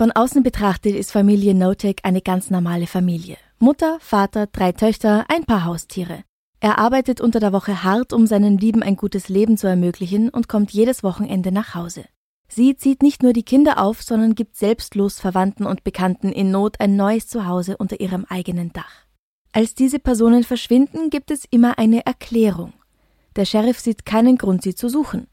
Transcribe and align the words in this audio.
Von 0.00 0.12
außen 0.12 0.42
betrachtet 0.42 0.94
ist 0.94 1.12
Familie 1.12 1.54
Notek 1.54 2.00
eine 2.04 2.22
ganz 2.22 2.48
normale 2.48 2.86
Familie. 2.86 3.36
Mutter, 3.58 3.98
Vater, 4.00 4.46
drei 4.46 4.72
Töchter, 4.72 5.26
ein 5.28 5.44
paar 5.44 5.66
Haustiere. 5.66 6.24
Er 6.58 6.78
arbeitet 6.78 7.20
unter 7.20 7.38
der 7.38 7.52
Woche 7.52 7.84
hart, 7.84 8.14
um 8.14 8.26
seinen 8.26 8.56
Lieben 8.56 8.82
ein 8.82 8.96
gutes 8.96 9.28
Leben 9.28 9.58
zu 9.58 9.66
ermöglichen 9.66 10.30
und 10.30 10.48
kommt 10.48 10.70
jedes 10.70 11.02
Wochenende 11.02 11.52
nach 11.52 11.74
Hause. 11.74 12.06
Sie 12.48 12.76
zieht 12.76 13.02
nicht 13.02 13.22
nur 13.22 13.34
die 13.34 13.42
Kinder 13.42 13.78
auf, 13.78 14.02
sondern 14.02 14.34
gibt 14.34 14.56
selbstlos 14.56 15.20
Verwandten 15.20 15.66
und 15.66 15.84
Bekannten 15.84 16.32
in 16.32 16.50
Not 16.50 16.80
ein 16.80 16.96
neues 16.96 17.28
Zuhause 17.28 17.76
unter 17.76 18.00
ihrem 18.00 18.24
eigenen 18.24 18.72
Dach. 18.72 19.04
Als 19.52 19.74
diese 19.74 19.98
Personen 19.98 20.44
verschwinden, 20.44 21.10
gibt 21.10 21.30
es 21.30 21.44
immer 21.50 21.78
eine 21.78 22.06
Erklärung. 22.06 22.72
Der 23.36 23.44
Sheriff 23.44 23.78
sieht 23.78 24.06
keinen 24.06 24.38
Grund, 24.38 24.62
sie 24.62 24.74
zu 24.74 24.88
suchen. 24.88 25.26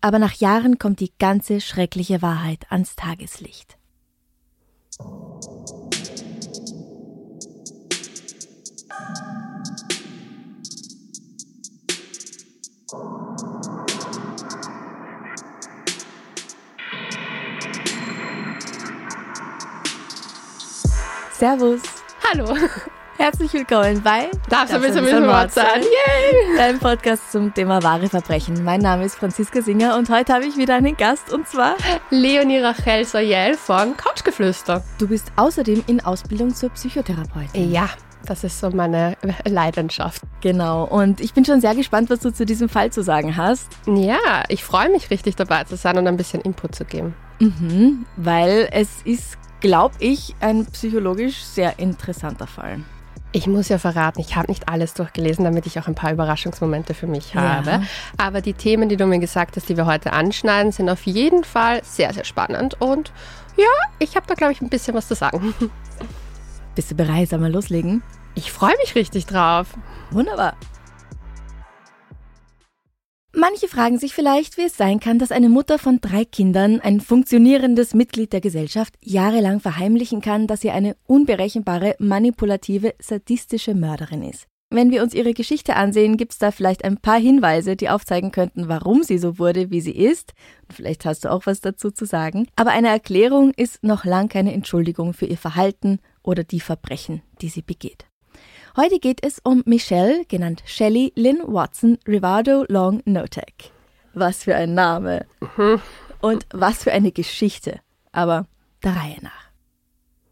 Aber 0.00 0.18
nach 0.18 0.32
Jahren 0.32 0.78
kommt 0.78 1.00
die 1.00 1.12
ganze 1.18 1.60
schreckliche 1.60 2.22
Wahrheit 2.22 2.64
ans 2.70 2.96
Tageslicht. 2.96 3.76
Servus. 21.38 21.82
Hallo. 22.22 22.54
Herzlich 23.18 23.50
willkommen 23.54 24.02
bei 24.02 24.30
Darf's 24.50 24.72
ein 24.72 24.82
bisschen 24.82 25.02
mit 25.02 25.26
Wort 25.26 25.50
sein? 25.50 25.80
Yay! 25.80 26.56
Dein 26.58 26.78
Podcast 26.78 27.32
zum 27.32 27.52
Thema 27.54 27.82
wahre 27.82 28.10
Verbrechen. 28.10 28.62
Mein 28.62 28.82
Name 28.82 29.06
ist 29.06 29.16
Franziska 29.16 29.62
Singer 29.62 29.96
und 29.96 30.10
heute 30.10 30.34
habe 30.34 30.44
ich 30.44 30.58
wieder 30.58 30.74
einen 30.74 30.98
Gast 30.98 31.32
und 31.32 31.48
zwar 31.48 31.76
Leonie 32.10 32.58
Rachel 32.58 33.06
Soyel 33.06 33.54
von 33.54 33.96
Couchgeflüster. 33.96 34.84
Du 34.98 35.08
bist 35.08 35.32
außerdem 35.36 35.84
in 35.86 36.04
Ausbildung 36.04 36.54
zur 36.54 36.68
Psychotherapeutin. 36.68 37.72
Ja, 37.72 37.88
das 38.26 38.44
ist 38.44 38.60
so 38.60 38.68
meine 38.68 39.16
Leidenschaft. 39.46 40.20
Genau. 40.42 40.84
Und 40.84 41.22
ich 41.22 41.32
bin 41.32 41.46
schon 41.46 41.62
sehr 41.62 41.74
gespannt, 41.74 42.10
was 42.10 42.20
du 42.20 42.30
zu 42.30 42.44
diesem 42.44 42.68
Fall 42.68 42.92
zu 42.92 43.02
sagen 43.02 43.34
hast. 43.38 43.68
Ja, 43.86 44.44
ich 44.48 44.62
freue 44.62 44.90
mich 44.90 45.08
richtig 45.10 45.36
dabei 45.36 45.64
zu 45.64 45.76
sein 45.76 45.96
und 45.96 46.06
ein 46.06 46.18
bisschen 46.18 46.42
Input 46.42 46.74
zu 46.74 46.84
geben. 46.84 47.14
Mhm, 47.38 48.04
weil 48.16 48.68
es 48.72 49.00
ist, 49.04 49.38
glaube 49.60 49.94
ich, 50.00 50.34
ein 50.40 50.66
psychologisch 50.66 51.42
sehr 51.42 51.78
interessanter 51.78 52.46
Fall. 52.46 52.80
Ich 53.32 53.46
muss 53.46 53.68
ja 53.68 53.76
verraten, 53.78 54.20
ich 54.20 54.34
habe 54.36 54.48
nicht 54.48 54.68
alles 54.68 54.94
durchgelesen, 54.94 55.44
damit 55.44 55.66
ich 55.66 55.78
auch 55.78 55.86
ein 55.88 55.94
paar 55.94 56.12
Überraschungsmomente 56.12 56.94
für 56.94 57.06
mich 57.06 57.34
Ja. 57.34 57.40
habe. 57.42 57.82
Aber 58.16 58.40
die 58.40 58.54
Themen, 58.54 58.88
die 58.88 58.96
du 58.96 59.06
mir 59.06 59.18
gesagt 59.18 59.56
hast, 59.56 59.68
die 59.68 59.76
wir 59.76 59.84
heute 59.86 60.12
anschneiden, 60.12 60.72
sind 60.72 60.88
auf 60.88 61.04
jeden 61.06 61.44
Fall 61.44 61.82
sehr, 61.84 62.12
sehr 62.14 62.24
spannend. 62.24 62.80
Und 62.80 63.12
ja, 63.56 63.64
ich 63.98 64.16
habe 64.16 64.26
da, 64.26 64.34
glaube 64.34 64.52
ich, 64.52 64.62
ein 64.62 64.68
bisschen 64.70 64.94
was 64.94 65.08
zu 65.08 65.14
sagen. 65.14 65.54
Bist 66.74 66.90
du 66.90 66.94
bereit? 66.94 67.28
Sollen 67.30 67.42
wir 67.42 67.48
loslegen? 67.50 68.02
Ich 68.34 68.52
freue 68.52 68.74
mich 68.82 68.94
richtig 68.94 69.26
drauf. 69.26 69.66
Wunderbar. 70.10 70.54
Manche 73.38 73.68
fragen 73.68 73.98
sich 73.98 74.14
vielleicht, 74.14 74.56
wie 74.56 74.62
es 74.62 74.78
sein 74.78 74.98
kann, 74.98 75.18
dass 75.18 75.30
eine 75.30 75.50
Mutter 75.50 75.78
von 75.78 76.00
drei 76.00 76.24
Kindern, 76.24 76.80
ein 76.80 77.02
funktionierendes 77.02 77.92
Mitglied 77.92 78.32
der 78.32 78.40
Gesellschaft, 78.40 78.94
jahrelang 79.02 79.60
verheimlichen 79.60 80.22
kann, 80.22 80.46
dass 80.46 80.62
sie 80.62 80.70
eine 80.70 80.96
unberechenbare, 81.06 81.96
manipulative, 81.98 82.94
sadistische 82.98 83.74
Mörderin 83.74 84.22
ist. 84.22 84.46
Wenn 84.70 84.90
wir 84.90 85.02
uns 85.02 85.12
ihre 85.12 85.34
Geschichte 85.34 85.76
ansehen, 85.76 86.16
gibt's 86.16 86.38
da 86.38 86.50
vielleicht 86.50 86.82
ein 86.82 86.96
paar 86.96 87.18
Hinweise, 87.20 87.76
die 87.76 87.90
aufzeigen 87.90 88.32
könnten, 88.32 88.68
warum 88.68 89.02
sie 89.02 89.18
so 89.18 89.38
wurde, 89.38 89.70
wie 89.70 89.82
sie 89.82 89.94
ist. 89.94 90.32
Und 90.66 90.72
vielleicht 90.72 91.04
hast 91.04 91.26
du 91.26 91.30
auch 91.30 91.44
was 91.44 91.60
dazu 91.60 91.90
zu 91.90 92.06
sagen. 92.06 92.48
Aber 92.56 92.70
eine 92.70 92.88
Erklärung 92.88 93.52
ist 93.54 93.84
noch 93.84 94.06
lang 94.06 94.30
keine 94.30 94.54
Entschuldigung 94.54 95.12
für 95.12 95.26
ihr 95.26 95.38
Verhalten 95.38 96.00
oder 96.22 96.42
die 96.42 96.60
Verbrechen, 96.60 97.20
die 97.42 97.50
sie 97.50 97.62
begeht. 97.62 98.06
Heute 98.76 98.98
geht 98.98 99.24
es 99.24 99.40
um 99.42 99.62
Michelle, 99.64 100.26
genannt 100.26 100.62
Shelley 100.66 101.10
Lynn 101.16 101.40
Watson 101.46 101.96
Rivardo 102.06 102.66
Long 102.68 103.00
Notek. 103.06 103.72
Was 104.12 104.42
für 104.42 104.54
ein 104.54 104.74
Name. 104.74 105.24
Und 106.20 106.46
was 106.52 106.82
für 106.84 106.92
eine 106.92 107.10
Geschichte. 107.10 107.80
Aber 108.12 108.44
der 108.84 108.94
Reihe 108.94 109.16
nach. 109.22 109.50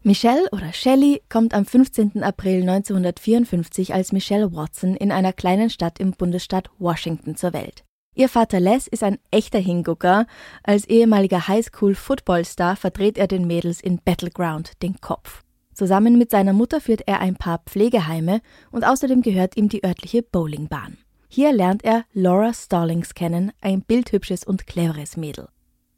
Michelle 0.03 0.47
oder 0.51 0.71
Shelley 0.73 1.23
kommt 1.27 1.55
am 1.55 1.65
15. 1.65 2.21
April 2.21 2.61
1954 2.61 3.95
als 3.95 4.11
Michelle 4.11 4.53
Watson 4.53 4.95
in 4.95 5.11
einer 5.11 5.33
kleinen 5.33 5.71
Stadt 5.71 5.99
im 5.99 6.11
Bundesstaat 6.11 6.69
Washington 6.77 7.35
zur 7.35 7.51
Welt. 7.53 7.83
Ihr 8.13 8.29
Vater 8.29 8.59
Les 8.59 8.85
ist 8.85 9.01
ein 9.01 9.17
echter 9.31 9.57
Hingucker. 9.57 10.27
Als 10.61 10.85
ehemaliger 10.85 11.47
Highschool-Footballstar 11.47 12.75
verdreht 12.75 13.17
er 13.17 13.27
den 13.27 13.47
Mädels 13.47 13.81
in 13.81 13.99
Battleground 14.05 14.83
den 14.83 15.01
Kopf. 15.01 15.44
Zusammen 15.75 16.17
mit 16.17 16.31
seiner 16.31 16.53
Mutter 16.53 16.79
führt 16.79 17.01
er 17.05 17.19
ein 17.19 17.35
paar 17.35 17.59
Pflegeheime 17.65 18.39
und 18.71 18.85
außerdem 18.85 19.21
gehört 19.21 19.57
ihm 19.57 19.67
die 19.67 19.83
örtliche 19.83 20.23
Bowlingbahn. 20.23 20.97
Hier 21.27 21.51
lernt 21.51 21.83
er 21.83 22.05
Laura 22.13 22.53
Stallings 22.53 23.13
kennen, 23.13 23.51
ein 23.59 23.81
bildhübsches 23.81 24.45
und 24.45 24.67
cleveres 24.67 25.17
Mädel. 25.17 25.49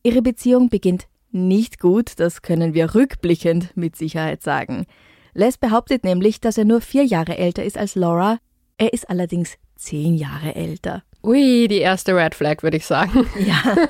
Ihre 0.02 0.24
Beziehung 0.24 0.70
beginnt 0.70 1.08
nicht 1.32 1.80
gut, 1.80 2.20
das 2.20 2.42
können 2.42 2.74
wir 2.74 2.96
rückblickend 2.96 3.78
mit 3.78 3.96
Sicherheit 3.96 4.42
sagen. 4.42 4.88
Les 5.36 5.60
behauptet 5.60 6.04
nämlich, 6.04 6.42
dass 6.42 6.58
er 6.58 6.66
nur 6.66 6.82
vier 6.82 7.06
Jahre 7.06 7.38
älter 7.38 7.64
ist 7.64 7.78
als 7.78 7.94
Laura, 7.94 8.40
er 8.80 8.94
ist 8.94 9.08
allerdings 9.08 9.58
zehn 9.76 10.16
Jahre 10.16 10.56
älter. 10.56 11.04
Ui, 11.22 11.68
die 11.68 11.78
erste 11.78 12.16
Red 12.16 12.34
Flag, 12.34 12.64
würde 12.64 12.78
ich 12.78 12.86
sagen. 12.86 13.28
Ja. 13.40 13.88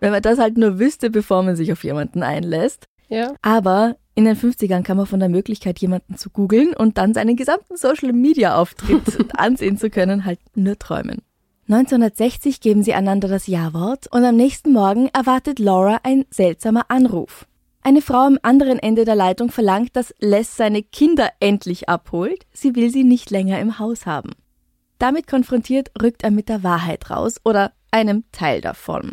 Wenn 0.00 0.10
man 0.10 0.20
das 0.20 0.38
halt 0.38 0.58
nur 0.58 0.78
wüsste, 0.78 1.10
bevor 1.10 1.42
man 1.42 1.56
sich 1.56 1.72
auf 1.72 1.84
jemanden 1.84 2.22
einlässt. 2.22 2.86
Ja. 3.08 3.34
Aber 3.40 3.96
in 4.14 4.24
den 4.24 4.36
50ern 4.36 4.82
kam 4.82 4.98
man 4.98 5.06
von 5.06 5.20
der 5.20 5.28
Möglichkeit, 5.28 5.80
jemanden 5.80 6.16
zu 6.16 6.30
googeln 6.30 6.74
und 6.74 6.98
dann 6.98 7.14
seinen 7.14 7.36
gesamten 7.36 7.76
Social-Media-Auftritt 7.76 9.36
ansehen 9.36 9.76
zu 9.76 9.90
können, 9.90 10.24
halt 10.24 10.38
nur 10.54 10.78
träumen. 10.78 11.22
1960 11.68 12.60
geben 12.60 12.82
sie 12.82 12.94
einander 12.94 13.26
das 13.26 13.46
Ja-Wort 13.46 14.06
und 14.12 14.24
am 14.24 14.36
nächsten 14.36 14.72
Morgen 14.72 15.08
erwartet 15.08 15.58
Laura 15.58 15.98
ein 16.02 16.26
seltsamer 16.30 16.90
Anruf. 16.90 17.46
Eine 17.82 18.02
Frau 18.02 18.20
am 18.20 18.38
anderen 18.42 18.78
Ende 18.78 19.04
der 19.04 19.14
Leitung 19.14 19.50
verlangt, 19.50 19.96
dass 19.96 20.14
Les 20.18 20.56
seine 20.56 20.82
Kinder 20.82 21.30
endlich 21.40 21.88
abholt. 21.88 22.46
Sie 22.52 22.76
will 22.76 22.90
sie 22.90 23.04
nicht 23.04 23.30
länger 23.30 23.60
im 23.60 23.78
Haus 23.78 24.06
haben. 24.06 24.30
Damit 24.98 25.26
konfrontiert 25.26 25.90
rückt 26.00 26.22
er 26.22 26.30
mit 26.30 26.48
der 26.48 26.62
Wahrheit 26.62 27.10
raus 27.10 27.40
oder 27.44 27.72
einem 27.90 28.24
Teil 28.30 28.60
davon. 28.60 29.12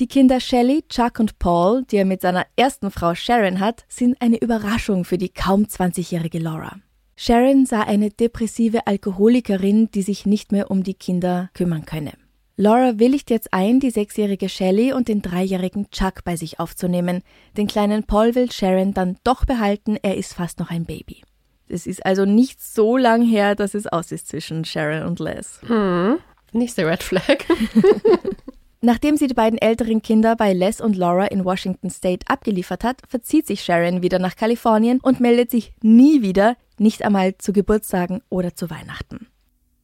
Die 0.00 0.08
Kinder 0.08 0.40
Shelley, 0.40 0.82
Chuck 0.88 1.20
und 1.20 1.38
Paul, 1.38 1.84
die 1.84 1.98
er 1.98 2.04
mit 2.04 2.20
seiner 2.20 2.46
ersten 2.56 2.90
Frau 2.90 3.14
Sharon 3.14 3.60
hat, 3.60 3.84
sind 3.88 4.20
eine 4.20 4.38
Überraschung 4.38 5.04
für 5.04 5.18
die 5.18 5.28
kaum 5.28 5.66
20-jährige 5.66 6.40
Laura. 6.40 6.80
Sharon 7.16 7.64
sah 7.64 7.82
eine 7.82 8.10
depressive 8.10 8.88
Alkoholikerin, 8.88 9.92
die 9.92 10.02
sich 10.02 10.26
nicht 10.26 10.50
mehr 10.50 10.72
um 10.72 10.82
die 10.82 10.94
Kinder 10.94 11.48
kümmern 11.54 11.84
könne. 11.84 12.14
Laura 12.56 12.98
willigt 12.98 13.30
jetzt 13.30 13.54
ein, 13.54 13.78
die 13.78 13.90
sechsjährige 13.90 14.48
Shelley 14.48 14.92
und 14.92 15.06
den 15.06 15.22
dreijährigen 15.22 15.88
Chuck 15.92 16.24
bei 16.24 16.34
sich 16.34 16.58
aufzunehmen. 16.58 17.22
Den 17.56 17.68
kleinen 17.68 18.02
Paul 18.02 18.34
will 18.34 18.50
Sharon 18.50 18.94
dann 18.94 19.18
doch 19.22 19.44
behalten, 19.44 19.96
er 20.02 20.16
ist 20.16 20.34
fast 20.34 20.58
noch 20.58 20.70
ein 20.70 20.86
Baby. 20.86 21.22
Es 21.68 21.86
ist 21.86 22.04
also 22.04 22.24
nicht 22.24 22.60
so 22.60 22.96
lang 22.96 23.22
her, 23.22 23.54
dass 23.54 23.74
es 23.74 23.86
aus 23.86 24.10
ist 24.10 24.26
zwischen 24.26 24.64
Sharon 24.64 25.04
und 25.04 25.20
Les. 25.20 25.60
Hm. 25.68 26.18
Nächste 26.50 26.84
Red 26.84 27.04
Flag. 27.04 27.44
Nachdem 28.84 29.16
sie 29.16 29.28
die 29.28 29.34
beiden 29.34 29.58
älteren 29.58 30.02
Kinder 30.02 30.36
bei 30.36 30.52
Les 30.52 30.78
und 30.78 30.94
Laura 30.94 31.24
in 31.24 31.46
Washington 31.46 31.88
State 31.88 32.26
abgeliefert 32.28 32.84
hat, 32.84 33.00
verzieht 33.08 33.46
sich 33.46 33.62
Sharon 33.62 34.02
wieder 34.02 34.18
nach 34.18 34.36
Kalifornien 34.36 35.00
und 35.00 35.20
meldet 35.20 35.50
sich 35.50 35.72
nie 35.80 36.20
wieder, 36.20 36.58
nicht 36.76 37.02
einmal 37.02 37.38
zu 37.38 37.54
Geburtstagen 37.54 38.20
oder 38.28 38.54
zu 38.54 38.68
Weihnachten. 38.68 39.26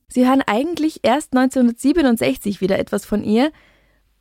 Sie 0.09 0.29
hören 0.29 0.43
eigentlich 0.47 1.01
erst 1.03 1.35
1967 1.35 2.61
wieder 2.61 2.79
etwas 2.79 3.07
von 3.07 3.25
ihr, 3.25 3.53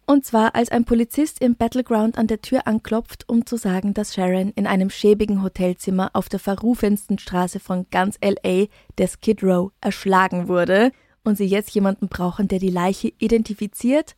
und 0.06 0.26
zwar 0.26 0.56
als 0.56 0.72
ein 0.72 0.86
Polizist 0.86 1.42
im 1.42 1.58
Battleground 1.58 2.18
an 2.18 2.28
der 2.28 2.42
Tür 2.42 2.66
anklopft, 2.66 3.28
um 3.28 3.46
zu 3.46 3.58
sagen, 3.58 3.94
dass 3.94 4.14
Sharon 4.14 4.54
in 4.56 4.66
einem 4.66 4.90
schäbigen 4.90 5.44
Hotelzimmer 5.44 6.12
auf 6.14 6.30
der 6.30 6.40
verrufensten 6.40 7.20
Straße 7.20 7.60
von 7.60 7.86
ganz 7.92 8.18
LA, 8.24 8.68
der 8.98 9.10
Skid 9.10 9.44
Row, 9.44 9.74
erschlagen 9.82 10.48
wurde 10.48 10.94
und 11.26 11.36
sie 11.36 11.48
jetzt 11.48 11.72
jemanden 11.72 12.08
brauchen, 12.08 12.48
der 12.48 12.60
die 12.60 12.72
Leiche 12.72 13.12
identifiziert 13.18 14.16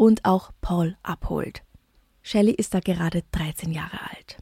und 0.00 0.24
auch 0.24 0.50
Paul 0.62 0.96
abholt. 1.02 1.62
Shelley 2.22 2.54
ist 2.54 2.72
da 2.72 2.80
gerade 2.80 3.22
13 3.32 3.70
Jahre 3.70 4.00
alt. 4.10 4.38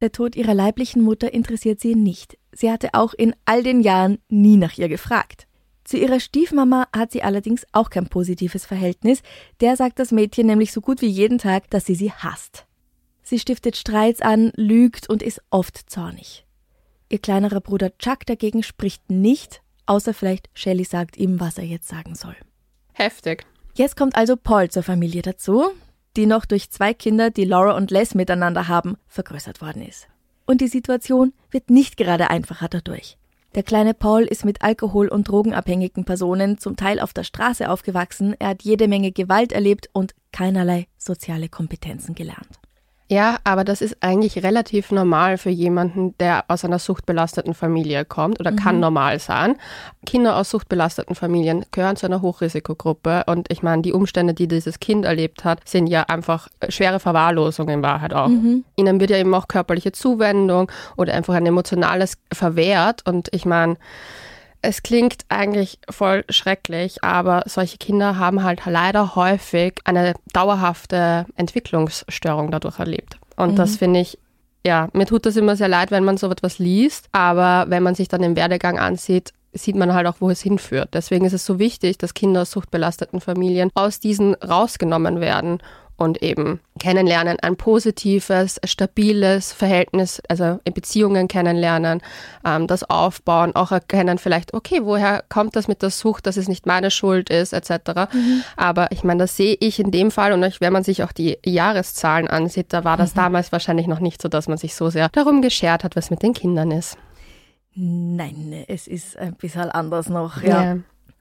Der 0.00 0.10
Tod 0.10 0.36
ihrer 0.36 0.54
leiblichen 0.54 1.02
Mutter 1.02 1.34
interessiert 1.34 1.80
sie 1.80 1.94
nicht. 1.94 2.38
Sie 2.50 2.70
hatte 2.70 2.94
auch 2.94 3.12
in 3.12 3.36
all 3.44 3.62
den 3.62 3.82
Jahren 3.82 4.16
nie 4.30 4.56
nach 4.56 4.78
ihr 4.78 4.88
gefragt. 4.88 5.46
Zu 5.84 5.98
ihrer 5.98 6.18
Stiefmama 6.18 6.88
hat 6.96 7.12
sie 7.12 7.22
allerdings 7.22 7.66
auch 7.72 7.90
kein 7.90 8.08
positives 8.08 8.64
Verhältnis. 8.64 9.22
Der 9.60 9.76
sagt 9.76 9.98
das 9.98 10.12
Mädchen 10.12 10.46
nämlich 10.46 10.72
so 10.72 10.80
gut 10.80 11.02
wie 11.02 11.08
jeden 11.08 11.36
Tag, 11.36 11.68
dass 11.68 11.84
sie 11.84 11.94
sie 11.94 12.10
hasst. 12.10 12.64
Sie 13.22 13.38
stiftet 13.38 13.76
Streits 13.76 14.22
an, 14.22 14.50
lügt 14.56 15.10
und 15.10 15.22
ist 15.22 15.42
oft 15.50 15.90
zornig. 15.90 16.46
Ihr 17.10 17.18
kleinerer 17.18 17.60
Bruder 17.60 17.98
Chuck 17.98 18.24
dagegen 18.24 18.62
spricht 18.62 19.10
nicht, 19.10 19.60
außer 19.84 20.14
vielleicht 20.14 20.48
Shelley 20.54 20.84
sagt 20.84 21.18
ihm, 21.18 21.38
was 21.38 21.58
er 21.58 21.64
jetzt 21.64 21.88
sagen 21.88 22.14
soll. 22.14 22.36
Heftig. 22.94 23.44
Jetzt 23.76 23.96
kommt 23.96 24.16
also 24.16 24.36
Paul 24.36 24.70
zur 24.70 24.82
Familie 24.82 25.22
dazu 25.22 25.70
die 26.16 26.26
noch 26.26 26.46
durch 26.46 26.70
zwei 26.70 26.94
Kinder, 26.94 27.30
die 27.30 27.44
Laura 27.44 27.76
und 27.76 27.90
Les 27.90 28.14
miteinander 28.14 28.68
haben, 28.68 28.96
vergrößert 29.06 29.60
worden 29.60 29.82
ist. 29.82 30.08
Und 30.46 30.60
die 30.60 30.68
Situation 30.68 31.32
wird 31.50 31.70
nicht 31.70 31.96
gerade 31.96 32.30
einfacher 32.30 32.68
dadurch. 32.68 33.18
Der 33.54 33.62
kleine 33.62 33.94
Paul 33.94 34.22
ist 34.22 34.44
mit 34.44 34.62
alkohol- 34.62 35.08
und 35.08 35.28
drogenabhängigen 35.28 36.04
Personen 36.04 36.58
zum 36.58 36.76
Teil 36.76 37.00
auf 37.00 37.12
der 37.12 37.24
Straße 37.24 37.70
aufgewachsen, 37.70 38.34
er 38.38 38.48
hat 38.48 38.62
jede 38.62 38.86
Menge 38.86 39.12
Gewalt 39.12 39.52
erlebt 39.52 39.88
und 39.92 40.14
keinerlei 40.32 40.86
soziale 40.98 41.48
Kompetenzen 41.48 42.14
gelernt. 42.14 42.58
Ja, 43.08 43.36
aber 43.44 43.62
das 43.62 43.82
ist 43.82 43.98
eigentlich 44.00 44.42
relativ 44.42 44.90
normal 44.90 45.38
für 45.38 45.50
jemanden, 45.50 46.16
der 46.18 46.44
aus 46.48 46.64
einer 46.64 46.80
suchtbelasteten 46.80 47.54
Familie 47.54 48.04
kommt 48.04 48.40
oder 48.40 48.50
mhm. 48.50 48.56
kann 48.56 48.80
normal 48.80 49.20
sein. 49.20 49.56
Kinder 50.04 50.36
aus 50.36 50.50
suchtbelasteten 50.50 51.14
Familien 51.14 51.64
gehören 51.70 51.96
zu 51.96 52.06
einer 52.06 52.20
Hochrisikogruppe 52.20 53.24
und 53.26 53.50
ich 53.50 53.62
meine, 53.62 53.82
die 53.82 53.92
Umstände, 53.92 54.34
die 54.34 54.48
dieses 54.48 54.80
Kind 54.80 55.04
erlebt 55.04 55.44
hat, 55.44 55.68
sind 55.68 55.86
ja 55.86 56.02
einfach 56.02 56.48
schwere 56.68 56.98
Verwahrlosung 56.98 57.68
in 57.68 57.82
Wahrheit 57.82 58.12
auch. 58.12 58.28
Mhm. 58.28 58.64
Ihnen 58.74 58.98
wird 58.98 59.10
ja 59.10 59.18
eben 59.18 59.34
auch 59.34 59.46
körperliche 59.46 59.92
Zuwendung 59.92 60.70
oder 60.96 61.14
einfach 61.14 61.34
ein 61.34 61.46
emotionales 61.46 62.18
verwehrt 62.32 63.02
und 63.06 63.28
ich 63.32 63.44
meine, 63.44 63.76
es 64.66 64.82
klingt 64.82 65.24
eigentlich 65.28 65.78
voll 65.88 66.24
schrecklich, 66.28 67.04
aber 67.04 67.44
solche 67.46 67.78
Kinder 67.78 68.18
haben 68.18 68.42
halt 68.42 68.62
leider 68.66 69.14
häufig 69.14 69.74
eine 69.84 70.14
dauerhafte 70.32 71.24
Entwicklungsstörung 71.36 72.50
dadurch 72.50 72.80
erlebt. 72.80 73.16
Und 73.36 73.52
mhm. 73.52 73.56
das 73.56 73.76
finde 73.76 74.00
ich, 74.00 74.18
ja, 74.66 74.88
mir 74.92 75.06
tut 75.06 75.24
das 75.24 75.36
immer 75.36 75.54
sehr 75.54 75.68
leid, 75.68 75.92
wenn 75.92 76.04
man 76.04 76.16
so 76.16 76.28
etwas 76.28 76.58
liest, 76.58 77.06
aber 77.12 77.66
wenn 77.68 77.84
man 77.84 77.94
sich 77.94 78.08
dann 78.08 78.22
den 78.22 78.34
Werdegang 78.34 78.80
ansieht, 78.80 79.32
sieht 79.52 79.76
man 79.76 79.94
halt 79.94 80.08
auch, 80.08 80.16
wo 80.18 80.30
es 80.30 80.42
hinführt. 80.42 80.88
Deswegen 80.94 81.24
ist 81.24 81.32
es 81.32 81.46
so 81.46 81.60
wichtig, 81.60 81.96
dass 81.98 82.12
Kinder 82.12 82.42
aus 82.42 82.50
suchtbelasteten 82.50 83.20
Familien 83.20 83.70
aus 83.74 84.00
diesen 84.00 84.34
rausgenommen 84.34 85.20
werden 85.20 85.60
und 85.96 86.22
eben 86.22 86.60
kennenlernen, 86.78 87.38
ein 87.40 87.56
positives, 87.56 88.60
stabiles 88.64 89.52
Verhältnis, 89.52 90.20
also 90.28 90.58
Beziehungen 90.64 91.26
kennenlernen, 91.28 92.02
ähm, 92.44 92.66
das 92.66 92.88
aufbauen, 92.88 93.56
auch 93.56 93.72
erkennen 93.72 94.18
vielleicht, 94.18 94.52
okay, 94.54 94.80
woher 94.82 95.24
kommt 95.28 95.56
das 95.56 95.68
mit 95.68 95.82
der 95.82 95.90
Sucht, 95.90 96.26
dass 96.26 96.36
es 96.36 96.48
nicht 96.48 96.66
meine 96.66 96.90
Schuld 96.90 97.30
ist, 97.30 97.52
etc. 97.52 98.12
Mhm. 98.12 98.42
Aber 98.56 98.92
ich 98.92 99.04
meine, 99.04 99.20
das 99.20 99.36
sehe 99.36 99.56
ich 99.58 99.80
in 99.80 99.90
dem 99.90 100.10
Fall 100.10 100.32
und 100.32 100.60
wenn 100.60 100.72
man 100.72 100.84
sich 100.84 101.02
auch 101.02 101.12
die 101.12 101.38
Jahreszahlen 101.44 102.28
ansieht, 102.28 102.72
da 102.72 102.84
war 102.84 102.96
das 102.96 103.14
mhm. 103.14 103.20
damals 103.20 103.52
wahrscheinlich 103.52 103.86
noch 103.86 104.00
nicht 104.00 104.20
so, 104.20 104.28
dass 104.28 104.48
man 104.48 104.58
sich 104.58 104.74
so 104.74 104.90
sehr 104.90 105.08
darum 105.08 105.40
geschert 105.40 105.82
hat, 105.84 105.96
was 105.96 106.10
mit 106.10 106.22
den 106.22 106.34
Kindern 106.34 106.70
ist. 106.70 106.98
Nein, 107.74 108.64
es 108.68 108.86
ist 108.86 109.18
ein 109.18 109.34
bisschen 109.34 109.70
anders 109.70 110.08
noch, 110.08 110.42
ja. 110.42 110.62
ja. 110.62 110.78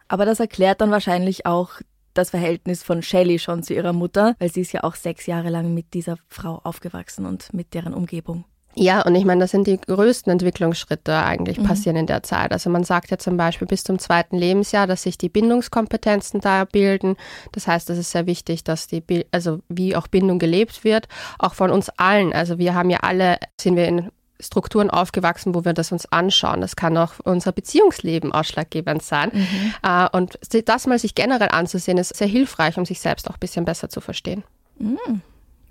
Aber 0.08 0.26
das 0.26 0.40
erklärt 0.40 0.82
dann 0.82 0.92
wahrscheinlich 0.92 1.46
auch 1.46 1.82
das 2.16 2.32
Verhältnis 2.32 2.84
von 2.84 3.02
Shelley 3.02 3.40
schon 3.40 3.64
zu 3.64 3.74
ihrer 3.74 3.94
Mutter, 3.94 4.36
weil 4.40 4.52
sie 4.52 4.62
ist 4.62 4.74
ja 4.74 4.84
auch 4.84 4.96
sechs 4.96 5.26
Jahre 5.28 5.50
lang 5.50 5.74
mit 5.74 5.94
dieser 5.94 6.18
Frau 6.28 6.60
aufgewachsen 6.64 7.26
und 7.26 7.54
mit 7.54 7.74
deren 7.74 7.94
Umgebung. 7.94 8.46
Ja, 8.78 9.04
und 9.04 9.16
ich 9.16 9.24
meine, 9.24 9.40
das 9.40 9.52
sind 9.52 9.68
die 9.68 9.80
größten 9.80 10.30
Entwicklungsschritte 10.34 11.16
eigentlich 11.16 11.60
mhm. 11.60 11.64
passieren 11.64 11.96
in 11.96 12.08
der 12.08 12.24
Zeit. 12.24 12.52
Also 12.52 12.70
man 12.70 12.84
sagt 12.84 13.10
ja 13.10 13.18
zum 13.18 13.38
Beispiel 13.38 13.68
bis 13.68 13.86
zum 13.86 14.00
zweiten 14.00 14.38
Lebensjahr, 14.38 14.86
dass 14.86 15.04
sich 15.04 15.18
die 15.18 15.30
Bindungskompetenzen 15.30 16.42
da 16.42 16.66
bilden. 16.66 17.16
Das 17.54 17.68
heißt, 17.68 17.90
es 17.90 17.98
ist 17.98 18.12
sehr 18.12 18.26
wichtig, 18.26 18.66
dass 18.66 18.88
die, 18.88 19.02
also 19.32 19.60
wie 19.70 19.96
auch 19.96 20.08
Bindung 20.08 20.40
gelebt 20.40 20.84
wird, 20.84 21.08
auch 21.40 21.54
von 21.54 21.72
uns 21.72 21.90
allen. 21.90 22.34
Also 22.34 22.58
wir 22.58 22.76
haben 22.76 22.90
ja 22.90 23.00
alle, 23.02 23.38
sind 23.58 23.78
wir 23.78 23.88
in 23.88 24.10
Strukturen 24.40 24.90
aufgewachsen, 24.90 25.56
wo 25.56 25.66
wir 25.66 25.74
das 25.74 25.92
uns 25.92 26.06
anschauen. 26.12 26.62
Das 26.62 26.76
kann 26.76 26.98
auch 26.98 27.14
unser 27.24 27.52
Beziehungsleben 27.52 28.32
ausschlaggebend 28.32 29.02
sein. 29.02 29.32
Mhm. 29.34 29.74
Äh, 29.84 30.10
und 30.12 30.38
das 30.66 30.88
mal 30.88 31.00
sich 31.00 31.16
generell 31.16 31.50
anzusehen, 31.52 31.98
ist 31.98 32.16
sehr 32.16 32.28
hilfreich, 32.28 32.78
um 32.78 32.86
sich 32.86 33.00
selbst 33.00 33.30
auch 33.30 33.36
ein 33.36 33.40
bisschen 33.40 33.66
besser 33.66 33.90
zu 33.90 34.02
verstehen. 34.02 34.44
Mhm. 34.78 35.22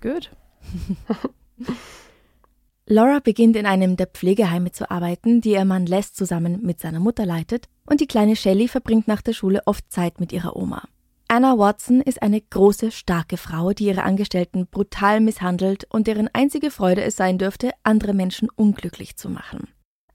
Gut. 0.01 0.31
Laura 2.87 3.19
beginnt 3.19 3.55
in 3.55 3.65
einem 3.65 3.97
der 3.97 4.05
Pflegeheime 4.07 4.71
zu 4.71 4.91
arbeiten, 4.91 5.41
die 5.41 5.53
ihr 5.53 5.65
Mann 5.65 5.87
Les 5.87 6.13
zusammen 6.13 6.61
mit 6.61 6.79
seiner 6.79 6.99
Mutter 6.99 7.25
leitet, 7.25 7.67
und 7.87 7.99
die 7.99 8.07
kleine 8.07 8.35
Shelley 8.35 8.67
verbringt 8.67 9.07
nach 9.07 9.21
der 9.21 9.33
Schule 9.33 9.61
oft 9.65 9.91
Zeit 9.91 10.19
mit 10.19 10.31
ihrer 10.31 10.55
Oma. 10.55 10.83
Anna 11.27 11.57
Watson 11.57 12.01
ist 12.01 12.21
eine 12.21 12.39
große, 12.39 12.91
starke 12.91 13.37
Frau, 13.37 13.71
die 13.71 13.85
ihre 13.85 14.03
Angestellten 14.03 14.67
brutal 14.67 15.19
misshandelt 15.19 15.85
und 15.89 16.05
deren 16.05 16.29
einzige 16.33 16.69
Freude 16.69 17.03
es 17.03 17.15
sein 17.15 17.39
dürfte, 17.39 17.71
andere 17.83 18.13
Menschen 18.13 18.47
unglücklich 18.55 19.17
zu 19.17 19.29
machen. 19.29 19.67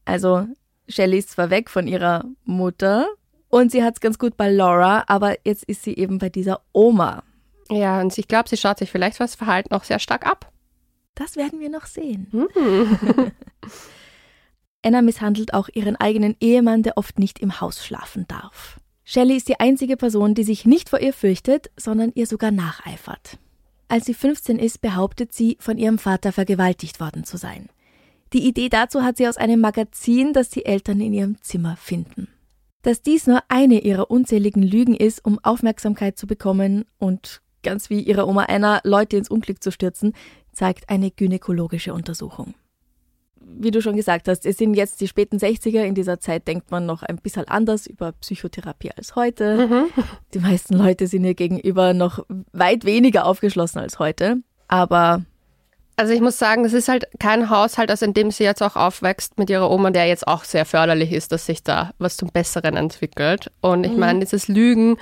Also, 0.05 0.47
Shelley 0.89 1.19
ist 1.19 1.31
zwar 1.31 1.51
weg 1.51 1.69
von 1.69 1.89
ihrer 1.89 2.25
Mutter 2.45 3.09
und 3.49 3.73
sie 3.73 3.83
hat 3.83 3.95
es 3.95 4.01
ganz 4.01 4.19
gut 4.19 4.37
bei 4.37 4.51
Laura, 4.51 5.05
aber 5.09 5.37
jetzt 5.45 5.65
ist 5.65 5.83
sie 5.83 5.97
eben 5.97 6.19
bei 6.19 6.29
dieser 6.29 6.63
Oma. 6.73 7.25
Ja, 7.69 8.01
und 8.01 8.17
ich 8.17 8.29
glaube, 8.29 8.49
sie 8.49 8.57
schaut 8.57 8.79
sich 8.79 8.91
vielleicht 8.91 9.21
was 9.21 9.35
Verhalten 9.35 9.75
auch 9.75 9.85
sehr 9.85 9.99
stark 9.99 10.27
ab. 10.27 10.53
Das 11.17 11.37
werden 11.37 11.61
wir 11.61 11.71
noch 11.71 11.87
sehen. 11.87 12.29
Mhm. 12.33 13.33
Anna 14.83 15.03
misshandelt 15.03 15.55
auch 15.55 15.69
ihren 15.73 15.97
eigenen 15.97 16.37
Ehemann, 16.41 16.83
der 16.83 16.97
oft 16.97 17.19
nicht 17.19 17.41
im 17.41 17.61
Haus 17.61 17.85
schlafen 17.85 18.27
darf. 18.29 18.80
Shelley 19.13 19.39
ist 19.39 19.49
die 19.49 19.59
einzige 19.59 19.97
Person, 19.97 20.37
die 20.37 20.45
sich 20.45 20.67
nicht 20.67 20.89
vor 20.89 21.01
ihr 21.01 21.13
fürchtet, 21.13 21.73
sondern 21.77 22.13
ihr 22.15 22.29
sogar 22.29 22.53
nacheifert. 22.53 23.39
Als 23.89 24.07
sie 24.07 24.15
15 24.15 24.57
ist, 24.61 24.83
behauptet 24.83 25.33
sie, 25.33 25.57
von 25.59 25.79
ihrem 25.79 25.99
Vater 25.99 26.31
vergewaltigt 26.31 27.01
worden 27.01 27.25
zu 27.25 27.37
sein. 27.37 27.71
Die 28.33 28.47
Idee 28.47 28.69
dazu 28.69 29.03
hat 29.03 29.17
sie 29.17 29.27
aus 29.27 29.37
einem 29.37 29.61
Magazin, 29.61 30.33
das 30.33 30.49
die 30.49 30.65
Eltern 30.65 31.01
in 31.01 31.13
ihrem 31.13 31.43
Zimmer 31.43 31.77
finden. 31.77 32.29
Dass 32.83 33.03
dies 33.03 33.27
nur 33.27 33.43
eine 33.49 33.81
ihrer 33.81 34.13
unzähligen 34.13 34.63
Lügen 34.63 34.95
ist, 34.95 35.25
um 35.25 35.41
Aufmerksamkeit 35.41 36.17
zu 36.17 36.29
bekommen 36.29 36.85
und 36.99 37.43
ganz 37.65 37.91
wie 37.91 38.03
ihre 38.03 38.29
Oma 38.29 38.45
Anna 38.45 38.81
Leute 38.85 39.17
ins 39.17 39.29
Unglück 39.29 39.61
zu 39.61 39.73
stürzen, 39.73 40.13
zeigt 40.53 40.89
eine 40.89 41.11
gynäkologische 41.11 41.95
Untersuchung 41.95 42.55
wie 43.59 43.71
du 43.71 43.83
schon 43.83 43.97
gesagt 43.97 44.29
hast, 44.29 44.47
es 44.47 44.59
sind 44.59 44.75
jetzt 44.75 45.01
die 45.01 45.09
späten 45.09 45.39
60er. 45.39 45.83
In 45.83 45.95
dieser 45.95 46.21
Zeit 46.21 46.47
denkt 46.49 46.71
man 46.71 46.87
noch 46.87 47.03
ein 47.03 47.17
bisschen 47.17 47.47
anders 47.49 47.87
über 47.87 48.13
Psychotherapie 48.13 48.91
als 48.97 49.17
heute. 49.17 49.67
Mhm. 49.67 49.85
Die 50.35 50.39
meisten 50.39 50.75
Leute 50.75 51.07
sind 51.07 51.25
ihr 51.25 51.35
gegenüber 51.35 51.95
noch 51.95 52.25
weit 52.53 52.85
weniger 52.85 53.27
aufgeschlossen 53.27 53.79
als 53.79 53.99
heute. 53.99 54.39
Aber 54.69 55.23
also 56.01 56.15
ich 56.15 56.23
muss 56.23 56.39
sagen, 56.39 56.65
es 56.65 56.73
ist 56.73 56.89
halt 56.89 57.07
kein 57.19 57.51
Haushalt, 57.51 57.91
also 57.91 58.07
in 58.07 58.15
dem 58.15 58.31
sie 58.31 58.43
jetzt 58.43 58.63
auch 58.63 58.75
aufwächst 58.75 59.39
mit 59.39 59.51
ihrer 59.51 59.71
Oma, 59.71 59.91
der 59.91 60.07
jetzt 60.07 60.27
auch 60.27 60.45
sehr 60.45 60.65
förderlich 60.65 61.13
ist, 61.13 61.31
dass 61.31 61.45
sich 61.45 61.63
da 61.63 61.91
was 61.99 62.17
zum 62.17 62.31
Besseren 62.31 62.75
entwickelt. 62.75 63.53
Und 63.61 63.85
ich 63.85 63.93
mhm. 63.93 63.99
meine, 63.99 64.21
dieses 64.21 64.49
Lügen, 64.49 64.97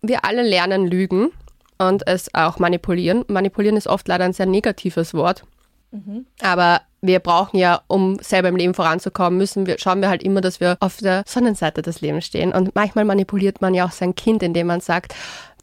wir 0.00 0.24
alle 0.24 0.42
lernen 0.42 0.86
Lügen 0.86 1.32
und 1.78 2.06
es 2.06 2.32
auch 2.34 2.60
manipulieren. 2.60 3.24
Manipulieren 3.26 3.76
ist 3.76 3.88
oft 3.88 4.06
leider 4.06 4.24
ein 4.24 4.32
sehr 4.32 4.46
negatives 4.46 5.12
Wort. 5.12 5.44
Mhm. 5.90 6.26
Aber 6.40 6.82
wir 7.06 7.20
brauchen 7.20 7.58
ja, 7.58 7.82
um 7.86 8.18
selber 8.20 8.48
im 8.48 8.56
Leben 8.56 8.74
voranzukommen, 8.74 9.38
müssen 9.38 9.66
wir, 9.66 9.78
schauen 9.78 10.00
wir 10.00 10.08
halt 10.08 10.22
immer, 10.22 10.40
dass 10.40 10.60
wir 10.60 10.76
auf 10.80 10.96
der 10.96 11.22
Sonnenseite 11.26 11.82
des 11.82 12.00
Lebens 12.00 12.24
stehen. 12.24 12.52
Und 12.52 12.74
manchmal 12.74 13.04
manipuliert 13.04 13.60
man 13.60 13.74
ja 13.74 13.84
auch 13.84 13.92
sein 13.92 14.14
Kind, 14.14 14.42
indem 14.42 14.68
man 14.68 14.80
sagt, 14.80 15.14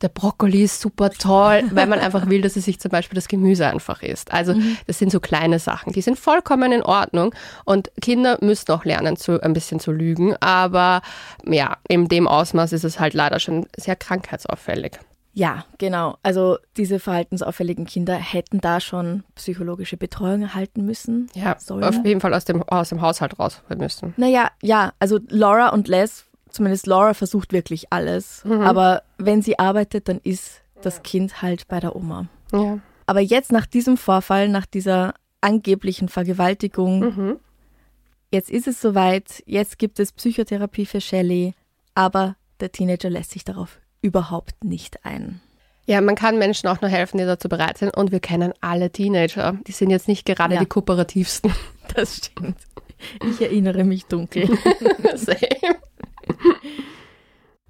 der 0.02 0.10
Brokkoli 0.10 0.64
ist 0.64 0.82
super 0.82 1.10
toll, 1.10 1.64
weil 1.72 1.88
man 1.88 2.00
einfach 2.00 2.28
will, 2.30 2.42
dass 2.42 2.56
es 2.56 2.66
sich 2.66 2.80
zum 2.80 2.92
Beispiel 2.92 3.16
das 3.16 3.28
Gemüse 3.28 3.66
einfach 3.68 4.04
isst. 4.04 4.32
Also 4.32 4.54
mhm. 4.54 4.78
das 4.86 5.00
sind 5.00 5.12
so 5.12 5.20
kleine 5.20 5.60
Sachen, 5.60 5.94
die 5.94 6.02
sind 6.02 6.20
vollkommen 6.20 6.72
in 6.72 6.84
Ordnung 6.84 7.34
und 7.66 7.92
Kinder 8.02 8.38
müssen 8.42 8.72
auch 8.72 8.86
lernen, 8.86 9.18
zu, 9.18 9.42
ein 9.42 9.54
bisschen 9.54 9.80
zu 9.80 9.92
lügen, 9.92 10.36
aber 10.40 11.02
ja, 11.46 11.78
in 11.88 12.08
dem 12.08 12.28
Ausmaß 12.28 12.74
ist 12.74 12.84
es 12.84 13.00
halt 13.00 13.14
leider 13.14 13.40
schon 13.40 13.66
sehr 13.78 13.96
krankheitsauffällig. 13.96 15.00
Ja, 15.34 15.66
genau. 15.78 16.18
Also 16.24 16.58
diese 16.78 17.00
verhaltensauffälligen 17.00 17.86
Kinder 17.86 18.16
hätten 18.16 18.60
da 18.60 18.80
schon 18.80 19.24
psychologische 19.36 19.98
Betreuung 19.98 20.42
erhalten 20.42 20.86
müssen. 20.86 21.30
Ja, 21.34 21.58
sollen. 21.58 21.84
auf 21.84 22.04
jeden 22.04 22.20
Fall 22.20 22.34
aus 22.34 22.46
dem, 22.46 22.64
aus 22.64 22.90
dem 22.90 23.02
Haushalt 23.02 23.40
raus 23.40 23.62
müssen. 23.78 24.14
Naja, 24.18 24.50
ja, 24.62 24.92
also 25.00 25.20
Laura 25.30 25.70
und 25.70 25.88
Les, 25.88 26.26
zumindest 26.50 26.86
Laura 26.86 27.14
versucht 27.14 27.54
wirklich 27.54 27.92
alles. 27.92 28.44
Mhm. 28.44 28.62
Aber 28.62 29.04
wenn 29.18 29.42
sie 29.42 29.58
arbeitet, 29.58 30.10
dann 30.10 30.20
ist 30.24 30.62
das 30.82 31.04
Kind 31.04 31.42
halt 31.42 31.68
bei 31.68 31.80
der 31.80 31.96
Oma. 31.96 32.28
Ja. 32.52 32.80
Aber 33.06 33.22
jetzt 33.22 33.52
nach 33.52 33.66
diesem 33.66 33.98
Vorfall, 33.98 34.50
nach 34.50 34.66
dieser 34.66 35.14
angeblichen 35.40 36.10
Vergewaltigung, 36.10 37.00
mhm. 37.00 37.40
jetzt 38.32 38.50
ist 38.50 38.68
es 38.68 38.82
soweit, 38.82 39.44
jetzt 39.46 39.80
gibt 39.80 40.00
es 40.00 40.12
Psychotherapie 40.12 40.86
für 40.86 41.02
Shelley, 41.02 41.54
aber 41.96 42.36
der 42.60 42.72
Teenager 42.72 43.10
lässt 43.10 43.32
sich 43.32 43.44
darauf 43.44 43.80
überhaupt 44.02 44.64
nicht 44.64 45.06
ein. 45.06 45.40
Ja, 45.86 46.00
man 46.02 46.16
kann 46.16 46.38
Menschen 46.38 46.68
auch 46.68 46.80
nur 46.82 46.90
helfen, 46.92 47.18
die 47.18 47.26
dazu 47.26 47.50
bereit 47.50 47.78
sind. 47.78 47.96
Und 47.98 48.12
wir 48.12 48.20
kennen 48.20 48.54
alle 48.62 48.92
Teenager. 48.92 49.58
Die 49.68 49.72
sind 49.72 49.90
jetzt 49.90 50.08
nicht 50.08 50.26
gerade 50.26 50.54
Ja. 50.56 50.60
die 50.60 50.66
kooperativsten. 50.68 51.52
Das 51.96 52.18
stimmt. 52.18 52.56
Ich 53.30 53.42
erinnere 53.42 53.84
mich 53.84 54.06
dunkel. 54.06 54.48
Same. 55.16 55.76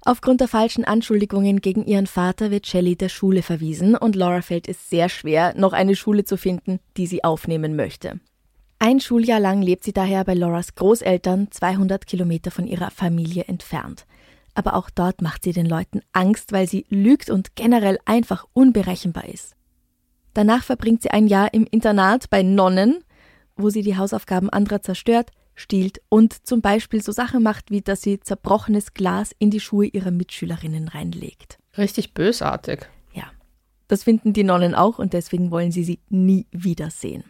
Aufgrund 0.04 0.40
der 0.40 0.48
falschen 0.48 0.84
Anschuldigungen 0.84 1.60
gegen 1.60 1.84
ihren 1.86 2.06
Vater 2.06 2.50
wird 2.50 2.66
Shelley 2.66 2.96
der 2.96 3.08
Schule 3.08 3.42
verwiesen 3.42 3.96
und 3.96 4.16
Laura 4.16 4.42
fällt 4.42 4.68
es 4.68 4.90
sehr 4.90 5.08
schwer, 5.08 5.54
noch 5.56 5.72
eine 5.72 5.94
Schule 5.96 6.24
zu 6.24 6.36
finden, 6.36 6.80
die 6.96 7.06
sie 7.06 7.22
aufnehmen 7.24 7.76
möchte. 7.76 8.20
Ein 8.80 8.98
Schuljahr 8.98 9.38
lang 9.38 9.62
lebt 9.62 9.84
sie 9.84 9.92
daher 9.92 10.24
bei 10.24 10.34
Lauras 10.34 10.74
Großeltern, 10.74 11.48
200 11.52 12.04
Kilometer 12.06 12.50
von 12.50 12.66
ihrer 12.66 12.90
Familie 12.90 13.44
entfernt. 13.44 14.06
Aber 14.54 14.74
auch 14.74 14.90
dort 14.90 15.22
macht 15.22 15.44
sie 15.44 15.52
den 15.52 15.66
Leuten 15.66 16.00
Angst, 16.12 16.52
weil 16.52 16.68
sie 16.68 16.86
lügt 16.88 17.30
und 17.30 17.56
generell 17.56 17.98
einfach 18.04 18.46
unberechenbar 18.52 19.28
ist. 19.28 19.54
Danach 20.34 20.64
verbringt 20.64 21.02
sie 21.02 21.10
ein 21.10 21.26
Jahr 21.26 21.52
im 21.52 21.66
Internat 21.70 22.30
bei 22.30 22.42
Nonnen, 22.42 23.04
wo 23.56 23.70
sie 23.70 23.82
die 23.82 23.96
Hausaufgaben 23.96 24.50
anderer 24.50 24.82
zerstört, 24.82 25.30
stiehlt 25.54 26.00
und 26.08 26.46
zum 26.46 26.62
Beispiel 26.62 27.02
so 27.02 27.12
Sachen 27.12 27.42
macht, 27.42 27.70
wie 27.70 27.82
dass 27.82 28.02
sie 28.02 28.20
zerbrochenes 28.20 28.94
Glas 28.94 29.34
in 29.38 29.50
die 29.50 29.60
Schuhe 29.60 29.86
ihrer 29.86 30.10
Mitschülerinnen 30.10 30.88
reinlegt. 30.88 31.58
Richtig 31.76 32.14
bösartig. 32.14 32.88
Ja, 33.12 33.24
das 33.88 34.04
finden 34.04 34.32
die 34.32 34.44
Nonnen 34.44 34.74
auch 34.74 34.98
und 34.98 35.12
deswegen 35.12 35.50
wollen 35.50 35.72
sie 35.72 35.84
sie 35.84 36.00
nie 36.08 36.46
wiedersehen. 36.50 37.24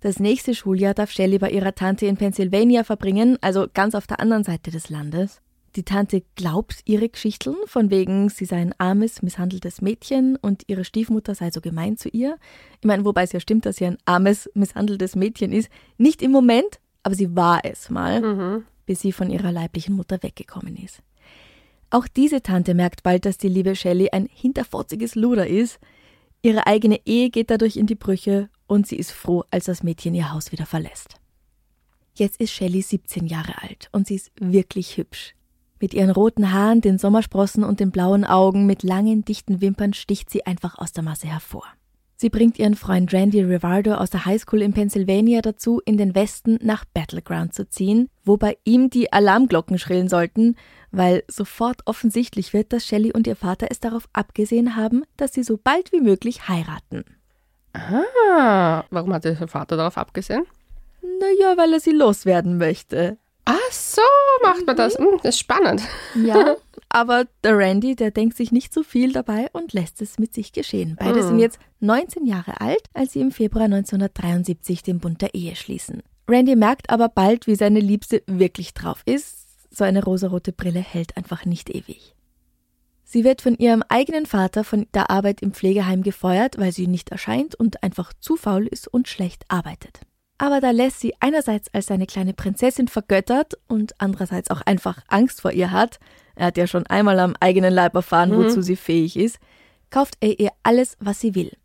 Das 0.00 0.20
nächste 0.20 0.54
Schuljahr 0.54 0.94
darf 0.94 1.10
Shelley 1.10 1.38
bei 1.38 1.50
ihrer 1.50 1.74
Tante 1.74 2.06
in 2.06 2.16
Pennsylvania 2.16 2.84
verbringen, 2.84 3.38
also 3.40 3.66
ganz 3.72 3.94
auf 3.94 4.06
der 4.06 4.20
anderen 4.20 4.44
Seite 4.44 4.70
des 4.70 4.90
Landes. 4.90 5.40
Die 5.76 5.82
Tante 5.82 6.22
glaubt 6.36 6.80
ihre 6.86 7.10
Geschichteln, 7.10 7.54
von 7.66 7.90
wegen, 7.90 8.30
sie 8.30 8.46
sei 8.46 8.56
ein 8.56 8.74
armes, 8.78 9.20
misshandeltes 9.20 9.82
Mädchen 9.82 10.36
und 10.36 10.62
ihre 10.68 10.84
Stiefmutter 10.84 11.34
sei 11.34 11.50
so 11.50 11.60
gemein 11.60 11.98
zu 11.98 12.08
ihr. 12.08 12.38
Ich 12.80 12.86
meine, 12.86 13.04
wobei 13.04 13.24
es 13.24 13.32
ja 13.32 13.40
stimmt, 13.40 13.66
dass 13.66 13.76
sie 13.76 13.84
ein 13.84 13.98
armes, 14.06 14.50
misshandeltes 14.54 15.16
Mädchen 15.16 15.52
ist. 15.52 15.68
Nicht 15.98 16.22
im 16.22 16.30
Moment, 16.30 16.80
aber 17.02 17.14
sie 17.14 17.36
war 17.36 17.62
es 17.62 17.90
mal, 17.90 18.64
bis 18.86 19.02
sie 19.02 19.12
von 19.12 19.28
ihrer 19.28 19.52
leiblichen 19.52 19.94
Mutter 19.94 20.22
weggekommen 20.22 20.76
ist. 20.76 21.02
Auch 21.90 22.08
diese 22.08 22.40
Tante 22.40 22.72
merkt 22.72 23.02
bald, 23.02 23.26
dass 23.26 23.36
die 23.36 23.48
liebe 23.48 23.76
Shelley 23.76 24.08
ein 24.12 24.30
hinterfotziges 24.32 25.14
Luder 25.14 25.46
ist. 25.46 25.78
Ihre 26.40 26.66
eigene 26.66 27.00
Ehe 27.04 27.28
geht 27.28 27.50
dadurch 27.50 27.76
in 27.76 27.86
die 27.86 27.96
Brüche 27.96 28.48
und 28.66 28.86
sie 28.86 28.96
ist 28.96 29.12
froh, 29.12 29.44
als 29.50 29.66
das 29.66 29.82
Mädchen 29.82 30.14
ihr 30.14 30.32
Haus 30.32 30.52
wieder 30.52 30.64
verlässt. 30.64 31.20
Jetzt 32.14 32.40
ist 32.40 32.52
Shelley 32.52 32.80
17 32.80 33.26
Jahre 33.26 33.60
alt 33.62 33.90
und 33.92 34.06
sie 34.06 34.14
ist 34.14 34.32
wirklich 34.40 34.96
hübsch. 34.96 35.34
Mit 35.80 35.92
ihren 35.92 36.10
roten 36.10 36.52
Haaren, 36.52 36.80
den 36.80 36.98
Sommersprossen 36.98 37.62
und 37.62 37.80
den 37.80 37.90
blauen 37.90 38.24
Augen 38.24 38.66
mit 38.66 38.82
langen, 38.82 39.24
dichten 39.24 39.60
Wimpern 39.60 39.92
sticht 39.92 40.30
sie 40.30 40.46
einfach 40.46 40.78
aus 40.78 40.92
der 40.92 41.02
Masse 41.04 41.26
hervor. 41.26 41.64
Sie 42.18 42.30
bringt 42.30 42.58
ihren 42.58 42.76
Freund 42.76 43.12
Randy 43.12 43.42
Rivardo 43.42 43.92
aus 43.94 44.08
der 44.08 44.24
Highschool 44.24 44.62
in 44.62 44.72
Pennsylvania 44.72 45.42
dazu, 45.42 45.82
in 45.84 45.98
den 45.98 46.14
Westen 46.14 46.58
nach 46.62 46.86
Battleground 46.86 47.52
zu 47.52 47.68
ziehen, 47.68 48.08
wo 48.24 48.38
bei 48.38 48.56
ihm 48.64 48.88
die 48.88 49.12
Alarmglocken 49.12 49.78
schrillen 49.78 50.08
sollten, 50.08 50.56
weil 50.90 51.24
sofort 51.28 51.82
offensichtlich 51.84 52.54
wird, 52.54 52.72
dass 52.72 52.86
Shelley 52.86 53.12
und 53.12 53.26
ihr 53.26 53.36
Vater 53.36 53.66
es 53.70 53.80
darauf 53.80 54.08
abgesehen 54.14 54.76
haben, 54.76 55.04
dass 55.18 55.34
sie 55.34 55.42
so 55.42 55.58
bald 55.62 55.92
wie 55.92 56.00
möglich 56.00 56.48
heiraten. 56.48 57.04
Ah, 57.74 58.84
warum 58.88 59.12
hat 59.12 59.24
der 59.26 59.36
Vater 59.46 59.76
darauf 59.76 59.98
abgesehen? 59.98 60.46
Naja, 61.02 61.58
weil 61.58 61.74
er 61.74 61.80
sie 61.80 61.90
loswerden 61.90 62.56
möchte. 62.56 63.18
Ach 63.46 63.72
so, 63.72 64.02
macht 64.42 64.66
man 64.66 64.76
das. 64.76 64.98
Hm, 64.98 65.18
das 65.22 65.36
ist 65.36 65.38
spannend. 65.38 65.80
Ja, 66.14 66.56
aber 66.88 67.26
der 67.44 67.56
Randy, 67.56 67.94
der 67.94 68.10
denkt 68.10 68.36
sich 68.36 68.52
nicht 68.52 68.74
so 68.74 68.82
viel 68.82 69.12
dabei 69.12 69.48
und 69.52 69.72
lässt 69.72 70.02
es 70.02 70.18
mit 70.18 70.34
sich 70.34 70.52
geschehen. 70.52 70.96
Beide 70.98 71.22
sind 71.22 71.38
jetzt 71.38 71.58
19 71.80 72.26
Jahre 72.26 72.60
alt, 72.60 72.82
als 72.92 73.12
sie 73.12 73.20
im 73.20 73.30
Februar 73.30 73.64
1973 73.64 74.82
den 74.82 74.98
Bund 74.98 75.22
der 75.22 75.34
Ehe 75.34 75.54
schließen. 75.54 76.02
Randy 76.28 76.56
merkt 76.56 76.90
aber 76.90 77.08
bald, 77.08 77.46
wie 77.46 77.54
seine 77.54 77.78
Liebste 77.78 78.22
wirklich 78.26 78.74
drauf 78.74 79.02
ist. 79.06 79.46
So 79.70 79.84
eine 79.84 80.02
rosarote 80.02 80.52
Brille 80.52 80.80
hält 80.80 81.16
einfach 81.16 81.44
nicht 81.44 81.70
ewig. 81.70 82.16
Sie 83.04 83.22
wird 83.22 83.42
von 83.42 83.56
ihrem 83.56 83.84
eigenen 83.88 84.26
Vater 84.26 84.64
von 84.64 84.88
der 84.92 85.10
Arbeit 85.10 85.40
im 85.40 85.52
Pflegeheim 85.52 86.02
gefeuert, 86.02 86.58
weil 86.58 86.72
sie 86.72 86.88
nicht 86.88 87.10
erscheint 87.10 87.54
und 87.54 87.84
einfach 87.84 88.12
zu 88.18 88.36
faul 88.36 88.66
ist 88.66 88.88
und 88.88 89.06
schlecht 89.06 89.44
arbeitet. 89.46 90.00
Aber 90.38 90.60
da 90.60 90.70
lässt 90.70 91.00
sie 91.00 91.14
einerseits 91.20 91.72
als 91.72 91.86
seine 91.86 92.06
kleine 92.06 92.34
Prinzessin 92.34 92.88
vergöttert 92.88 93.54
und 93.68 93.94
andererseits 93.98 94.50
auch 94.50 94.60
einfach 94.62 95.00
Angst 95.08 95.40
vor 95.40 95.52
ihr 95.52 95.70
hat, 95.70 95.98
er 96.34 96.46
hat 96.46 96.58
ja 96.58 96.66
schon 96.66 96.86
einmal 96.86 97.18
am 97.18 97.34
eigenen 97.40 97.72
Leib 97.72 97.94
erfahren, 97.94 98.36
wozu 98.36 98.60
sie 98.60 98.76
fähig 98.76 99.16
ist, 99.16 99.38
kauft 99.90 100.18
er 100.20 100.38
ihr 100.38 100.50
alles, 100.62 100.96
was 101.00 101.20
sie 101.20 101.34
will. 101.34 101.56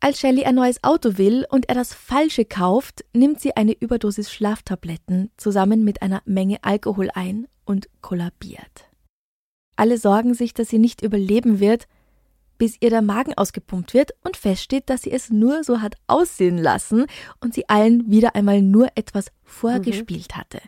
Als 0.00 0.18
Shelley 0.18 0.44
ein 0.44 0.54
neues 0.54 0.82
Auto 0.82 1.18
will 1.18 1.46
und 1.50 1.68
er 1.68 1.74
das 1.74 1.94
falsche 1.94 2.44
kauft, 2.44 3.04
nimmt 3.12 3.40
sie 3.40 3.54
eine 3.54 3.72
Überdosis 3.72 4.32
Schlaftabletten 4.32 5.30
zusammen 5.36 5.84
mit 5.84 6.02
einer 6.02 6.22
Menge 6.24 6.58
Alkohol 6.62 7.10
ein 7.14 7.46
und 7.64 7.88
kollabiert. 8.00 8.88
Alle 9.76 9.98
sorgen 9.98 10.34
sich, 10.34 10.54
dass 10.54 10.68
sie 10.68 10.78
nicht 10.78 11.02
überleben 11.02 11.60
wird, 11.60 11.86
bis 12.60 12.76
ihr 12.80 12.90
der 12.90 13.00
Magen 13.00 13.32
ausgepumpt 13.32 13.94
wird 13.94 14.10
und 14.22 14.36
feststeht, 14.36 14.90
dass 14.90 15.00
sie 15.00 15.10
es 15.10 15.30
nur 15.30 15.64
so 15.64 15.80
hat 15.80 15.94
aussehen 16.08 16.58
lassen 16.58 17.06
und 17.40 17.54
sie 17.54 17.66
allen 17.70 18.10
wieder 18.10 18.36
einmal 18.36 18.60
nur 18.60 18.88
etwas 18.96 19.32
vorgespielt 19.42 20.36
hatte. 20.36 20.60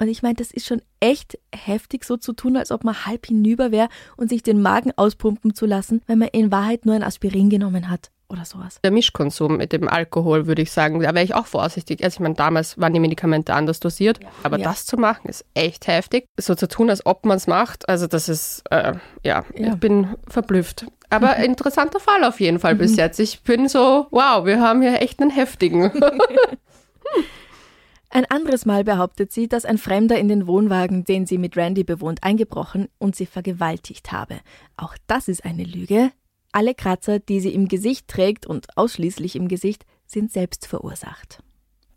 Und 0.00 0.06
ich 0.06 0.22
meine, 0.22 0.36
das 0.36 0.52
ist 0.52 0.66
schon 0.66 0.80
echt 1.00 1.36
heftig, 1.52 2.04
so 2.04 2.18
zu 2.18 2.34
tun, 2.34 2.56
als 2.56 2.70
ob 2.70 2.84
man 2.84 3.04
halb 3.04 3.26
hinüber 3.26 3.72
wäre 3.72 3.88
und 4.16 4.28
sich 4.28 4.44
den 4.44 4.62
Magen 4.62 4.92
auspumpen 4.94 5.54
zu 5.54 5.66
lassen, 5.66 6.02
wenn 6.06 6.20
man 6.20 6.28
in 6.28 6.52
Wahrheit 6.52 6.86
nur 6.86 6.94
ein 6.94 7.02
Aspirin 7.02 7.50
genommen 7.50 7.90
hat 7.90 8.12
oder 8.28 8.44
sowas. 8.44 8.78
Der 8.84 8.90
Mischkonsum 8.90 9.56
mit 9.56 9.72
dem 9.72 9.88
Alkohol, 9.88 10.46
würde 10.46 10.62
ich 10.62 10.70
sagen, 10.70 11.00
da 11.00 11.14
wäre 11.14 11.24
ich 11.24 11.34
auch 11.34 11.46
vorsichtig. 11.46 12.02
Also 12.04 12.16
ich 12.16 12.20
meine, 12.20 12.34
damals 12.34 12.78
waren 12.78 12.92
die 12.92 13.00
Medikamente 13.00 13.54
anders 13.54 13.80
dosiert, 13.80 14.20
aber 14.42 14.58
Ja. 14.58 14.64
das 14.64 14.84
zu 14.86 14.96
machen 14.98 15.28
ist 15.28 15.44
echt 15.54 15.86
heftig. 15.86 16.26
So 16.38 16.54
zu 16.54 16.68
tun, 16.68 16.90
als 16.90 17.04
ob 17.06 17.24
man 17.24 17.36
es 17.38 17.46
macht, 17.46 17.88
also 17.88 18.06
das 18.06 18.28
ist, 18.28 18.62
äh, 18.70 18.94
ja, 19.24 19.44
Ja. 19.56 19.72
ich 19.72 19.74
bin 19.80 20.14
verblüfft. 20.28 20.86
Aber 21.10 21.36
interessanter 21.36 22.00
Fall 22.00 22.22
auf 22.24 22.38
jeden 22.38 22.58
Fall 22.58 22.74
bis 22.74 22.96
jetzt. 22.96 23.18
Ich 23.18 23.42
bin 23.42 23.66
so, 23.68 24.08
wow, 24.10 24.44
wir 24.44 24.60
haben 24.60 24.82
hier 24.82 25.00
echt 25.00 25.20
einen 25.22 25.30
heftigen. 25.30 25.90
Ein 28.10 28.24
anderes 28.30 28.64
Mal 28.64 28.84
behauptet 28.84 29.32
sie, 29.32 29.48
dass 29.48 29.64
ein 29.66 29.76
Fremder 29.76 30.18
in 30.18 30.28
den 30.28 30.46
Wohnwagen, 30.46 31.04
den 31.04 31.26
sie 31.26 31.36
mit 31.36 31.56
Randy 31.58 31.84
bewohnt, 31.84 32.22
eingebrochen 32.22 32.88
und 32.98 33.14
sie 33.16 33.26
vergewaltigt 33.26 34.12
habe. 34.12 34.40
Auch 34.78 34.94
das 35.06 35.28
ist 35.28 35.44
eine 35.44 35.64
Lüge. 35.64 36.10
Alle 36.58 36.74
Kratzer, 36.74 37.20
die 37.20 37.38
sie 37.38 37.54
im 37.54 37.68
Gesicht 37.68 38.08
trägt 38.08 38.44
und 38.44 38.76
ausschließlich 38.76 39.36
im 39.36 39.46
Gesicht, 39.46 39.86
sind 40.06 40.32
selbst 40.32 40.66
verursacht. 40.66 41.40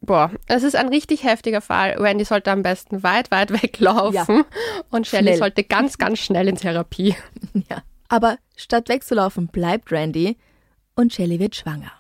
Boah, 0.01 0.29
es 0.45 0.61
ist 0.61 0.75
ein 0.75 0.87
richtig 0.87 1.23
heftiger 1.23 1.61
Fall. 1.61 1.95
Randy 1.97 2.25
sollte 2.25 2.51
am 2.51 2.61
besten 2.61 3.01
weit, 3.01 3.31
weit 3.31 3.49
weglaufen 3.63 4.43
und 4.91 5.07
Shelley 5.07 5.29
Schnell. 5.29 5.37
sollte 5.39 5.63
ganz, 5.63 5.97
ganz 5.97 6.19
schnell 6.19 6.47
in 6.47 6.57
Therapie. 6.57 7.15
Ja. 7.71 7.81
Aber 8.07 8.37
statt 8.55 8.87
wegzulaufen, 8.87 9.47
bleibt 9.47 9.91
Randy 9.91 10.37
und 10.93 11.11
Shelley 11.11 11.39
wird 11.39 11.55
schwanger. 11.55 11.91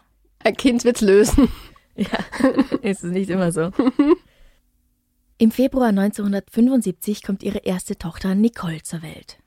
Ein 0.43 0.55
Kind 0.55 0.83
wird's 0.83 1.01
lösen. 1.01 1.49
Ja, 1.95 2.19
ist 2.83 3.03
es 3.03 3.11
nicht 3.11 3.31
immer 3.31 3.51
so. 3.51 3.71
Im 5.39 5.49
Februar 5.49 5.87
1975 5.87 7.23
kommt 7.23 7.41
ihre 7.41 7.57
erste 7.57 7.97
Tochter 7.97 8.35
Nicole 8.35 8.83
zur 8.83 9.01
Welt. 9.01 9.39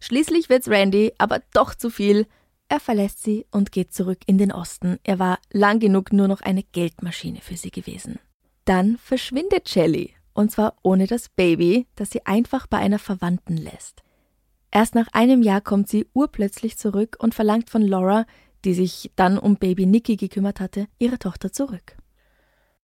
Schließlich 0.00 0.48
wird's 0.48 0.68
Randy, 0.68 1.12
aber 1.18 1.42
doch 1.52 1.76
zu 1.76 1.90
viel. 1.90 2.26
Er 2.68 2.80
verlässt 2.80 3.22
sie 3.22 3.46
und 3.50 3.70
geht 3.70 3.94
zurück 3.94 4.18
in 4.26 4.38
den 4.38 4.52
Osten. 4.52 4.98
Er 5.04 5.18
war 5.18 5.38
lang 5.52 5.78
genug 5.78 6.12
nur 6.12 6.26
noch 6.26 6.40
eine 6.40 6.62
Geldmaschine 6.62 7.40
für 7.40 7.56
sie 7.56 7.70
gewesen. 7.70 8.18
Dann 8.64 8.98
verschwindet 8.98 9.68
Shelley. 9.68 10.14
Und 10.34 10.50
zwar 10.50 10.76
ohne 10.82 11.06
das 11.06 11.28
Baby, 11.28 11.86
das 11.94 12.10
sie 12.10 12.26
einfach 12.26 12.66
bei 12.66 12.78
einer 12.78 12.98
Verwandten 12.98 13.56
lässt. 13.56 14.02
Erst 14.70 14.94
nach 14.94 15.08
einem 15.12 15.42
Jahr 15.42 15.60
kommt 15.60 15.88
sie 15.88 16.06
urplötzlich 16.12 16.76
zurück 16.76 17.16
und 17.20 17.34
verlangt 17.34 17.70
von 17.70 17.82
Laura, 17.82 18.26
die 18.64 18.74
sich 18.74 19.12
dann 19.16 19.38
um 19.38 19.56
Baby 19.56 19.86
Nikki 19.86 20.16
gekümmert 20.16 20.60
hatte, 20.60 20.88
ihre 20.98 21.18
Tochter 21.18 21.52
zurück. 21.52 21.96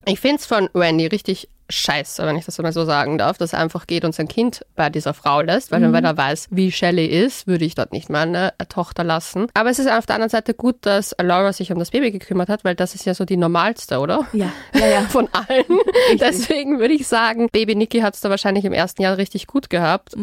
Ich 0.07 0.21
finde 0.21 0.37
es 0.37 0.47
von 0.47 0.69
Randy 0.75 1.07
richtig 1.07 1.49
scheiße, 1.73 2.25
wenn 2.25 2.37
ich 2.37 2.45
das 2.45 2.59
mal 2.59 2.73
so 2.73 2.85
sagen 2.85 3.19
darf, 3.19 3.39
dass 3.39 3.53
er 3.53 3.61
einfach 3.61 3.87
geht 3.87 4.05
und 4.05 4.15
sein 4.15 4.29
Kind 4.29 4.65
bei 4.77 4.91
dieser 4.91 5.15
Frau 5.15 5.41
lässt, 5.41 5.71
weil 5.73 5.93
wenn 5.93 6.05
er 6.05 6.17
weiß, 6.17 6.49
wie 6.51 6.71
Shelley 6.71 7.07
ist, 7.07 7.47
würde 7.47 7.65
ich 7.65 7.75
dort 7.75 7.93
nicht 7.93 8.11
meine 8.11 8.53
Tochter 8.69 9.05
lassen. 9.05 9.47
Aber 9.55 9.71
es 9.71 9.79
ist 9.79 9.91
auf 9.91 10.07
der 10.07 10.17
anderen 10.17 10.31
Seite 10.31 10.55
gut, 10.55 10.77
dass 10.83 11.15
Laura 11.21 11.53
sich 11.53 11.73
um 11.73 11.79
das 11.79 11.91
Baby 11.91 12.11
gekümmert 12.11 12.49
hat, 12.49 12.65
weil 12.65 12.75
das 12.75 12.95
ist 12.95 13.05
ja 13.05 13.15
so 13.15 13.25
die 13.25 13.37
normalste, 13.37 13.99
oder? 13.99 14.27
Ja, 14.33 14.53
ja, 14.75 14.87
ja. 14.87 15.01
Von 15.09 15.29
allen. 15.33 15.79
Deswegen 16.21 16.79
würde 16.79 16.95
ich 16.95 17.07
sagen, 17.07 17.49
Baby 17.51 17.75
Nikki 17.75 18.01
hat 18.01 18.15
es 18.15 18.21
da 18.21 18.31
wahrscheinlich 18.31 18.65
im 18.65 18.73
ersten 18.73 19.03
Jahr 19.03 19.17
richtig 19.17 19.47
gut 19.47 19.71
gehabt. 19.71 20.15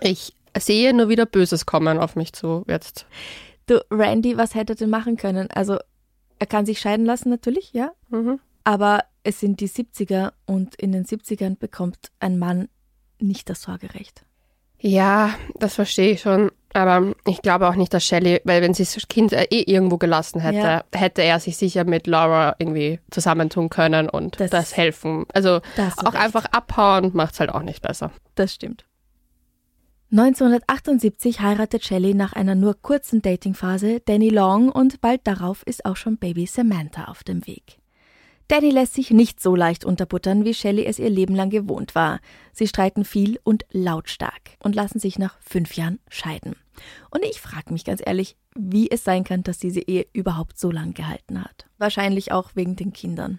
Ich 0.00 0.34
sehe 0.56 0.94
nur 0.94 1.08
wieder 1.08 1.26
Böses 1.26 1.66
kommen 1.66 1.98
auf 1.98 2.16
mich 2.16 2.32
zu 2.32 2.64
jetzt. 2.68 3.06
Du, 3.66 3.80
Randy, 3.90 4.36
was 4.36 4.54
hätte 4.54 4.74
er 4.74 4.76
denn 4.76 4.90
machen 4.90 5.16
können? 5.16 5.48
Also, 5.50 5.78
er 6.38 6.46
kann 6.46 6.66
sich 6.66 6.80
scheiden 6.80 7.06
lassen, 7.06 7.30
natürlich, 7.30 7.72
ja. 7.72 7.92
Mhm. 8.10 8.40
Aber 8.64 9.00
es 9.24 9.40
sind 9.40 9.60
die 9.60 9.68
70er 9.68 10.32
und 10.46 10.76
in 10.76 10.92
den 10.92 11.04
70ern 11.04 11.58
bekommt 11.58 12.12
ein 12.20 12.38
Mann 12.38 12.68
nicht 13.18 13.48
das 13.50 13.62
Sorgerecht. 13.62 14.24
Ja, 14.78 15.34
das 15.54 15.74
verstehe 15.74 16.12
ich 16.12 16.20
schon. 16.20 16.50
Aber 16.74 17.14
ich 17.26 17.40
glaube 17.40 17.68
auch 17.68 17.76
nicht, 17.76 17.94
dass 17.94 18.04
Shelley, 18.04 18.40
weil 18.44 18.60
wenn 18.60 18.74
sie 18.74 18.84
das 18.84 19.08
Kind 19.08 19.32
äh, 19.32 19.44
eh 19.44 19.62
irgendwo 19.62 19.96
gelassen 19.96 20.40
hätte, 20.40 20.56
ja. 20.56 20.84
hätte 20.92 21.22
er 21.22 21.38
sich 21.38 21.56
sicher 21.56 21.84
mit 21.84 22.06
Laura 22.06 22.56
irgendwie 22.58 22.98
zusammentun 23.10 23.70
können 23.70 24.08
und 24.08 24.40
das, 24.40 24.50
das 24.50 24.76
helfen. 24.76 25.24
Also 25.32 25.60
das 25.76 25.96
auch 25.98 26.12
recht. 26.12 26.22
einfach 26.22 26.44
abhauen 26.46 27.12
macht 27.14 27.34
es 27.34 27.40
halt 27.40 27.50
auch 27.50 27.62
nicht 27.62 27.80
besser. 27.80 28.10
Das 28.34 28.52
stimmt. 28.52 28.84
1978 30.10 31.40
heiratet 31.40 31.84
Shelley 31.84 32.12
nach 32.12 32.34
einer 32.34 32.54
nur 32.54 32.74
kurzen 32.80 33.22
Datingphase 33.22 34.00
Danny 34.04 34.28
Long 34.28 34.68
und 34.68 35.00
bald 35.00 35.26
darauf 35.26 35.62
ist 35.66 35.86
auch 35.86 35.96
schon 35.96 36.18
Baby 36.18 36.46
Samantha 36.46 37.04
auf 37.04 37.24
dem 37.24 37.46
Weg. 37.46 37.78
Danny 38.48 38.70
lässt 38.70 38.94
sich 38.94 39.10
nicht 39.10 39.40
so 39.40 39.56
leicht 39.56 39.84
unterbuttern, 39.84 40.44
wie 40.44 40.52
Shelley 40.52 40.84
es 40.84 40.98
ihr 40.98 41.08
Leben 41.08 41.34
lang 41.34 41.50
gewohnt 41.50 41.94
war. 41.94 42.20
Sie 42.52 42.68
streiten 42.68 43.04
viel 43.04 43.38
und 43.42 43.64
lautstark 43.70 44.56
und 44.62 44.74
lassen 44.74 44.98
sich 44.98 45.18
nach 45.18 45.38
fünf 45.40 45.74
Jahren 45.74 45.98
scheiden. 46.08 46.56
Und 47.10 47.24
ich 47.24 47.40
frage 47.40 47.72
mich 47.72 47.84
ganz 47.84 48.02
ehrlich, 48.04 48.36
wie 48.54 48.90
es 48.90 49.02
sein 49.04 49.24
kann, 49.24 49.42
dass 49.42 49.58
diese 49.58 49.80
Ehe 49.80 50.06
überhaupt 50.12 50.58
so 50.58 50.70
lang 50.70 50.92
gehalten 50.92 51.42
hat. 51.42 51.66
Wahrscheinlich 51.78 52.32
auch 52.32 52.50
wegen 52.54 52.76
den 52.76 52.92
Kindern. 52.92 53.38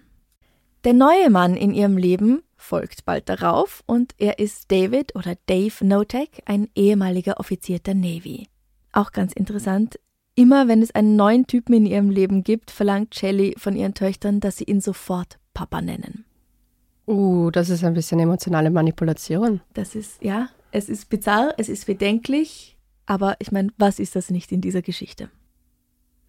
Der 0.85 0.93
neue 0.93 1.29
Mann 1.29 1.55
in 1.55 1.73
ihrem 1.73 1.97
Leben 1.97 2.43
folgt 2.57 3.05
bald 3.05 3.29
darauf 3.29 3.83
und 3.85 4.13
er 4.17 4.39
ist 4.39 4.71
David 4.71 5.15
oder 5.15 5.35
Dave 5.47 5.85
Notek, 5.85 6.43
ein 6.45 6.69
ehemaliger 6.75 7.39
Offizier 7.39 7.79
der 7.79 7.95
Navy. 7.95 8.47
Auch 8.91 9.11
ganz 9.11 9.33
interessant, 9.33 9.99
immer 10.35 10.67
wenn 10.67 10.81
es 10.81 10.93
einen 10.93 11.15
neuen 11.15 11.47
Typen 11.47 11.73
in 11.73 11.85
ihrem 11.85 12.09
Leben 12.09 12.43
gibt, 12.43 12.71
verlangt 12.71 13.15
Shelley 13.15 13.55
von 13.57 13.75
ihren 13.75 13.93
Töchtern, 13.93 14.39
dass 14.39 14.57
sie 14.57 14.65
ihn 14.65 14.81
sofort 14.81 15.39
Papa 15.53 15.81
nennen. 15.81 16.25
Uh, 17.07 17.51
das 17.51 17.69
ist 17.69 17.83
ein 17.83 17.93
bisschen 17.93 18.19
emotionale 18.19 18.71
Manipulation. 18.71 19.61
Das 19.73 19.95
ist, 19.95 20.23
ja, 20.23 20.49
es 20.71 20.89
ist 20.89 21.09
bizarr, 21.09 21.53
es 21.57 21.69
ist 21.69 21.85
bedenklich, 21.85 22.77
aber 23.05 23.35
ich 23.39 23.51
meine, 23.51 23.69
was 23.77 23.99
ist 23.99 24.15
das 24.15 24.29
nicht 24.29 24.51
in 24.51 24.61
dieser 24.61 24.81
Geschichte? 24.81 25.29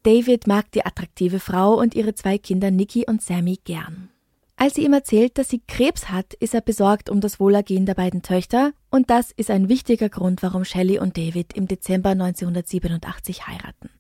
David 0.02 0.46
mag 0.46 0.70
die 0.72 0.84
attraktive 0.84 1.40
Frau 1.40 1.75
und 1.80 1.94
ihre 1.94 2.14
zwei 2.14 2.38
Kinder 2.38 2.70
Nikki 2.70 3.06
und 3.08 3.22
Sammy 3.22 3.58
gern. 3.64 4.10
Als 4.56 4.75
sie 4.75 4.84
ihm 4.84 4.94
erzählt, 4.94 5.36
dass 5.36 5.50
sie 5.50 5.60
Krebs 5.66 6.08
hat, 6.08 6.32
ist 6.34 6.54
er 6.54 6.62
besorgt 6.62 7.10
um 7.10 7.20
das 7.20 7.38
Wohlergehen 7.38 7.84
der 7.84 7.94
beiden 7.94 8.22
Töchter 8.22 8.72
und 8.90 9.10
das 9.10 9.30
ist 9.32 9.50
ein 9.50 9.68
wichtiger 9.68 10.08
Grund, 10.08 10.42
warum 10.42 10.64
Shelley 10.64 10.98
und 10.98 11.18
David 11.18 11.52
im 11.52 11.68
Dezember 11.68 12.10
1987 12.10 13.46
heiraten. 13.46 13.90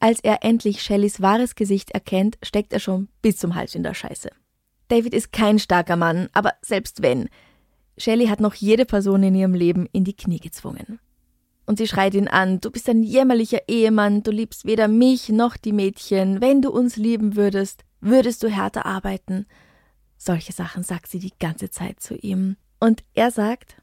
Als 0.00 0.20
er 0.20 0.42
endlich 0.44 0.82
Shelleys 0.82 1.20
wahres 1.20 1.56
Gesicht 1.56 1.90
erkennt, 1.90 2.38
steckt 2.42 2.72
er 2.72 2.80
schon 2.80 3.08
bis 3.20 3.36
zum 3.36 3.54
Hals 3.54 3.74
in 3.74 3.82
der 3.82 3.94
Scheiße. 3.94 4.30
David 4.88 5.12
ist 5.12 5.32
kein 5.32 5.58
starker 5.58 5.96
Mann, 5.96 6.30
aber 6.32 6.54
selbst 6.62 7.02
wenn, 7.02 7.28
Shelley 7.98 8.28
hat 8.28 8.40
noch 8.40 8.54
jede 8.54 8.86
Person 8.86 9.22
in 9.22 9.34
ihrem 9.34 9.54
Leben 9.54 9.86
in 9.92 10.04
die 10.04 10.16
Knie 10.16 10.40
gezwungen 10.40 11.00
und 11.68 11.76
sie 11.76 11.86
schreit 11.86 12.14
ihn 12.14 12.28
an, 12.28 12.60
du 12.60 12.70
bist 12.70 12.88
ein 12.88 13.02
jämmerlicher 13.02 13.68
Ehemann, 13.68 14.22
du 14.22 14.30
liebst 14.30 14.64
weder 14.64 14.88
mich 14.88 15.28
noch 15.28 15.58
die 15.58 15.74
Mädchen, 15.74 16.40
wenn 16.40 16.62
du 16.62 16.70
uns 16.70 16.96
lieben 16.96 17.36
würdest, 17.36 17.84
würdest 18.00 18.42
du 18.42 18.48
härter 18.48 18.86
arbeiten. 18.86 19.44
Solche 20.18 20.52
Sachen 20.52 20.82
sagt 20.82 21.08
sie 21.08 21.20
die 21.20 21.32
ganze 21.38 21.70
Zeit 21.70 22.00
zu 22.00 22.16
ihm. 22.16 22.56
Und 22.80 23.04
er 23.14 23.30
sagt, 23.30 23.76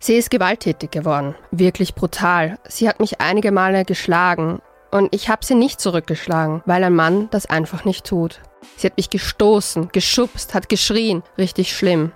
Sie 0.00 0.14
ist 0.14 0.30
gewalttätig 0.30 0.90
geworden, 0.90 1.36
wirklich 1.52 1.94
brutal. 1.94 2.58
Sie 2.66 2.88
hat 2.88 2.98
mich 2.98 3.20
einige 3.20 3.52
Male 3.52 3.84
geschlagen 3.84 4.60
und 4.90 5.14
ich 5.14 5.28
habe 5.28 5.44
sie 5.44 5.54
nicht 5.54 5.80
zurückgeschlagen, 5.80 6.60
weil 6.66 6.82
ein 6.82 6.94
Mann 6.94 7.28
das 7.30 7.46
einfach 7.46 7.84
nicht 7.84 8.04
tut. 8.04 8.40
Sie 8.76 8.88
hat 8.88 8.96
mich 8.96 9.10
gestoßen, 9.10 9.90
geschubst, 9.92 10.54
hat 10.54 10.68
geschrien, 10.68 11.22
richtig 11.38 11.76
schlimm. 11.76 12.10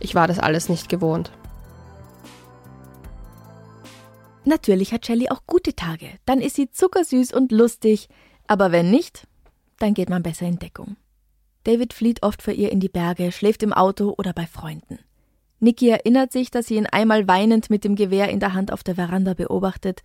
Ich 0.00 0.14
war 0.14 0.28
das 0.28 0.38
alles 0.38 0.68
nicht 0.68 0.90
gewohnt. 0.90 1.32
Natürlich 4.44 4.92
hat 4.92 5.06
Shelley 5.06 5.30
auch 5.30 5.46
gute 5.46 5.74
Tage. 5.74 6.10
Dann 6.26 6.42
ist 6.42 6.56
sie 6.56 6.70
zuckersüß 6.70 7.32
und 7.32 7.52
lustig. 7.52 8.10
Aber 8.46 8.70
wenn 8.70 8.90
nicht, 8.90 9.26
dann 9.78 9.94
geht 9.94 10.10
man 10.10 10.22
besser 10.22 10.44
in 10.44 10.58
Deckung. 10.58 10.96
David 11.64 11.92
flieht 11.92 12.22
oft 12.22 12.42
vor 12.42 12.54
ihr 12.54 12.70
in 12.70 12.80
die 12.80 12.88
Berge, 12.88 13.32
schläft 13.32 13.62
im 13.62 13.72
Auto 13.72 14.14
oder 14.16 14.32
bei 14.32 14.46
Freunden. 14.46 14.98
Nikki 15.60 15.88
erinnert 15.88 16.30
sich, 16.30 16.50
dass 16.50 16.66
sie 16.66 16.76
ihn 16.76 16.86
einmal 16.86 17.26
weinend 17.26 17.70
mit 17.70 17.84
dem 17.84 17.96
Gewehr 17.96 18.28
in 18.28 18.40
der 18.40 18.52
Hand 18.52 18.72
auf 18.72 18.82
der 18.82 18.96
Veranda 18.96 19.34
beobachtet, 19.34 20.02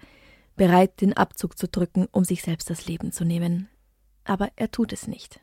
bereit, 0.55 1.01
den 1.01 1.15
Abzug 1.15 1.57
zu 1.57 1.67
drücken, 1.67 2.07
um 2.11 2.23
sich 2.23 2.41
selbst 2.41 2.69
das 2.69 2.85
Leben 2.87 3.11
zu 3.11 3.25
nehmen. 3.25 3.69
Aber 4.23 4.49
er 4.55 4.71
tut 4.71 4.93
es 4.93 5.07
nicht. 5.07 5.41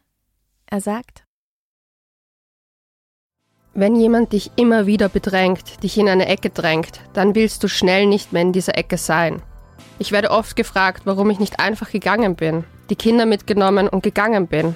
Er 0.66 0.80
sagt, 0.80 1.24
wenn 3.78 3.94
jemand 3.94 4.32
dich 4.32 4.52
immer 4.56 4.86
wieder 4.86 5.10
bedrängt, 5.10 5.82
dich 5.82 5.98
in 5.98 6.08
eine 6.08 6.28
Ecke 6.28 6.48
drängt, 6.48 7.00
dann 7.12 7.34
willst 7.34 7.62
du 7.62 7.68
schnell 7.68 8.06
nicht 8.06 8.32
mehr 8.32 8.40
in 8.40 8.54
dieser 8.54 8.78
Ecke 8.78 8.96
sein. 8.96 9.42
Ich 9.98 10.12
werde 10.12 10.30
oft 10.30 10.56
gefragt, 10.56 11.02
warum 11.04 11.28
ich 11.28 11.38
nicht 11.38 11.60
einfach 11.60 11.90
gegangen 11.90 12.36
bin, 12.36 12.64
die 12.88 12.96
Kinder 12.96 13.26
mitgenommen 13.26 13.86
und 13.86 14.02
gegangen 14.02 14.46
bin. 14.46 14.74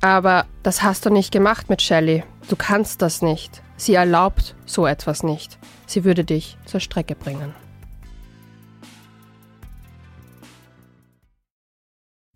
Aber 0.00 0.46
das 0.62 0.82
hast 0.82 1.04
du 1.04 1.10
nicht 1.10 1.32
gemacht 1.32 1.68
mit 1.68 1.82
Shelley. 1.82 2.24
Du 2.48 2.56
kannst 2.56 3.02
das 3.02 3.22
nicht. 3.22 3.62
Sie 3.76 3.94
erlaubt 3.94 4.54
so 4.66 4.86
etwas 4.86 5.22
nicht. 5.22 5.58
Sie 5.86 6.04
würde 6.04 6.24
dich 6.24 6.56
zur 6.64 6.80
Strecke 6.80 7.14
bringen. 7.14 7.54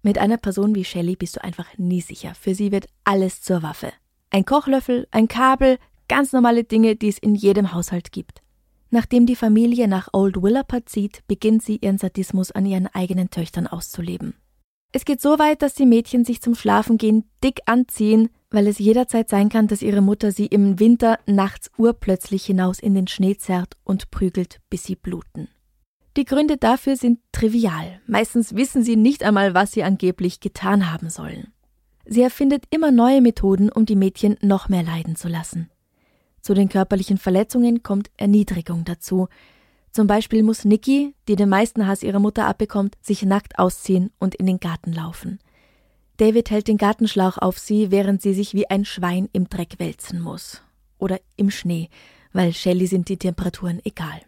Mit 0.03 0.19
einer 0.19 0.37
Person 0.37 0.75
wie 0.75 0.85
Shelley 0.85 1.17
bist 1.17 1.37
du 1.37 1.45
einfach 1.45 1.67
nie 1.79 2.03
sicher. 2.03 2.35
Für 2.35 2.55
sie 2.55 2.71
wird 2.73 2.87
alles 3.05 3.41
zur 3.41 3.63
Waffe. 3.63 3.93
Ein 4.31 4.45
Kochlöffel, 4.45 5.09
ein 5.11 5.29
Kabel, 5.29 5.79
Ganz 6.09 6.33
normale 6.33 6.65
Dinge, 6.65 6.97
die 6.97 7.09
es 7.09 7.19
in 7.19 7.35
jedem 7.35 7.73
Haushalt 7.73 8.13
gibt. 8.13 8.43
Nachdem 8.91 9.27
die 9.27 9.37
Familie 9.37 9.89
nach 9.89 10.09
Old 10.13 10.43
Willapa 10.43 10.85
zieht, 10.85 11.27
beginnt 11.27 11.63
sie 11.63 11.79
ihren 11.79 11.99
Sadismus 11.99 12.53
an 12.53 12.67
ihren 12.67 12.87
eigenen 12.89 13.31
Töchtern 13.31 13.67
auszuleben. 13.67 14.35
Es 14.97 15.05
geht 15.05 15.21
so 15.21 15.41
weit, 15.41 15.61
dass 15.61 15.75
die 15.75 15.87
Mädchen 15.87 16.25
sich 16.25 16.41
zum 16.41 16.55
Schlafengehen 16.55 17.25
dick 17.43 17.63
anziehen, 17.67 18.29
weil 18.53 18.69
es 18.69 18.79
jederzeit 18.79 19.29
sein 19.29 19.49
kann, 19.49 19.67
dass 19.67 19.83
ihre 19.83 20.01
Mutter 20.01 20.31
sie 20.31 20.47
im 20.47 20.79
Winter 20.79 21.19
nachts 21.27 21.69
urplötzlich 21.77 22.47
hinaus 22.47 22.79
in 22.79 22.95
den 22.95 23.09
Schnee 23.09 23.37
zerrt 23.37 23.75
und 23.83 24.13
prügelt, 24.13 24.61
bis 24.71 24.85
sie 24.85 24.95
bluten. 24.95 25.49
Die 26.17 26.25
Gründe 26.25 26.59
dafür 26.59 26.97
sind 26.97 27.19
trivial. 27.33 28.01
Meistens 28.07 28.55
wissen 28.55 28.85
sie 28.85 28.95
nicht 28.95 29.25
einmal, 29.25 29.53
was 29.53 29.73
sie 29.73 29.83
angeblich 29.83 30.39
getan 30.39 30.93
haben 30.93 31.11
sollen. 31.11 31.53
Sie 32.07 32.23
erfindet 32.23 32.63
immer 32.71 32.93
neue 32.93 33.21
Methoden, 33.21 33.73
um 33.73 33.87
die 33.87 33.97
Mädchen 33.97 34.37
noch 34.43 34.69
mehr 34.69 34.85
leiden 34.85 35.17
zu 35.17 35.27
lassen. 35.27 35.71
Zu 36.41 36.55
den 36.55 36.69
körperlichen 36.69 37.19
Verletzungen 37.19 37.83
kommt 37.83 38.13
Erniedrigung 38.17 38.85
dazu. 38.85 39.27
Zum 39.95 40.09
Beispiel 40.09 40.43
muss 40.43 40.65
Nikki, 40.65 41.15
die 41.29 41.37
den 41.37 41.49
meisten 41.49 41.87
Hass 41.87 42.03
ihrer 42.03 42.19
Mutter 42.19 42.47
abbekommt, 42.49 42.97
sich 43.01 43.23
nackt 43.23 43.61
ausziehen 43.61 44.11
und 44.19 44.35
in 44.35 44.47
den 44.47 44.59
Garten 44.59 44.93
laufen. 44.93 45.39
David 46.17 46.51
hält 46.51 46.67
den 46.67 46.79
Gartenschlauch 46.79 47.39
auf 47.39 47.61
sie, 47.61 47.93
während 47.93 48.21
sie 48.21 48.35
sich 48.35 48.55
wie 48.55 48.69
ein 48.69 48.85
Schwein 48.85 49.29
im 49.33 49.49
Dreck 49.49 49.79
wälzen 49.79 50.21
muss. 50.21 50.63
Oder 50.99 51.21
im 51.37 51.49
Schnee, 51.49 51.91
weil 52.33 52.53
Shelley 52.53 52.89
sind 52.89 53.09
die 53.09 53.19
Temperaturen 53.19 53.81
egal. 53.85 54.21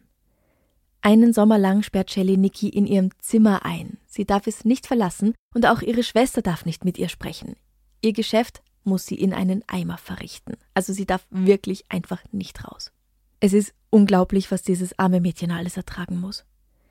Einen 1.01 1.33
Sommer 1.33 1.59
lang 1.59 1.83
sperrt 1.83 2.13
Shelley 2.13 2.37
Nikki 2.37 2.69
in 2.69 2.87
ihrem 2.87 3.11
Zimmer 3.19 3.65
ein. 3.65 3.99
Sie 4.07 4.25
darf 4.25 4.47
es 4.47 4.65
nicht 4.65 4.87
verlassen 4.87 5.35
und 5.53 5.67
auch 5.67 5.83
ihre 5.83 6.05
Schwester 6.05 6.43
darf 6.43 6.65
nicht 6.65 6.85
mit 6.85 6.97
ihr 6.97 7.09
sprechen. 7.09 7.57
Ihr 8.03 8.13
Geschäft 8.13 8.63
muss 8.85 9.05
sie 9.07 9.17
in 9.17 9.35
einen 9.35 9.65
Eimer 9.67 9.99
verrichten. 9.99 10.55
Also 10.75 10.93
sie 10.93 11.07
darf 11.07 11.27
wirklich 11.31 11.91
einfach 11.91 12.23
nicht 12.31 12.65
raus. 12.65 12.93
Es 13.41 13.53
ist 13.53 13.75
unglaublich, 13.91 14.51
was 14.51 14.63
dieses 14.63 14.99
arme 14.99 15.21
Mädchen 15.21 15.51
alles 15.51 15.77
ertragen 15.77 16.21
muss. 16.21 16.45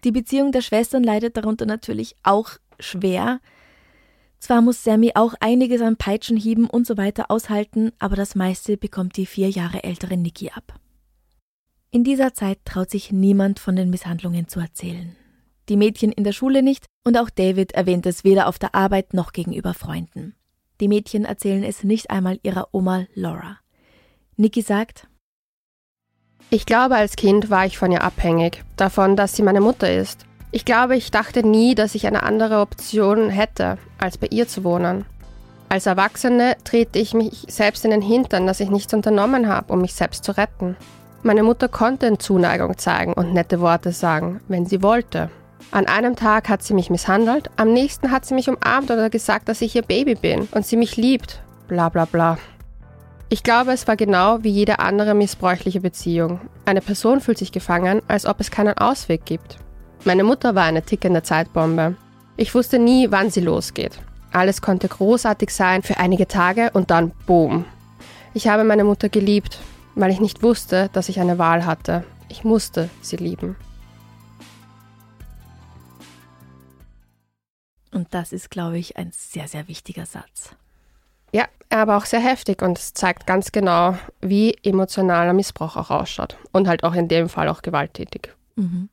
Die 0.04 0.12
Beziehung 0.12 0.52
der 0.52 0.62
Schwestern 0.62 1.04
leidet 1.04 1.38
darunter 1.38 1.66
natürlich 1.66 2.16
auch 2.24 2.52
schwer. 2.80 3.40
Zwar 4.40 4.62
muss 4.62 4.84
Sammy 4.84 5.14
auch 5.16 5.34
einiges 5.40 5.82
an 5.82 5.98
Peitschenhieben 5.98 6.70
und 6.70 6.86
so 6.86 6.98
weiter 6.98 7.32
aushalten, 7.32 7.92
aber 7.98 8.16
das 8.16 8.36
meiste 8.36 8.78
bekommt 8.78 9.18
die 9.18 9.26
vier 9.26 9.50
Jahre 9.50 9.84
ältere 9.84 10.18
Nikki 10.18 10.52
ab. 10.52 10.80
In 11.90 12.04
dieser 12.04 12.34
Zeit 12.34 12.60
traut 12.66 12.92
sich 12.92 13.12
niemand 13.12 13.60
von 13.60 13.76
den 13.76 13.90
Misshandlungen 13.90 14.48
zu 14.48 14.60
erzählen. 14.60 15.16
Die 15.70 15.78
Mädchen 15.78 16.12
in 16.12 16.24
der 16.24 16.34
Schule 16.34 16.62
nicht 16.62 16.86
und 17.04 17.18
auch 17.18 17.30
David 17.30 17.72
erwähnt 17.72 18.06
es 18.06 18.24
weder 18.24 18.48
auf 18.48 18.60
der 18.60 18.76
Arbeit 18.76 19.14
noch 19.14 19.32
gegenüber 19.32 19.74
Freunden. 19.74 20.36
Die 20.82 20.88
Mädchen 20.88 21.26
erzählen 21.26 21.64
es 21.64 21.84
nicht 21.84 22.12
einmal 22.12 22.40
ihrer 22.44 22.68
Oma 22.74 23.06
Laura. 23.16 23.58
Nikki 24.36 24.62
sagt, 24.62 25.08
ich 26.50 26.66
glaube, 26.66 26.96
als 26.96 27.16
Kind 27.16 27.50
war 27.50 27.66
ich 27.66 27.78
von 27.78 27.92
ihr 27.92 28.04
abhängig, 28.04 28.64
davon, 28.78 29.16
dass 29.16 29.36
sie 29.36 29.44
meine 29.44 29.62
Mutter 29.62 29.92
ist. 29.92 30.26
Ich 30.52 30.64
glaube, 30.64 30.96
ich 30.96 31.12
dachte 31.12 31.46
nie, 31.46 31.76
dass 31.76 31.96
ich 31.96 32.08
eine 32.08 32.24
andere 32.24 32.60
Option 32.62 33.30
hätte, 33.30 33.78
als 33.98 34.18
bei 34.18 34.28
ihr 34.28 34.48
zu 34.48 34.64
wohnen. 34.64 35.06
Als 35.68 35.88
Erwachsene 35.88 36.56
trete 36.64 37.00
ich 37.00 37.14
mich 37.14 37.46
selbst 37.50 37.84
in 37.84 37.92
den 37.92 38.02
Hintern, 38.02 38.48
dass 38.48 38.60
ich 38.60 38.70
nichts 38.70 38.94
unternommen 38.94 39.50
habe, 39.50 39.74
um 39.74 39.82
mich 39.82 39.96
selbst 39.96 40.24
zu 40.24 40.32
retten. 40.38 40.78
Meine 41.24 41.44
Mutter 41.44 41.68
konnte 41.68 42.06
in 42.06 42.20
Zuneigung 42.20 42.78
zeigen 42.78 43.14
und 43.14 43.34
nette 43.34 43.60
Worte 43.60 43.92
sagen, 43.92 44.42
wenn 44.48 44.68
sie 44.68 44.84
wollte. 44.84 45.32
An 45.72 45.88
einem 45.88 46.16
Tag 46.16 46.48
hat 46.48 46.62
sie 46.62 46.76
mich 46.76 46.90
misshandelt, 46.90 47.50
am 47.58 47.74
nächsten 47.74 48.12
hat 48.12 48.26
sie 48.26 48.36
mich 48.36 48.48
umarmt 48.48 48.92
oder 48.92 49.10
gesagt, 49.10 49.50
dass 49.50 49.62
ich 49.62 49.76
ihr 49.76 49.82
Baby 49.82 50.16
bin 50.16 50.48
und 50.52 50.66
sie 50.66 50.78
mich 50.78 50.96
liebt. 50.96 51.42
Bla 51.68 51.90
bla 51.90 52.06
bla. 52.06 52.38
Ich 53.28 53.42
glaube, 53.42 53.72
es 53.72 53.88
war 53.88 53.96
genau 53.96 54.44
wie 54.44 54.50
jede 54.50 54.80
andere 54.80 55.16
missbräuchliche 55.16 55.82
Beziehung. 55.82 56.40
Eine 56.66 56.82
Person 56.82 57.22
fühlt 57.22 57.40
sich 57.40 57.52
gefangen, 57.52 58.04
als 58.08 58.28
ob 58.28 58.40
es 58.40 58.52
keinen 58.52 58.78
Ausweg 58.78 59.26
gibt. 59.26 59.58
Meine 60.04 60.24
Mutter 60.24 60.54
war 60.54 60.66
eine 60.66 60.84
tickende 60.84 61.24
Zeitbombe. 61.24 61.96
Ich 62.38 62.54
wusste 62.54 62.78
nie, 62.78 63.10
wann 63.10 63.32
sie 63.32 63.42
losgeht. 63.42 64.00
Alles 64.32 64.62
konnte 64.62 64.88
großartig 64.88 65.50
sein 65.50 65.82
für 65.82 65.98
einige 65.98 66.28
Tage 66.28 66.70
und 66.74 66.92
dann 66.92 67.12
boom. 67.26 67.66
Ich 68.36 68.48
habe 68.48 68.64
meine 68.64 68.84
Mutter 68.84 69.10
geliebt, 69.10 69.58
weil 69.96 70.12
ich 70.12 70.20
nicht 70.20 70.44
wusste, 70.44 70.90
dass 70.94 71.10
ich 71.10 71.20
eine 71.20 71.40
Wahl 71.40 71.66
hatte. 71.66 72.04
Ich 72.30 72.44
musste 72.44 72.90
sie 73.02 73.16
lieben. 73.16 73.56
Und 77.92 78.14
das 78.14 78.34
ist, 78.34 78.52
glaube 78.52 78.78
ich, 78.78 78.98
ein 78.98 79.12
sehr, 79.14 79.48
sehr 79.48 79.68
wichtiger 79.68 80.06
Satz. 80.06 80.56
Ja, 81.34 81.46
aber 81.70 81.98
auch 81.98 82.06
sehr 82.06 82.20
heftig 82.20 82.62
und 82.62 82.78
es 82.78 82.94
zeigt 82.94 83.28
ganz 83.28 83.52
genau, 83.52 83.98
wie 84.22 84.56
emotionaler 84.64 85.34
Missbrauch 85.34 85.76
auch 85.76 85.92
ausschaut. 85.92 86.38
Und 86.52 86.68
halt 86.68 86.84
auch 86.84 86.94
in 86.94 87.08
dem 87.08 87.30
Fall 87.30 87.50
auch 87.50 87.62
gewalttätig. 87.62 88.34
Mhm. 88.56 88.90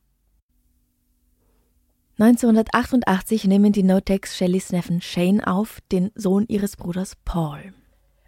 1988 2.19 3.45
nehmen 3.45 3.73
die 3.73 3.83
No-Tex 3.83 4.37
Shellys 4.37 4.71
Neffen 4.71 5.01
Shane 5.01 5.43
auf, 5.43 5.79
den 5.91 6.11
Sohn 6.13 6.45
ihres 6.47 6.77
Bruders 6.77 7.15
Paul. 7.25 7.73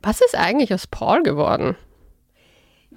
Was 0.02 0.22
ist 0.22 0.36
eigentlich 0.36 0.74
aus 0.74 0.88
Paul 0.88 1.24
geworden? 1.24 1.76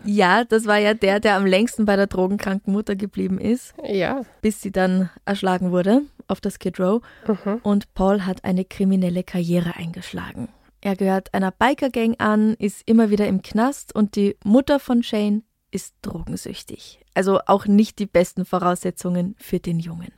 Ja, 0.05 0.45
das 0.45 0.67
war 0.67 0.79
ja 0.79 0.95
der, 0.95 1.21
der 1.21 1.37
am 1.37 1.45
längsten 1.45 1.85
bei 1.85 1.97
der 1.97 2.07
drogenkranken 2.07 2.73
Mutter 2.73 2.97
geblieben 2.97 3.39
ist. 3.39 3.75
Ja. 3.83 4.23
Bis 4.41 4.63
sie 4.63 4.71
dann 4.71 5.11
erschlagen 5.25 5.73
wurde 5.73 6.03
auf 6.27 6.41
das 6.41 6.55
Skid 6.55 6.79
Row. 6.79 7.03
Mhm. 7.27 7.61
Und 7.63 7.95
Paul 7.95 8.25
hat 8.25 8.45
eine 8.45 8.65
kriminelle 8.65 9.25
Karriere 9.25 9.75
eingeschlagen. 9.77 10.49
Er 10.81 10.97
gehört 10.97 11.35
einer 11.35 11.51
Biker-Gang 11.51 12.21
an, 12.21 12.55
ist 12.55 12.83
immer 12.87 13.11
wieder 13.11 13.27
im 13.27 13.43
Knast 13.43 13.95
und 13.95 14.15
die 14.17 14.37
Mutter 14.45 14.79
von 14.79 15.03
Shane 15.03 15.43
ist 15.71 15.95
drogensüchtig. 16.03 17.01
Also 17.15 17.41
auch 17.47 17.67
nicht 17.67 17.99
die 17.99 18.07
besten 18.07 18.45
Voraussetzungen 18.45 19.35
für 19.39 19.59
den 19.59 19.81
Jungen. 19.81 20.13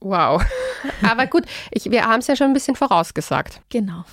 Wow. 0.00 0.42
Aber 1.02 1.26
gut, 1.26 1.44
ich, 1.70 1.90
wir 1.90 2.06
haben 2.06 2.20
es 2.20 2.26
ja 2.26 2.36
schon 2.36 2.48
ein 2.48 2.54
bisschen 2.54 2.74
vorausgesagt. 2.74 3.60
Genau. 3.68 4.04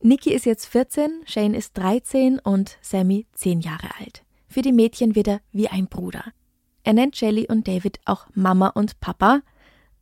Nikki 0.00 0.32
ist 0.32 0.46
jetzt 0.46 0.66
14, 0.66 1.22
Shane 1.26 1.54
ist 1.54 1.78
13 1.78 2.40
und 2.40 2.76
Sammy 2.82 3.26
10 3.34 3.60
Jahre 3.60 3.88
alt. 4.00 4.24
Für 4.48 4.62
die 4.62 4.72
Mädchen 4.72 5.14
wird 5.14 5.28
er 5.28 5.40
wie 5.52 5.68
ein 5.68 5.86
Bruder. 5.86 6.24
Er 6.82 6.92
nennt 6.92 7.16
Shelly 7.16 7.46
und 7.48 7.68
David 7.68 8.00
auch 8.04 8.26
Mama 8.34 8.68
und 8.68 8.98
Papa, 8.98 9.42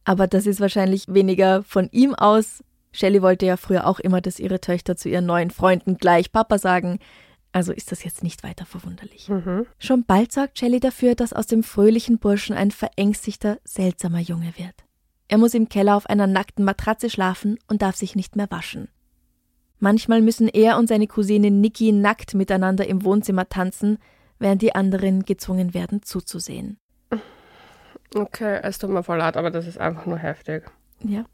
aber 0.04 0.26
das 0.26 0.46
ist 0.46 0.60
wahrscheinlich 0.60 1.04
weniger 1.08 1.62
von 1.62 1.88
ihm 1.92 2.14
aus. 2.14 2.64
Shelly 2.92 3.22
wollte 3.22 3.46
ja 3.46 3.56
früher 3.56 3.86
auch 3.86 4.00
immer, 4.00 4.20
dass 4.20 4.38
ihre 4.38 4.60
Töchter 4.60 4.96
zu 4.96 5.08
ihren 5.08 5.26
neuen 5.26 5.50
Freunden 5.50 5.96
gleich 5.96 6.32
Papa 6.32 6.58
sagen. 6.58 6.98
Also 7.52 7.72
ist 7.72 7.90
das 7.90 8.04
jetzt 8.04 8.22
nicht 8.22 8.42
weiter 8.42 8.64
verwunderlich. 8.64 9.28
Mhm. 9.28 9.66
Schon 9.78 10.04
bald 10.04 10.32
sorgt 10.32 10.58
Shelly 10.58 10.80
dafür, 10.80 11.14
dass 11.14 11.32
aus 11.32 11.46
dem 11.46 11.62
fröhlichen 11.62 12.18
Burschen 12.18 12.56
ein 12.56 12.70
verängstigter, 12.70 13.58
seltsamer 13.64 14.20
Junge 14.20 14.52
wird. 14.56 14.74
Er 15.28 15.38
muss 15.38 15.54
im 15.54 15.68
Keller 15.68 15.96
auf 15.96 16.06
einer 16.06 16.26
nackten 16.26 16.64
Matratze 16.64 17.10
schlafen 17.10 17.58
und 17.68 17.82
darf 17.82 17.96
sich 17.96 18.16
nicht 18.16 18.36
mehr 18.36 18.50
waschen. 18.50 18.88
Manchmal 19.78 20.20
müssen 20.20 20.48
er 20.48 20.76
und 20.76 20.88
seine 20.88 21.06
Cousine 21.06 21.50
Nikki 21.50 21.92
nackt 21.92 22.34
miteinander 22.34 22.86
im 22.86 23.04
Wohnzimmer 23.04 23.48
tanzen, 23.48 23.98
während 24.38 24.62
die 24.62 24.74
anderen 24.74 25.24
gezwungen 25.24 25.72
werden 25.72 26.02
zuzusehen. 26.02 26.78
Okay, 28.14 28.58
es 28.62 28.78
tut 28.78 28.90
mir 28.90 29.02
voll 29.02 29.18
leid, 29.18 29.36
aber 29.36 29.50
das 29.50 29.66
ist 29.66 29.78
einfach 29.78 30.04
nur 30.06 30.18
heftig. 30.18 30.64
Ja. 31.02 31.24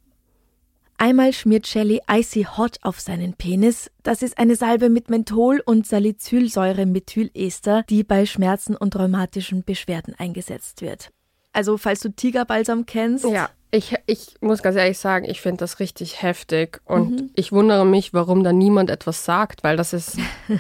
Einmal 0.98 1.32
schmiert 1.32 1.66
Shelley 1.66 2.00
Icy 2.10 2.46
Hot 2.56 2.78
auf 2.82 3.00
seinen 3.00 3.34
Penis. 3.34 3.90
Das 4.02 4.22
ist 4.22 4.38
eine 4.38 4.56
Salbe 4.56 4.88
mit 4.88 5.10
Menthol 5.10 5.60
und 5.64 5.86
Salicylsäure-Methylester, 5.86 7.84
die 7.88 8.02
bei 8.02 8.24
Schmerzen 8.24 8.74
und 8.74 8.96
rheumatischen 8.96 9.62
Beschwerden 9.62 10.14
eingesetzt 10.16 10.80
wird. 10.80 11.10
Also, 11.52 11.76
falls 11.76 12.00
du 12.00 12.10
Tigerbalsam 12.10 12.86
kennst. 12.86 13.24
Ja. 13.24 13.50
Ich, 13.72 13.94
ich 14.06 14.36
muss 14.40 14.62
ganz 14.62 14.76
ehrlich 14.76 14.98
sagen, 14.98 15.26
ich 15.28 15.40
finde 15.40 15.58
das 15.58 15.80
richtig 15.80 16.22
heftig 16.22 16.80
und 16.84 17.10
mhm. 17.10 17.30
ich 17.34 17.52
wundere 17.52 17.84
mich, 17.84 18.14
warum 18.14 18.44
da 18.44 18.52
niemand 18.52 18.90
etwas 18.90 19.24
sagt, 19.24 19.64
weil 19.64 19.76
das 19.76 19.92
ist 19.92 20.16
ja. 20.48 20.58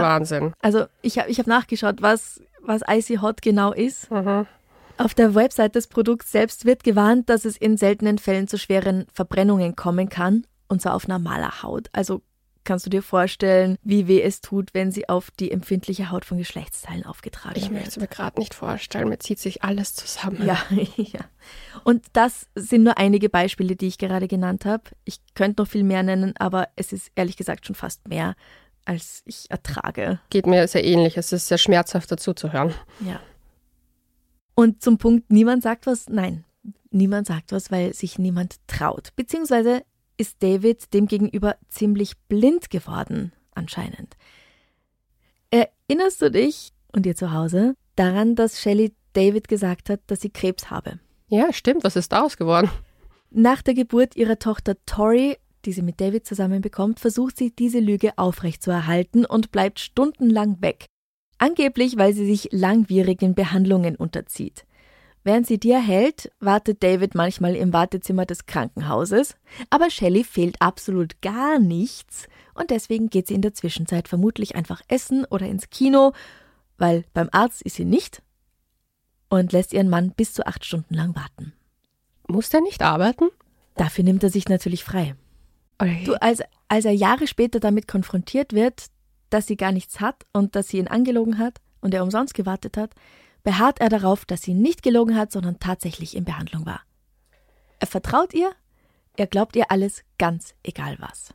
der 0.00 0.02
Wahnsinn. 0.02 0.52
Also 0.60 0.84
ich 1.00 1.18
habe 1.18 1.30
ich 1.30 1.38
hab 1.38 1.46
nachgeschaut, 1.46 2.02
was, 2.02 2.42
was 2.60 2.82
Icy 2.86 3.16
Hot 3.22 3.42
genau 3.42 3.72
ist. 3.72 4.10
Mhm. 4.10 4.46
Auf 4.98 5.14
der 5.14 5.34
Website 5.34 5.76
des 5.76 5.86
Produkts 5.86 6.32
selbst 6.32 6.64
wird 6.64 6.82
gewarnt, 6.82 7.28
dass 7.28 7.44
es 7.44 7.56
in 7.56 7.76
seltenen 7.76 8.18
Fällen 8.18 8.48
zu 8.48 8.58
schweren 8.58 9.06
Verbrennungen 9.12 9.76
kommen 9.76 10.08
kann, 10.08 10.44
und 10.68 10.82
zwar 10.82 10.94
auf 10.94 11.06
normaler 11.06 11.62
Haut. 11.62 11.88
Also 11.92 12.22
kannst 12.64 12.84
du 12.84 12.90
dir 12.90 13.02
vorstellen, 13.02 13.78
wie 13.82 14.08
weh 14.08 14.20
es 14.20 14.42
tut, 14.42 14.74
wenn 14.74 14.90
sie 14.92 15.08
auf 15.08 15.30
die 15.30 15.50
empfindliche 15.50 16.10
Haut 16.10 16.26
von 16.26 16.36
Geschlechtsteilen 16.36 17.06
aufgetragen 17.06 17.54
ich 17.56 17.62
wird. 17.62 17.70
Ich 17.70 17.74
möchte 17.74 17.88
es 17.88 17.96
mir 17.96 18.08
gerade 18.08 18.38
nicht 18.38 18.52
vorstellen, 18.52 19.08
mir 19.08 19.18
zieht 19.18 19.38
sich 19.38 19.62
alles 19.62 19.94
zusammen. 19.94 20.44
Ja, 20.44 20.58
ja. 20.96 21.20
Und 21.84 22.04
das 22.12 22.46
sind 22.54 22.82
nur 22.82 22.98
einige 22.98 23.30
Beispiele, 23.30 23.74
die 23.74 23.86
ich 23.86 23.96
gerade 23.96 24.28
genannt 24.28 24.66
habe. 24.66 24.84
Ich 25.04 25.20
könnte 25.34 25.62
noch 25.62 25.68
viel 25.68 25.84
mehr 25.84 26.02
nennen, 26.02 26.34
aber 26.38 26.68
es 26.76 26.92
ist 26.92 27.10
ehrlich 27.14 27.38
gesagt 27.38 27.66
schon 27.66 27.74
fast 27.74 28.06
mehr, 28.06 28.34
als 28.84 29.22
ich 29.24 29.50
ertrage. 29.50 30.20
Geht 30.28 30.46
mir 30.46 30.66
sehr 30.68 30.84
ähnlich. 30.84 31.16
Es 31.16 31.32
ist 31.32 31.46
sehr 31.46 31.58
schmerzhaft 31.58 32.10
dazu 32.10 32.34
zu 32.34 32.52
hören. 32.52 32.74
Ja. 33.00 33.20
Und 34.58 34.82
zum 34.82 34.98
Punkt, 34.98 35.30
niemand 35.30 35.62
sagt 35.62 35.86
was. 35.86 36.08
Nein, 36.08 36.44
niemand 36.90 37.28
sagt 37.28 37.52
was, 37.52 37.70
weil 37.70 37.94
sich 37.94 38.18
niemand 38.18 38.56
traut. 38.66 39.14
Beziehungsweise 39.14 39.84
ist 40.16 40.42
David 40.42 40.92
demgegenüber 40.92 41.54
ziemlich 41.68 42.18
blind 42.26 42.68
geworden, 42.68 43.30
anscheinend. 43.54 44.16
Erinnerst 45.52 46.20
du 46.22 46.32
dich, 46.32 46.72
und 46.92 47.06
ihr 47.06 47.14
zu 47.14 47.32
Hause, 47.32 47.76
daran, 47.94 48.34
dass 48.34 48.60
Shelley 48.60 48.96
David 49.12 49.46
gesagt 49.46 49.90
hat, 49.90 50.00
dass 50.08 50.22
sie 50.22 50.30
Krebs 50.30 50.70
habe? 50.70 50.98
Ja, 51.28 51.52
stimmt. 51.52 51.84
Was 51.84 51.94
ist 51.94 52.10
daraus 52.10 52.36
geworden? 52.36 52.68
Nach 53.30 53.62
der 53.62 53.74
Geburt 53.74 54.16
ihrer 54.16 54.40
Tochter 54.40 54.74
Tori, 54.86 55.36
die 55.66 55.72
sie 55.72 55.82
mit 55.82 56.00
David 56.00 56.26
zusammen 56.26 56.62
bekommt, 56.62 56.98
versucht 56.98 57.38
sie, 57.38 57.52
diese 57.52 57.78
Lüge 57.78 58.18
aufrechtzuerhalten 58.18 59.24
und 59.24 59.52
bleibt 59.52 59.78
stundenlang 59.78 60.60
weg. 60.60 60.86
Angeblich, 61.38 61.96
weil 61.96 62.12
sie 62.12 62.26
sich 62.26 62.48
langwierigen 62.52 63.34
Behandlungen 63.34 63.96
unterzieht. 63.96 64.64
Während 65.24 65.46
sie 65.46 65.58
die 65.58 65.72
erhält, 65.72 66.30
wartet 66.40 66.82
David 66.82 67.14
manchmal 67.14 67.54
im 67.54 67.72
Wartezimmer 67.72 68.24
des 68.24 68.46
Krankenhauses, 68.46 69.36
aber 69.68 69.90
Shelley 69.90 70.24
fehlt 70.24 70.60
absolut 70.60 71.20
gar 71.20 71.58
nichts 71.58 72.28
und 72.54 72.70
deswegen 72.70 73.10
geht 73.10 73.26
sie 73.26 73.34
in 73.34 73.42
der 73.42 73.54
Zwischenzeit 73.54 74.08
vermutlich 74.08 74.56
einfach 74.56 74.80
essen 74.88 75.24
oder 75.26 75.46
ins 75.46 75.70
Kino, 75.70 76.12
weil 76.78 77.04
beim 77.12 77.28
Arzt 77.32 77.62
ist 77.62 77.76
sie 77.76 77.84
nicht 77.84 78.22
und 79.28 79.52
lässt 79.52 79.72
ihren 79.72 79.90
Mann 79.90 80.12
bis 80.12 80.32
zu 80.32 80.46
acht 80.46 80.64
Stunden 80.64 80.94
lang 80.94 81.14
warten. 81.14 81.52
Muss 82.26 82.48
der 82.48 82.60
nicht 82.60 82.82
arbeiten? 82.82 83.28
Dafür 83.74 84.04
nimmt 84.04 84.22
er 84.22 84.30
sich 84.30 84.48
natürlich 84.48 84.84
frei. 84.84 85.14
Okay. 85.78 86.04
Du, 86.04 86.14
als, 86.20 86.40
als 86.68 86.84
er 86.84 86.92
Jahre 86.92 87.26
später 87.26 87.60
damit 87.60 87.86
konfrontiert 87.86 88.52
wird, 88.52 88.86
dass 89.30 89.46
sie 89.46 89.56
gar 89.56 89.72
nichts 89.72 90.00
hat 90.00 90.26
und 90.32 90.56
dass 90.56 90.68
sie 90.68 90.78
ihn 90.78 90.88
angelogen 90.88 91.38
hat 91.38 91.60
und 91.80 91.94
er 91.94 92.02
umsonst 92.02 92.34
gewartet 92.34 92.76
hat, 92.76 92.94
beharrt 93.42 93.80
er 93.80 93.88
darauf, 93.88 94.24
dass 94.24 94.42
sie 94.42 94.54
nicht 94.54 94.82
gelogen 94.82 95.16
hat, 95.16 95.32
sondern 95.32 95.58
tatsächlich 95.58 96.16
in 96.16 96.24
Behandlung 96.24 96.66
war. 96.66 96.82
Er 97.80 97.86
vertraut 97.86 98.34
ihr, 98.34 98.50
er 99.16 99.26
glaubt 99.26 99.56
ihr 99.56 99.70
alles, 99.70 100.02
ganz 100.18 100.54
egal 100.62 100.96
was. 100.98 101.34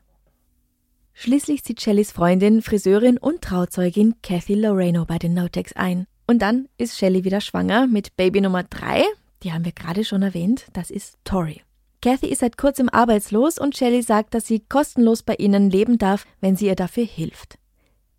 Schließlich 1.14 1.64
zieht 1.64 1.82
Shellys 1.82 2.12
Freundin, 2.12 2.62
Friseurin 2.62 3.18
und 3.18 3.42
Trauzeugin 3.42 4.16
Kathy 4.22 4.56
Loreno 4.56 5.06
bei 5.06 5.20
den 5.20 5.34
Notex 5.34 5.74
ein. 5.74 6.08
Und 6.26 6.42
dann 6.42 6.68
ist 6.78 6.98
Shelly 6.98 7.24
wieder 7.24 7.42
schwanger 7.42 7.88
mit 7.88 8.16
Baby 8.16 8.42
Nummer 8.42 8.64
3, 8.64 9.04
die 9.44 9.52
haben 9.52 9.66
wir 9.66 9.74
gerade 9.74 10.06
schon 10.06 10.22
erwähnt, 10.22 10.68
das 10.74 10.90
ist 10.90 11.18
Tori. 11.26 11.62
Kathy 12.02 12.28
ist 12.28 12.40
seit 12.40 12.58
kurzem 12.58 12.90
arbeitslos 12.90 13.58
und 13.58 13.78
Shelly 13.78 14.02
sagt, 14.02 14.34
dass 14.34 14.48
sie 14.48 14.62
kostenlos 14.62 15.24
bei 15.24 15.36
ihnen 15.36 15.70
leben 15.70 15.98
darf, 15.98 16.26
wenn 16.42 16.56
sie 16.56 16.68
ihr 16.68 16.76
dafür 16.76 17.06
hilft. 17.06 17.58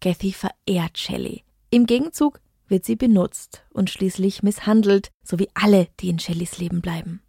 Kathy 0.04 0.34
verehrt 0.34 0.98
Shelly. 0.98 1.44
Im 1.70 1.86
Gegenzug 1.86 2.38
wird 2.68 2.84
sie 2.84 2.94
benutzt 2.94 3.64
und 3.70 3.88
schließlich 3.88 4.42
misshandelt, 4.42 5.10
so 5.22 5.38
wie 5.38 5.48
alle, 5.54 5.88
die 5.98 6.10
in 6.10 6.18
Shellys 6.18 6.58
Leben 6.58 6.82
bleiben. 6.82 7.22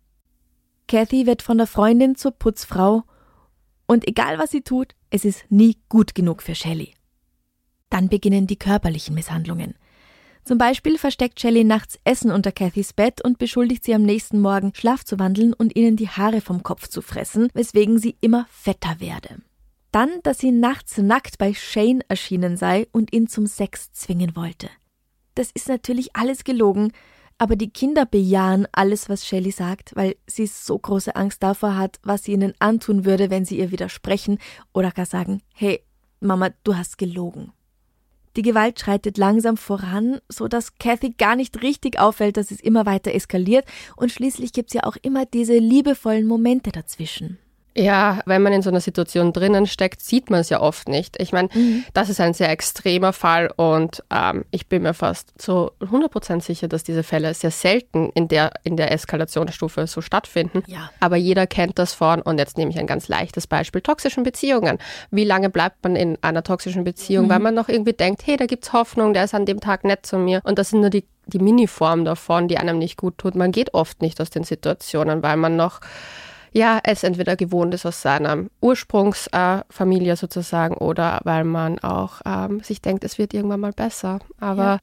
Kathy 0.89 1.25
wird 1.25 1.41
von 1.41 1.57
der 1.57 1.67
Freundin 1.67 2.15
zur 2.15 2.31
Putzfrau 2.31 3.03
und 3.87 4.05
egal 4.05 4.39
was 4.39 4.51
sie 4.51 4.59
tut, 4.59 4.93
es 5.09 5.23
ist 5.23 5.45
nie 5.49 5.77
gut 5.87 6.15
genug 6.15 6.43
für 6.43 6.53
Shelley. 6.53 6.95
Dann 7.89 8.09
beginnen 8.09 8.45
die 8.45 8.59
körperlichen 8.59 9.15
Misshandlungen. 9.15 9.75
Zum 10.43 10.57
Beispiel 10.57 10.97
versteckt 10.97 11.39
Shelley 11.39 11.63
nachts 11.63 11.97
Essen 12.03 12.29
unter 12.29 12.51
Cathys 12.51 12.91
Bett 12.91 13.23
und 13.23 13.37
beschuldigt 13.37 13.85
sie 13.85 13.95
am 13.95 14.03
nächsten 14.03 14.41
Morgen, 14.41 14.73
Schlaf 14.75 15.05
zu 15.05 15.17
wandeln 15.17 15.53
und 15.53 15.77
ihnen 15.77 15.95
die 15.95 16.09
Haare 16.09 16.41
vom 16.41 16.61
Kopf 16.61 16.89
zu 16.89 17.01
fressen, 17.01 17.47
weswegen 17.53 17.99
sie 17.99 18.17
immer 18.19 18.47
fetter 18.49 18.99
werde. 18.99 19.37
Dann, 19.95 20.19
dass 20.23 20.39
sie 20.39 20.51
nachts 20.51 20.97
nackt 20.97 21.37
bei 21.37 21.53
Shane 21.53 22.01
erschienen 22.09 22.57
sei 22.57 22.85
und 22.91 23.13
ihn 23.13 23.29
zum 23.29 23.47
Sex 23.47 23.93
zwingen 23.93 24.35
wollte. 24.35 24.67
Das 25.35 25.51
ist 25.53 25.69
natürlich 25.69 26.17
alles 26.17 26.43
gelogen, 26.43 26.91
aber 27.37 27.55
die 27.55 27.69
Kinder 27.69 28.05
bejahen 28.05 28.67
alles, 28.73 29.07
was 29.07 29.25
Shelley 29.25 29.51
sagt, 29.51 29.95
weil 29.95 30.17
sie 30.27 30.47
so 30.47 30.77
große 30.77 31.15
Angst 31.15 31.41
davor 31.43 31.77
hat, 31.77 31.99
was 32.03 32.25
sie 32.25 32.33
ihnen 32.33 32.53
antun 32.59 33.05
würde, 33.05 33.29
wenn 33.29 33.45
sie 33.45 33.57
ihr 33.57 33.71
widersprechen 33.71 34.39
oder 34.73 34.91
gar 34.91 35.05
sagen, 35.05 35.41
hey, 35.53 35.81
Mama, 36.19 36.49
du 36.65 36.75
hast 36.75 36.97
gelogen. 36.97 37.53
Die 38.35 38.41
Gewalt 38.41 38.77
schreitet 38.81 39.17
langsam 39.17 39.55
voran, 39.55 40.19
so 40.27 40.49
dass 40.49 40.75
Kathy 40.75 41.11
gar 41.11 41.37
nicht 41.37 41.61
richtig 41.61 41.99
auffällt, 41.99 42.35
dass 42.35 42.51
es 42.51 42.59
immer 42.59 42.85
weiter 42.85 43.13
eskaliert 43.13 43.63
und 43.95 44.11
schließlich 44.11 44.51
gibt 44.51 44.71
es 44.71 44.73
ja 44.73 44.83
auch 44.83 44.97
immer 45.03 45.25
diese 45.25 45.57
liebevollen 45.57 46.27
Momente 46.27 46.73
dazwischen. 46.73 47.37
Ja, 47.77 48.21
wenn 48.25 48.41
man 48.41 48.53
in 48.53 48.61
so 48.61 48.69
einer 48.69 48.79
Situation 48.79 49.33
drinnen 49.33 49.67
steckt, 49.67 50.01
sieht 50.01 50.29
man 50.29 50.39
es 50.39 50.49
ja 50.49 50.61
oft 50.61 50.87
nicht. 50.87 51.19
Ich 51.21 51.33
meine, 51.33 51.49
mhm. 51.53 51.83
das 51.93 52.09
ist 52.09 52.21
ein 52.21 52.33
sehr 52.33 52.49
extremer 52.49 53.11
Fall 53.11 53.51
und 53.55 54.01
ähm, 54.09 54.45
ich 54.51 54.67
bin 54.67 54.83
mir 54.83 54.93
fast 54.93 55.33
zu 55.37 55.71
100% 55.81 56.41
sicher, 56.41 56.69
dass 56.69 56.83
diese 56.83 57.03
Fälle 57.03 57.33
sehr 57.33 57.51
selten 57.51 58.11
in 58.13 58.29
der, 58.29 58.51
in 58.63 58.77
der 58.77 58.93
Eskalationsstufe 58.93 59.87
so 59.87 59.99
stattfinden. 59.99 60.63
Ja. 60.67 60.89
Aber 61.01 61.17
jeder 61.17 61.47
kennt 61.47 61.77
das 61.77 61.93
von, 61.93 62.21
und 62.21 62.37
jetzt 62.37 62.57
nehme 62.57 62.71
ich 62.71 62.79
ein 62.79 62.87
ganz 62.87 63.09
leichtes 63.09 63.45
Beispiel, 63.45 63.81
toxischen 63.81 64.23
Beziehungen. 64.23 64.77
Wie 65.11 65.25
lange 65.25 65.49
bleibt 65.49 65.83
man 65.83 65.97
in 65.97 66.17
einer 66.21 66.43
toxischen 66.43 66.85
Beziehung, 66.85 67.25
mhm. 67.25 67.29
weil 67.29 67.39
man 67.39 67.55
noch 67.55 67.67
irgendwie 67.67 67.93
denkt, 67.93 68.25
hey, 68.25 68.37
da 68.37 68.45
gibt's 68.45 68.71
Hoffnung, 68.71 69.13
der 69.13 69.25
ist 69.25 69.35
an 69.35 69.45
dem 69.45 69.59
Tag 69.59 69.83
nett 69.83 70.05
zu 70.05 70.17
mir. 70.17 70.39
Und 70.45 70.59
das 70.59 70.69
sind 70.69 70.79
nur 70.79 70.89
die 70.89 71.05
die 71.27 71.39
Miniform 71.39 72.05
davon, 72.05 72.47
die 72.47 72.59
einem 72.59 72.77
nicht 72.77 72.97
gut 72.97 73.17
tut. 73.17 73.33
Man 73.33 73.51
geht 73.51 73.73
oft 73.73 74.01
nicht 74.03 74.21
aus 74.21 74.29
den 74.29 74.43
Situationen, 74.43 75.23
weil 75.23 75.37
man 75.37 75.55
noch 75.55 75.81
ja, 76.55 76.79
es 76.83 77.03
entweder 77.03 77.35
gewohnt 77.35 77.73
ist 77.73 77.85
aus 77.85 78.01
seiner 78.01 78.45
Ursprungsfamilie 78.61 80.13
äh, 80.13 80.15
sozusagen 80.15 80.75
oder 80.77 81.19
weil 81.25 81.43
man 81.43 81.79
auch 81.79 82.21
ähm, 82.25 82.61
sich 82.61 82.81
denkt, 82.81 83.03
es 83.03 83.17
wird 83.17 83.33
irgendwann 83.33 83.59
mal 83.59 83.73
besser. 83.73 84.19
Aber 84.39 84.63
ja. 84.63 84.79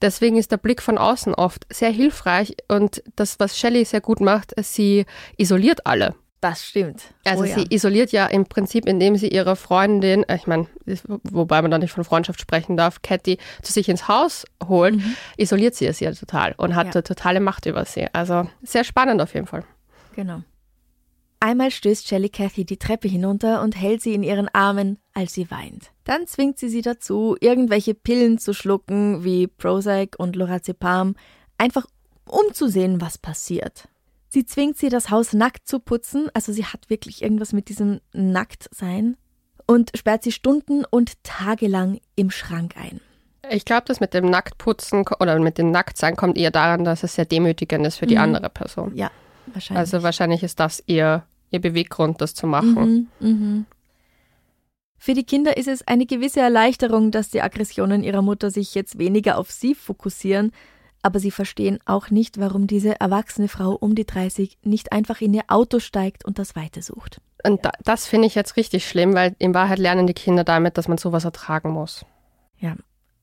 deswegen 0.00 0.38
ist 0.38 0.50
der 0.50 0.56
Blick 0.56 0.80
von 0.80 0.96
außen 0.96 1.34
oft 1.34 1.66
sehr 1.70 1.90
hilfreich 1.90 2.56
und 2.68 3.02
das, 3.16 3.38
was 3.38 3.58
Shelley 3.58 3.84
sehr 3.84 4.00
gut 4.00 4.20
macht, 4.20 4.54
sie 4.62 5.04
isoliert 5.36 5.86
alle. 5.86 6.14
Das 6.40 6.64
stimmt. 6.64 7.12
Also 7.26 7.42
oh, 7.42 7.46
sie 7.46 7.64
ja. 7.64 7.66
isoliert 7.68 8.12
ja 8.12 8.26
im 8.26 8.46
Prinzip, 8.46 8.86
indem 8.86 9.16
sie 9.16 9.28
ihre 9.28 9.56
Freundin, 9.56 10.26
äh, 10.26 10.36
ich 10.36 10.46
meine, 10.46 10.68
wobei 11.24 11.60
man 11.60 11.70
da 11.70 11.76
nicht 11.76 11.92
von 11.92 12.02
Freundschaft 12.02 12.40
sprechen 12.40 12.78
darf, 12.78 13.02
Cathy 13.02 13.36
zu 13.60 13.74
sich 13.74 13.90
ins 13.90 14.08
Haus 14.08 14.46
holt, 14.66 14.96
mhm. 14.96 15.16
isoliert 15.36 15.74
sie 15.74 15.84
es 15.84 16.00
ja 16.00 16.12
total 16.12 16.54
und 16.56 16.74
hat 16.74 16.94
ja. 16.94 17.02
totale 17.02 17.40
Macht 17.40 17.66
über 17.66 17.84
sie. 17.84 18.06
Also 18.14 18.48
sehr 18.62 18.84
spannend 18.84 19.20
auf 19.20 19.34
jeden 19.34 19.46
Fall. 19.46 19.64
Genau. 20.16 20.42
Einmal 21.40 21.70
stößt 21.70 22.06
Shelly 22.06 22.28
Cathy 22.28 22.64
die 22.64 22.76
Treppe 22.76 23.08
hinunter 23.08 23.62
und 23.62 23.74
hält 23.74 24.02
sie 24.02 24.14
in 24.14 24.22
ihren 24.22 24.48
Armen, 24.48 24.98
als 25.14 25.32
sie 25.32 25.50
weint. 25.50 25.90
Dann 26.04 26.26
zwingt 26.26 26.58
sie 26.58 26.68
sie 26.68 26.82
dazu, 26.82 27.36
irgendwelche 27.40 27.94
Pillen 27.94 28.38
zu 28.38 28.52
schlucken, 28.52 29.24
wie 29.24 29.46
Prozac 29.46 30.16
und 30.18 30.36
Lorazepam, 30.36 31.16
einfach 31.56 31.86
um 32.26 32.52
zu 32.52 32.68
sehen, 32.68 33.00
was 33.00 33.16
passiert. 33.16 33.88
Sie 34.28 34.44
zwingt 34.44 34.76
sie, 34.76 34.90
das 34.90 35.10
Haus 35.10 35.32
nackt 35.32 35.66
zu 35.66 35.80
putzen, 35.80 36.28
also 36.34 36.52
sie 36.52 36.66
hat 36.66 36.90
wirklich 36.90 37.22
irgendwas 37.22 37.52
mit 37.52 37.68
diesem 37.68 38.00
Nacktsein, 38.12 39.16
und 39.70 39.92
sperrt 39.96 40.24
sie 40.24 40.32
stunden- 40.32 40.84
und 40.84 41.22
tagelang 41.22 42.00
im 42.16 42.32
Schrank 42.32 42.74
ein. 42.76 43.00
Ich 43.50 43.64
glaube, 43.64 43.84
das 43.86 44.00
mit 44.00 44.14
dem 44.14 44.28
Nacktputzen 44.28 45.04
oder 45.20 45.38
mit 45.38 45.58
dem 45.58 45.70
Nacktsein 45.70 46.16
kommt 46.16 46.36
eher 46.36 46.50
daran, 46.50 46.84
dass 46.84 47.04
es 47.04 47.14
sehr 47.14 47.24
demütigend 47.24 47.86
ist 47.86 47.96
für 47.96 48.06
die 48.06 48.16
mhm. 48.16 48.22
andere 48.22 48.50
Person. 48.50 48.96
Ja, 48.96 49.12
wahrscheinlich. 49.46 49.78
Also 49.78 50.02
wahrscheinlich 50.02 50.42
ist 50.42 50.58
das 50.58 50.82
ihr 50.86 51.22
ihr 51.50 51.60
Beweggrund, 51.60 52.20
das 52.20 52.34
zu 52.34 52.46
machen. 52.46 53.08
Mhm, 53.20 53.28
mh. 53.28 53.64
Für 55.02 55.14
die 55.14 55.24
Kinder 55.24 55.56
ist 55.56 55.68
es 55.68 55.86
eine 55.88 56.04
gewisse 56.04 56.40
Erleichterung, 56.40 57.10
dass 57.10 57.30
die 57.30 57.40
Aggressionen 57.40 58.04
ihrer 58.04 58.20
Mutter 58.20 58.50
sich 58.50 58.74
jetzt 58.74 58.98
weniger 58.98 59.38
auf 59.38 59.50
sie 59.50 59.74
fokussieren, 59.74 60.52
aber 61.00 61.18
sie 61.20 61.30
verstehen 61.30 61.78
auch 61.86 62.10
nicht, 62.10 62.38
warum 62.38 62.66
diese 62.66 63.00
erwachsene 63.00 63.48
Frau 63.48 63.72
um 63.72 63.94
die 63.94 64.04
30 64.04 64.58
nicht 64.62 64.92
einfach 64.92 65.22
in 65.22 65.32
ihr 65.32 65.44
Auto 65.48 65.78
steigt 65.78 66.26
und 66.26 66.38
das 66.38 66.54
Weite 66.54 66.82
sucht. 66.82 67.22
Und 67.42 67.64
da, 67.64 67.70
das 67.82 68.06
finde 68.06 68.26
ich 68.26 68.34
jetzt 68.34 68.58
richtig 68.58 68.86
schlimm, 68.86 69.14
weil 69.14 69.34
in 69.38 69.54
Wahrheit 69.54 69.78
lernen 69.78 70.06
die 70.06 70.12
Kinder 70.12 70.44
damit, 70.44 70.76
dass 70.76 70.88
man 70.88 70.98
sowas 70.98 71.24
ertragen 71.24 71.70
muss. 71.70 72.04
Ja, 72.58 72.76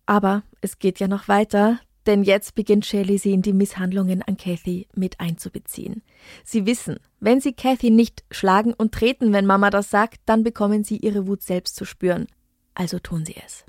aber 0.08 0.42
es 0.62 0.80
geht 0.80 1.00
ja 1.00 1.08
noch 1.08 1.28
weiter, 1.28 1.80
denn 2.08 2.24
jetzt 2.24 2.56
beginnt 2.56 2.86
Shelley 2.86 3.18
sie 3.18 3.34
in 3.34 3.42
die 3.42 3.54
Misshandlungen 3.54 4.22
an 4.22 4.38
Kathy 4.38 4.88
mit 4.96 5.20
einzubeziehen. 5.20 6.02
Sie 6.44 6.66
wissen, 6.66 6.98
wenn 7.20 7.42
sie 7.42 7.54
Kathy 7.54 7.92
nicht 7.92 8.24
schlagen 8.32 8.74
und 8.74 8.94
treten, 8.94 9.34
wenn 9.34 9.46
Mama 9.46 9.70
das 9.70 9.90
sagt, 9.90 10.22
dann 10.26 10.44
bekommen 10.44 10.84
sie 10.84 10.98
ihre 10.98 11.28
Wut 11.28 11.44
selbst 11.44 11.76
zu 11.76 11.86
spüren. 11.86 12.28
Also 12.74 13.00
tun 13.00 13.26
sie 13.26 13.36
es. 13.46 13.66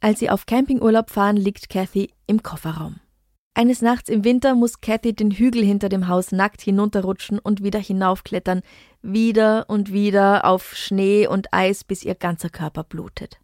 Als 0.00 0.18
sie 0.18 0.30
auf 0.30 0.46
Campingurlaub 0.46 1.10
fahren, 1.10 1.36
liegt 1.36 1.68
Kathy 1.68 2.10
im 2.26 2.42
Kofferraum. 2.42 2.96
Eines 3.54 3.82
Nachts 3.82 4.08
im 4.08 4.24
Winter 4.24 4.56
muss 4.56 4.80
Kathy 4.80 5.14
den 5.14 5.30
Hügel 5.30 5.64
hinter 5.64 5.88
dem 5.88 6.08
Haus 6.08 6.32
nackt 6.32 6.60
hinunterrutschen 6.60 7.38
und 7.38 7.62
wieder 7.62 7.78
hinaufklettern, 7.78 8.62
wieder 9.00 9.66
und 9.68 9.92
wieder 9.92 10.44
auf 10.44 10.74
Schnee 10.74 11.28
und 11.28 11.52
Eis, 11.52 11.84
bis 11.84 12.02
ihr 12.02 12.16
ganzer 12.16 12.50
Körper 12.50 12.82
blutet. 12.82 13.38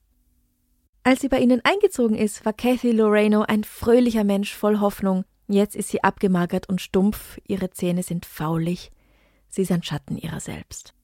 Als 1.03 1.21
sie 1.21 1.29
bei 1.29 1.39
ihnen 1.39 1.63
eingezogen 1.65 2.17
ist, 2.17 2.45
war 2.45 2.53
Kathy 2.53 2.93
Loreno 2.93 3.43
ein 3.43 3.65
fröhlicher 3.65 4.25
Mensch 4.25 4.55
voll 4.55 4.81
Hoffnung. 4.81 5.25
Jetzt 5.49 5.75
ist 5.75 5.89
sie 5.89 6.05
abgemagert 6.05 6.69
und 6.69 6.81
stumpf, 6.81 7.39
ihre 7.47 7.71
Zähne 7.71 8.03
sind 8.03 8.27
faulig. 8.27 8.93
Sie 9.49 9.63
ist 9.63 9.73
ein 9.73 9.83
Schatten 9.83 10.17
ihrer 10.17 10.41
selbst. 10.41 10.95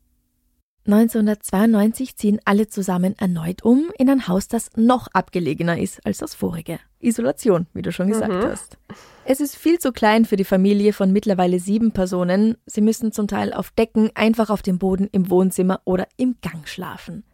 1992 0.86 2.14
ziehen 2.14 2.40
alle 2.44 2.68
zusammen 2.68 3.18
erneut 3.18 3.64
um 3.64 3.90
in 3.98 4.08
ein 4.08 4.28
Haus, 4.28 4.46
das 4.46 4.70
noch 4.76 5.08
abgelegener 5.08 5.80
ist 5.80 6.04
als 6.06 6.18
das 6.18 6.34
vorige. 6.36 6.78
Isolation, 7.00 7.66
wie 7.74 7.82
du 7.82 7.90
schon 7.90 8.06
gesagt 8.06 8.32
mhm. 8.32 8.42
hast. 8.44 8.78
Es 9.24 9.40
ist 9.40 9.56
viel 9.56 9.80
zu 9.80 9.90
klein 9.90 10.24
für 10.26 10.36
die 10.36 10.44
Familie 10.44 10.92
von 10.92 11.10
mittlerweile 11.10 11.58
sieben 11.58 11.90
Personen. 11.90 12.56
Sie 12.66 12.82
müssen 12.82 13.10
zum 13.10 13.26
Teil 13.26 13.52
auf 13.52 13.72
Decken, 13.72 14.10
einfach 14.14 14.50
auf 14.50 14.62
dem 14.62 14.78
Boden 14.78 15.08
im 15.10 15.28
Wohnzimmer 15.28 15.80
oder 15.84 16.06
im 16.16 16.36
Gang 16.40 16.68
schlafen. 16.68 17.24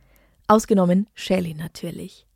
Ausgenommen 0.46 1.08
Shelley 1.14 1.52
natürlich. 1.52 2.26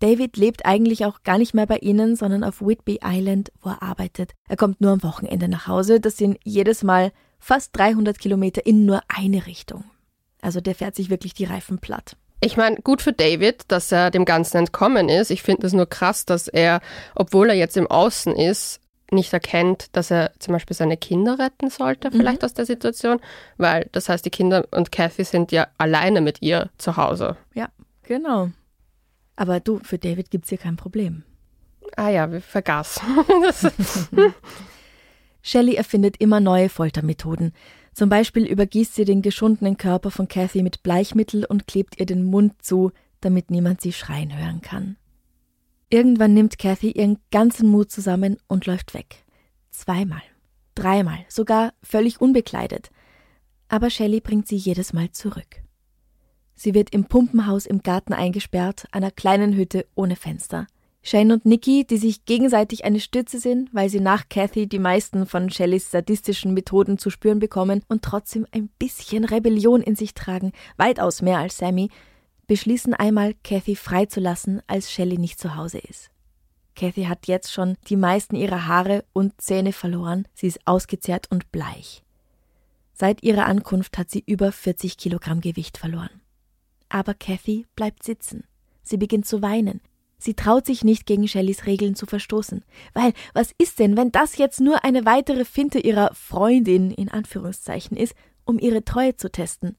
David 0.00 0.36
lebt 0.36 0.64
eigentlich 0.64 1.04
auch 1.04 1.22
gar 1.22 1.38
nicht 1.38 1.54
mehr 1.54 1.66
bei 1.66 1.78
ihnen, 1.78 2.16
sondern 2.16 2.44
auf 2.44 2.60
Whitby 2.60 3.00
Island, 3.04 3.50
wo 3.62 3.70
er 3.70 3.82
arbeitet. 3.82 4.32
Er 4.48 4.56
kommt 4.56 4.80
nur 4.80 4.92
am 4.92 5.02
Wochenende 5.02 5.48
nach 5.48 5.66
Hause. 5.66 6.00
Das 6.00 6.16
sind 6.16 6.38
jedes 6.44 6.82
Mal 6.82 7.12
fast 7.38 7.76
300 7.76 8.18
Kilometer 8.18 8.64
in 8.64 8.84
nur 8.84 9.00
eine 9.08 9.46
Richtung. 9.46 9.84
Also 10.40 10.60
der 10.60 10.74
fährt 10.74 10.94
sich 10.94 11.10
wirklich 11.10 11.34
die 11.34 11.44
Reifen 11.44 11.78
platt. 11.78 12.16
Ich 12.40 12.56
meine, 12.56 12.76
gut 12.76 13.02
für 13.02 13.12
David, 13.12 13.64
dass 13.68 13.90
er 13.90 14.12
dem 14.12 14.24
Ganzen 14.24 14.58
entkommen 14.58 15.08
ist. 15.08 15.30
Ich 15.30 15.42
finde 15.42 15.66
es 15.66 15.72
nur 15.72 15.86
krass, 15.86 16.24
dass 16.24 16.46
er, 16.46 16.80
obwohl 17.16 17.48
er 17.48 17.56
jetzt 17.56 17.76
im 17.76 17.88
Außen 17.88 18.36
ist, 18.36 18.80
nicht 19.10 19.32
erkennt, 19.32 19.96
dass 19.96 20.10
er 20.10 20.32
zum 20.38 20.52
Beispiel 20.52 20.76
seine 20.76 20.96
Kinder 20.96 21.38
retten 21.38 21.70
sollte, 21.70 22.10
vielleicht 22.12 22.42
mhm. 22.42 22.46
aus 22.46 22.54
der 22.54 22.66
Situation, 22.66 23.20
weil 23.56 23.88
das 23.92 24.08
heißt, 24.08 24.24
die 24.24 24.30
Kinder 24.30 24.68
und 24.70 24.92
Kathy 24.92 25.24
sind 25.24 25.50
ja 25.50 25.66
alleine 25.78 26.20
mit 26.20 26.42
ihr 26.42 26.68
zu 26.78 26.96
Hause. 26.96 27.36
Ja, 27.54 27.68
genau. 28.02 28.50
Aber 29.38 29.60
du, 29.60 29.78
für 29.78 29.98
David 29.98 30.32
gibt 30.32 30.46
es 30.46 30.48
hier 30.48 30.58
kein 30.58 30.74
Problem. 30.74 31.22
Ah 31.96 32.08
ja, 32.08 32.32
wir 32.32 32.40
vergaß. 32.40 33.00
Shelley 35.42 35.76
erfindet 35.76 36.16
immer 36.18 36.40
neue 36.40 36.68
Foltermethoden. 36.68 37.52
Zum 37.94 38.08
Beispiel 38.08 38.46
übergießt 38.46 38.96
sie 38.96 39.04
den 39.04 39.22
geschundenen 39.22 39.76
Körper 39.76 40.10
von 40.10 40.26
Kathy 40.26 40.64
mit 40.64 40.82
Bleichmittel 40.82 41.44
und 41.44 41.68
klebt 41.68 42.00
ihr 42.00 42.06
den 42.06 42.24
Mund 42.24 42.54
zu, 42.62 42.90
damit 43.20 43.52
niemand 43.52 43.80
sie 43.80 43.92
schreien 43.92 44.36
hören 44.36 44.60
kann. 44.60 44.96
Irgendwann 45.88 46.34
nimmt 46.34 46.58
Kathy 46.58 46.90
ihren 46.90 47.20
ganzen 47.30 47.68
Mut 47.68 47.92
zusammen 47.92 48.38
und 48.48 48.66
läuft 48.66 48.92
weg. 48.92 49.24
Zweimal, 49.70 50.22
dreimal, 50.74 51.20
sogar 51.28 51.74
völlig 51.84 52.20
unbekleidet. 52.20 52.90
Aber 53.68 53.88
Shelley 53.88 54.20
bringt 54.20 54.48
sie 54.48 54.56
jedes 54.56 54.92
Mal 54.92 55.12
zurück. 55.12 55.62
Sie 56.58 56.74
wird 56.74 56.90
im 56.90 57.04
Pumpenhaus 57.04 57.66
im 57.66 57.84
Garten 57.84 58.12
eingesperrt, 58.12 58.86
einer 58.90 59.12
kleinen 59.12 59.54
Hütte 59.54 59.86
ohne 59.94 60.16
Fenster. 60.16 60.66
Shane 61.02 61.30
und 61.30 61.46
Nikki, 61.46 61.86
die 61.86 61.98
sich 61.98 62.24
gegenseitig 62.24 62.84
eine 62.84 62.98
Stütze 62.98 63.38
sind, 63.38 63.72
weil 63.72 63.88
sie 63.88 64.00
nach 64.00 64.28
Kathy 64.28 64.66
die 64.66 64.80
meisten 64.80 65.26
von 65.26 65.50
Shellys 65.50 65.92
sadistischen 65.92 66.54
Methoden 66.54 66.98
zu 66.98 67.10
spüren 67.10 67.38
bekommen 67.38 67.84
und 67.86 68.02
trotzdem 68.02 68.44
ein 68.50 68.70
bisschen 68.76 69.24
Rebellion 69.24 69.82
in 69.82 69.94
sich 69.94 70.14
tragen, 70.14 70.50
weitaus 70.76 71.22
mehr 71.22 71.38
als 71.38 71.58
Sammy, 71.58 71.90
beschließen 72.48 72.92
einmal, 72.92 73.34
Kathy 73.44 73.76
freizulassen, 73.76 74.60
als 74.66 74.90
Shelly 74.90 75.16
nicht 75.16 75.38
zu 75.38 75.54
Hause 75.54 75.78
ist. 75.78 76.10
Kathy 76.74 77.04
hat 77.04 77.28
jetzt 77.28 77.52
schon 77.52 77.76
die 77.86 77.96
meisten 77.96 78.34
ihrer 78.34 78.66
Haare 78.66 79.04
und 79.12 79.40
Zähne 79.40 79.72
verloren, 79.72 80.26
sie 80.34 80.48
ist 80.48 80.66
ausgezehrt 80.66 81.30
und 81.30 81.52
bleich. 81.52 82.02
Seit 82.94 83.22
ihrer 83.22 83.46
Ankunft 83.46 83.96
hat 83.96 84.10
sie 84.10 84.24
über 84.26 84.50
40 84.50 84.96
Kilogramm 84.96 85.40
Gewicht 85.40 85.78
verloren. 85.78 86.10
Aber 86.88 87.14
Kathy 87.14 87.66
bleibt 87.76 88.02
sitzen. 88.02 88.44
Sie 88.82 88.96
beginnt 88.96 89.26
zu 89.26 89.42
weinen. 89.42 89.80
Sie 90.18 90.34
traut 90.34 90.66
sich 90.66 90.82
nicht, 90.82 91.06
gegen 91.06 91.28
Shellys 91.28 91.66
Regeln 91.66 91.94
zu 91.94 92.06
verstoßen. 92.06 92.64
Weil, 92.92 93.12
was 93.34 93.52
ist 93.58 93.78
denn, 93.78 93.96
wenn 93.96 94.10
das 94.10 94.36
jetzt 94.36 94.60
nur 94.60 94.84
eine 94.84 95.04
weitere 95.04 95.44
Finte 95.44 95.78
ihrer 95.78 96.12
Freundin 96.14 96.90
in 96.90 97.08
Anführungszeichen 97.08 97.96
ist, 97.96 98.14
um 98.44 98.58
ihre 98.58 98.84
Treue 98.84 99.16
zu 99.16 99.30
testen? 99.30 99.76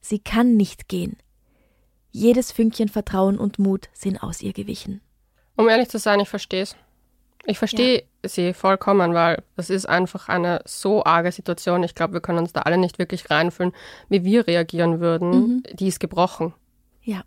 Sie 0.00 0.18
kann 0.18 0.56
nicht 0.56 0.88
gehen. 0.88 1.16
Jedes 2.10 2.52
Fünkchen 2.52 2.88
Vertrauen 2.88 3.38
und 3.38 3.58
Mut 3.58 3.88
sind 3.94 4.22
aus 4.22 4.42
ihr 4.42 4.52
gewichen. 4.52 5.00
Um 5.56 5.68
ehrlich 5.68 5.88
zu 5.88 5.98
sein, 5.98 6.20
ich 6.20 6.28
verstehe 6.28 6.62
es. 6.62 6.76
Ich 7.46 7.58
verstehe 7.58 8.00
ja. 8.00 8.02
Sie 8.22 8.54
vollkommen, 8.54 9.14
weil 9.14 9.42
das 9.56 9.70
ist 9.70 9.86
einfach 9.86 10.28
eine 10.28 10.62
so 10.64 11.04
arge 11.04 11.32
Situation. 11.32 11.82
Ich 11.82 11.94
glaube, 11.94 12.14
wir 12.14 12.20
können 12.20 12.38
uns 12.38 12.52
da 12.52 12.62
alle 12.62 12.78
nicht 12.78 12.98
wirklich 12.98 13.30
reinfühlen, 13.30 13.72
wie 14.08 14.24
wir 14.24 14.46
reagieren 14.46 15.00
würden. 15.00 15.30
Mhm. 15.30 15.62
Die 15.72 15.88
ist 15.88 16.00
gebrochen. 16.00 16.54
Ja. 17.02 17.22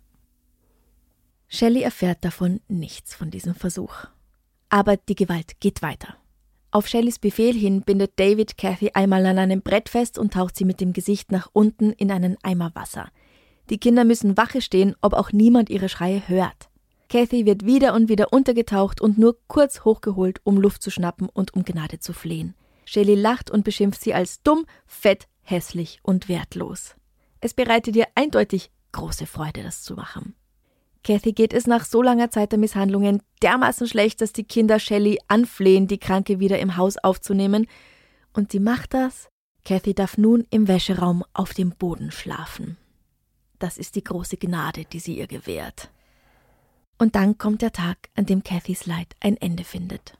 Shelley 1.48 1.82
erfährt 1.82 2.24
davon 2.24 2.60
nichts 2.68 3.14
von 3.14 3.30
diesem 3.30 3.54
Versuch. 3.54 4.06
Aber 4.68 4.96
die 4.96 5.14
Gewalt 5.14 5.60
geht 5.60 5.82
weiter. 5.82 6.16
Auf 6.70 6.88
Shelleys 6.88 7.20
Befehl 7.20 7.54
hin 7.54 7.82
bindet 7.82 8.18
David 8.18 8.58
Kathy 8.58 8.90
einmal 8.94 9.24
an 9.26 9.38
einem 9.38 9.62
Brett 9.62 9.88
fest 9.88 10.18
und 10.18 10.32
taucht 10.32 10.56
sie 10.56 10.64
mit 10.64 10.80
dem 10.80 10.92
Gesicht 10.92 11.30
nach 11.30 11.48
unten 11.52 11.92
in 11.92 12.10
einen 12.10 12.36
Eimer 12.42 12.72
Wasser. 12.74 13.10
Die 13.70 13.78
Kinder 13.78 14.04
müssen 14.04 14.36
Wache 14.36 14.60
stehen, 14.60 14.96
ob 15.00 15.12
auch 15.12 15.30
niemand 15.30 15.70
ihre 15.70 15.88
Schreie 15.88 16.26
hört. 16.26 16.68
Kathy 17.08 17.46
wird 17.46 17.64
wieder 17.64 17.94
und 17.94 18.08
wieder 18.08 18.32
untergetaucht 18.32 19.00
und 19.00 19.18
nur 19.18 19.36
kurz 19.46 19.84
hochgeholt, 19.84 20.40
um 20.44 20.56
Luft 20.56 20.82
zu 20.82 20.90
schnappen 20.90 21.28
und 21.28 21.54
um 21.54 21.64
Gnade 21.64 22.00
zu 22.00 22.12
flehen. 22.12 22.54
Shelley 22.84 23.14
lacht 23.14 23.50
und 23.50 23.64
beschimpft 23.64 24.00
sie 24.00 24.14
als 24.14 24.42
dumm, 24.42 24.66
fett, 24.86 25.26
hässlich 25.42 26.00
und 26.02 26.28
wertlos. 26.28 26.94
Es 27.40 27.54
bereitet 27.54 27.96
ihr 27.96 28.06
eindeutig 28.14 28.70
große 28.92 29.26
Freude, 29.26 29.62
das 29.62 29.82
zu 29.82 29.94
machen. 29.94 30.34
Kathy 31.02 31.32
geht 31.32 31.52
es 31.52 31.66
nach 31.66 31.84
so 31.84 32.00
langer 32.00 32.30
Zeit 32.30 32.52
der 32.52 32.58
Misshandlungen 32.58 33.22
dermaßen 33.42 33.86
schlecht, 33.86 34.22
dass 34.22 34.32
die 34.32 34.44
Kinder 34.44 34.78
Shelley 34.78 35.18
anflehen, 35.28 35.86
die 35.86 35.98
Kranke 35.98 36.40
wieder 36.40 36.58
im 36.58 36.78
Haus 36.78 36.96
aufzunehmen. 36.96 37.66
Und 38.32 38.52
sie 38.52 38.60
macht 38.60 38.94
das. 38.94 39.28
Kathy 39.66 39.94
darf 39.94 40.16
nun 40.16 40.46
im 40.50 40.66
Wäscheraum 40.66 41.22
auf 41.34 41.52
dem 41.52 41.70
Boden 41.70 42.10
schlafen. 42.10 42.78
Das 43.58 43.76
ist 43.76 43.96
die 43.96 44.04
große 44.04 44.38
Gnade, 44.38 44.84
die 44.86 44.98
sie 44.98 45.18
ihr 45.18 45.26
gewährt. 45.26 45.90
Und 46.98 47.16
dann 47.16 47.38
kommt 47.38 47.62
der 47.62 47.72
Tag, 47.72 48.08
an 48.14 48.26
dem 48.26 48.42
Cathys 48.42 48.86
Leid 48.86 49.14
ein 49.20 49.36
Ende 49.36 49.64
findet. 49.64 50.16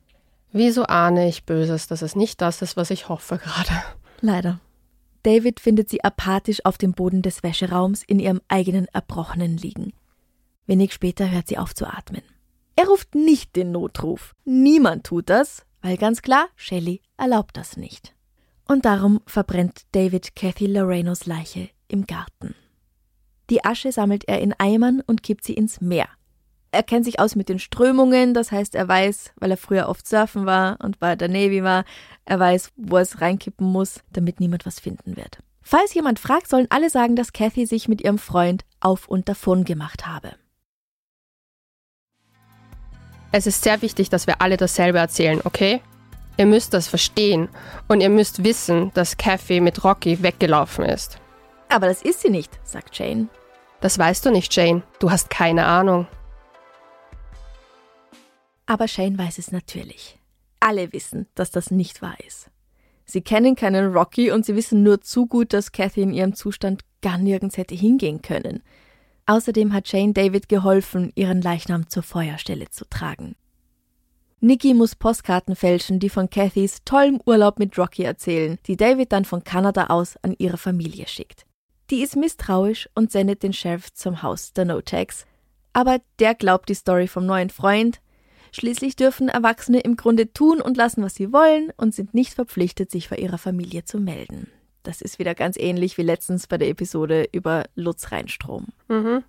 Wieso 0.53 0.85
ahne 0.85 1.29
ich 1.29 1.45
Böses, 1.45 1.87
dass 1.87 2.03
es 2.03 2.15
nicht 2.17 2.41
das 2.41 2.63
ist, 2.63 2.77
was 2.77 2.91
ich 2.91 3.09
hoffe 3.09 3.39
gerade? 3.39 3.83
Leider. 4.21 4.61
David 5.25 5.59
findet 5.59 5.89
sie 5.89 6.05
apathisch 6.05 6.65
auf 6.65 6.79
dem 6.79 6.93
Boden 6.93 7.23
des 7.23 7.43
Wäscheraums 7.43 8.03
in 8.03 8.21
ihrem 8.21 8.41
eigenen 8.49 8.87
Erbrochenen 8.93 9.57
liegen. 9.57 9.93
Wenig 10.67 10.93
später 10.93 11.31
hört 11.31 11.49
sie 11.49 11.59
auf 11.59 11.75
zu 11.75 11.87
atmen. 11.87 12.23
Er 12.77 12.87
ruft 12.87 13.15
nicht 13.15 13.57
den 13.57 13.73
Notruf. 13.73 14.35
Niemand 14.45 15.05
tut 15.05 15.31
das, 15.31 15.65
weil 15.81 15.97
ganz 15.97 16.23
klar, 16.23 16.47
Shelley 16.57 17.01
erlaubt 17.17 17.57
das 17.57 17.77
nicht. 17.77 18.15
Und 18.67 18.85
darum 18.85 19.21
verbrennt 19.27 19.83
David 19.93 20.35
Kathy 20.37 20.67
Lorenos 20.67 21.27
Leiche 21.27 21.69
im 21.89 22.07
Garten. 22.07 22.55
Die 23.51 23.65
Asche 23.65 23.93
sammelt 23.93 24.25
er 24.27 24.41
in 24.41 24.55
Eimern 24.59 25.03
und 25.07 25.23
kippt 25.23 25.45
sie 25.45 25.55
ins 25.55 25.81
Meer. 25.81 26.09
Er 26.75 26.83
kennt 26.83 27.05
sich 27.05 27.21
aus 27.21 27.37
mit 27.37 27.49
den 27.49 27.61
Strömungen, 27.61 28.35
das 28.35 28.51
heißt, 28.51 28.75
er 28.75 28.89
weiß, 28.89 29.31
weil 29.37 29.53
er 29.53 29.57
früher 29.57 29.89
oft 29.89 30.09
surfen 30.09 30.45
war 30.45 30.77
und 30.83 30.99
bei 30.99 31.15
der 31.15 31.29
Navy 31.29 31.63
war, 31.63 31.85
er 32.25 32.41
weiß, 32.41 32.73
wo 32.75 32.99
es 32.99 33.21
reinkippen 33.21 33.65
muss, 33.65 34.01
damit 34.11 34.41
niemand 34.41 34.67
was 34.67 34.81
finden 34.81 35.17
wird. 35.17 35.39
Falls 35.63 35.95
jemand 35.95 36.19
fragt, 36.19 36.49
sollen 36.49 36.67
alle 36.71 36.91
sagen, 36.91 37.15
dass 37.15 37.33
Kathy 37.33 37.65
sich 37.65 37.87
mit 37.87 38.03
ihrem 38.03 38.19
Freund 38.19 38.65
auf 38.81 39.07
und 39.07 39.29
davon 39.29 39.63
gemacht 39.63 40.05
habe. 40.05 40.33
Es 43.31 43.47
ist 43.47 43.63
sehr 43.63 43.81
wichtig, 43.81 44.11
dass 44.11 44.27
wir 44.27 44.43
alle 44.43 44.57
dasselbe 44.57 44.99
erzählen, 44.99 45.41
okay? 45.45 45.81
Ihr 46.37 46.47
müsst 46.47 46.75
das 46.75 46.89
verstehen 46.89 47.49
und 47.87 48.01
ihr 48.01 48.11
müsst 48.11 48.43
wissen, 48.43 48.91
dass 48.95 49.17
Kathy 49.17 49.61
mit 49.61 49.85
Rocky 49.85 50.21
weggelaufen 50.25 50.85
ist. 50.85 51.19
Aber 51.69 51.87
das 51.87 52.03
ist 52.03 52.23
sie 52.23 52.31
nicht, 52.31 52.51
sagt 52.65 52.99
Jane. 52.99 53.29
Das 53.81 53.97
weißt 53.97 54.27
du 54.27 54.33
nicht, 54.33 54.55
Jane. 54.57 54.83
Du 54.99 55.13
hast 55.13 55.31
keine 55.31 55.67
Ahnung. 55.67 56.09
Aber 58.67 58.89
Shane 58.89 59.19
weiß 59.19 59.39
es 59.39 59.53
natürlich. 59.53 60.19
Alle 60.61 60.93
wissen, 60.93 61.27
dass 61.35 61.51
das 61.51 61.71
nicht 61.71 62.03
wahr 62.03 62.17
ist. 62.27 62.51
Sie 63.05 63.21
kennen 63.21 63.55
keinen 63.55 63.93
Rocky 63.93 64.31
und 64.31 64.47
sie 64.47 64.57
wissen 64.57 64.83
nur 64.83 65.01
zu 65.03 65.27
gut, 65.27 65.53
dass 65.53 65.73
Kathy 65.73 66.03
in 66.03 66.15
ihrem 66.15 66.35
Zustand 66.35 66.83
gar 67.03 67.19
nirgends 67.19 67.59
hätte 67.59 67.75
hingehen 67.75 68.23
können. 68.23 68.63
Außerdem 69.27 69.73
hat 69.73 69.89
Shane 69.89 70.15
David 70.15 70.49
geholfen, 70.49 71.13
ihren 71.15 71.43
Leichnam 71.43 71.89
zur 71.89 72.03
Feuerstelle 72.03 72.71
zu 72.71 72.87
tragen. 72.89 73.37
Nikki 74.41 74.75
muss 74.75 74.95
Postkarten 74.95 75.57
fälschen, 75.57 76.01
die 76.01 76.11
von 76.11 76.29
Cathys 76.29 76.81
tollem 76.85 77.21
Urlaub 77.25 77.59
mit 77.59 77.79
Rocky 77.79 78.03
erzählen, 78.03 78.59
die 78.67 78.77
David 78.77 79.13
dann 79.13 79.25
von 79.25 79.43
Kanada 79.43 79.87
aus 79.87 80.19
an 80.23 80.35
ihre 80.37 80.59
Familie 80.59 81.07
schickt. 81.07 81.47
Die 81.91 82.03
ist 82.03 82.17
misstrauisch 82.17 82.89
und 82.95 83.11
sendet 83.11 83.43
den 83.43 83.53
Sheriff 83.53 83.93
zum 83.93 84.23
Haus 84.23 84.53
der 84.53 84.67
No-Tags. 84.67 85.27
Aber 85.73 85.99
der 86.19 86.35
glaubt 86.35 86.69
die 86.69 86.75
Story 86.75 87.09
vom 87.09 87.25
neuen 87.25 87.51
Freund, 87.51 88.01
Schließlich 88.55 88.95
dürfen 88.95 89.29
Erwachsene 89.29 89.81
im 89.81 89.97
Grunde 89.97 90.33
tun 90.33 90.61
und 90.61 90.77
lassen, 90.77 91.03
was 91.03 91.17
sie 91.17 91.33
wollen 91.33 91.73
und 91.77 91.93
sind 91.93 92.15
nicht 92.15 92.35
verpflichtet, 92.35 92.89
sich 92.89 93.09
vor 93.09 93.19
ihrer 93.19 93.37
Familie 93.37 93.85
zu 93.85 93.99
melden. 93.99 94.47
Das 94.85 95.01
ist 95.03 95.19
wieder 95.19 95.35
ganz 95.35 95.57
ähnlich 95.59 95.99
wie 95.99 96.03
letztens 96.03 96.47
bei 96.47 96.57
der 96.57 96.69
Episode 96.69 97.29
über 97.33 97.65
Lutz 97.75 98.13
Reinstrom. 98.13 98.69
Mhm. 98.87 99.25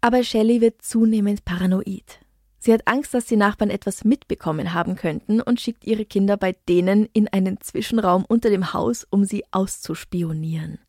Aber 0.00 0.24
Shelley 0.24 0.60
wird 0.60 0.82
zunehmend 0.82 1.44
paranoid. 1.44 2.18
Sie 2.58 2.72
hat 2.72 2.88
Angst, 2.88 3.14
dass 3.14 3.26
die 3.26 3.36
Nachbarn 3.36 3.70
etwas 3.70 4.02
mitbekommen 4.02 4.74
haben 4.74 4.96
könnten 4.96 5.40
und 5.40 5.60
schickt 5.60 5.84
ihre 5.84 6.04
Kinder 6.04 6.36
bei 6.36 6.56
denen 6.68 7.08
in 7.12 7.28
einen 7.28 7.60
Zwischenraum 7.60 8.24
unter 8.26 8.50
dem 8.50 8.72
Haus, 8.72 9.06
um 9.08 9.24
sie 9.24 9.44
auszuspionieren. 9.52 10.80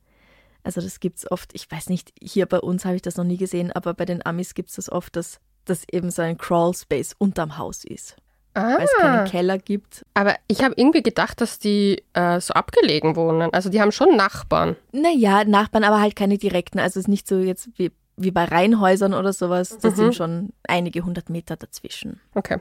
Also 0.64 0.82
das 0.82 1.00
gibt's 1.00 1.30
oft, 1.30 1.54
ich 1.54 1.70
weiß 1.70 1.90
nicht, 1.90 2.14
hier 2.20 2.48
bei 2.48 2.60
uns 2.62 2.84
habe 2.84 2.96
ich 2.96 3.04
das 3.04 3.18
noch 3.18 3.26
nie 3.26 3.38
gesehen, 3.38 3.72
aber 3.72 3.94
bei 3.94 4.06
den 4.06 4.26
Amis 4.26 4.56
gibt 4.56 4.70
es 4.70 4.78
das 4.78 4.92
oft, 4.92 5.16
dass 5.16 5.40
das 5.66 5.84
eben 5.92 6.12
so 6.12 6.22
ein 6.22 6.38
Crawlspace 6.38 7.16
unterm 7.18 7.58
Haus 7.58 7.84
ist. 7.84 8.16
Ah. 8.54 8.78
Weil 8.78 8.86
es 8.86 8.96
keinen 8.98 9.28
Keller 9.28 9.58
gibt. 9.58 10.06
Aber 10.14 10.36
ich 10.48 10.64
habe 10.64 10.74
irgendwie 10.76 11.04
gedacht, 11.04 11.40
dass 11.40 11.60
die 11.60 12.04
äh, 12.14 12.40
so 12.40 12.54
abgelegen 12.54 13.16
wohnen. 13.16 13.54
Also 13.54 13.70
die 13.70 13.80
haben 13.80 13.92
schon 13.92 14.16
Nachbarn. 14.16 14.76
Naja, 14.92 15.44
Nachbarn, 15.46 15.84
aber 15.84 16.02
halt 16.02 16.16
keine 16.16 16.38
direkten. 16.38 16.80
Also 16.80 17.00
es 17.00 17.06
ist 17.06 17.10
nicht 17.10 17.28
so 17.28 17.40
jetzt 17.40 17.70
wie, 17.76 17.92
wie 18.18 18.32
bei 18.32 18.46
Reihenhäusern 18.46 19.14
oder 19.14 19.34
sowas. 19.34 19.78
Das 19.80 19.94
mhm. 19.94 19.98
sind 19.98 20.16
schon 20.16 20.50
einige 20.68 21.06
hundert 21.06 21.30
Meter 21.30 21.56
dazwischen. 21.56 22.20
Okay. 22.34 22.58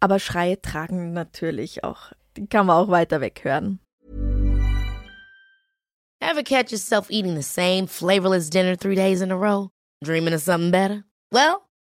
Aber 0.00 0.18
Schreie 0.18 0.60
tragen 0.60 1.12
natürlich 1.12 1.84
auch. 1.84 2.12
Die 2.36 2.46
kann 2.46 2.66
man 2.66 2.76
auch 2.76 2.88
weiter 2.88 3.20
weg 3.20 3.40
hören. 3.44 3.78
Ever 6.20 6.42
catch 6.44 6.70
yourself 6.70 7.10
eating 7.10 7.34
the 7.34 7.42
same 7.42 7.88
flavorless 7.88 8.48
dinner 8.48 8.76
three 8.76 8.94
days 8.94 9.20
in 9.20 9.32
a 9.32 9.36
row? 9.36 9.70
Dreaming 10.04 10.34
of 10.34 10.40
something 10.40 10.70
better? 10.70 11.04
Well, 11.32 11.62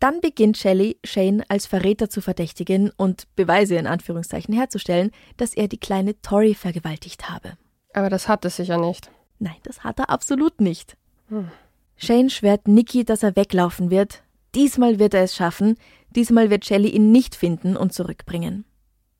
Dann 0.00 0.22
beginnt 0.22 0.56
Shelley, 0.56 0.98
Shane 1.04 1.44
als 1.48 1.66
Verräter 1.66 2.08
zu 2.08 2.22
verdächtigen 2.22 2.90
und 2.96 3.24
Beweise 3.36 3.76
in 3.76 3.86
Anführungszeichen 3.86 4.54
herzustellen, 4.54 5.10
dass 5.36 5.54
er 5.54 5.68
die 5.68 5.78
kleine 5.78 6.20
Tori 6.22 6.54
vergewaltigt 6.54 7.28
habe. 7.28 7.52
Aber 7.92 8.08
das 8.08 8.26
hat 8.26 8.44
er 8.44 8.50
sicher 8.50 8.78
nicht. 8.78 9.10
Nein, 9.38 9.56
das 9.62 9.84
hat 9.84 9.98
er 9.98 10.08
absolut 10.08 10.60
nicht. 10.60 10.96
Hm. 11.28 11.50
Shane 11.96 12.30
schwört 12.30 12.66
Nikki, 12.66 13.04
dass 13.04 13.22
er 13.22 13.36
weglaufen 13.36 13.90
wird. 13.90 14.22
Diesmal 14.54 14.98
wird 14.98 15.12
er 15.12 15.22
es 15.22 15.36
schaffen. 15.36 15.76
Diesmal 16.10 16.48
wird 16.48 16.64
Shelley 16.64 16.88
ihn 16.88 17.12
nicht 17.12 17.34
finden 17.34 17.76
und 17.76 17.92
zurückbringen. 17.92 18.64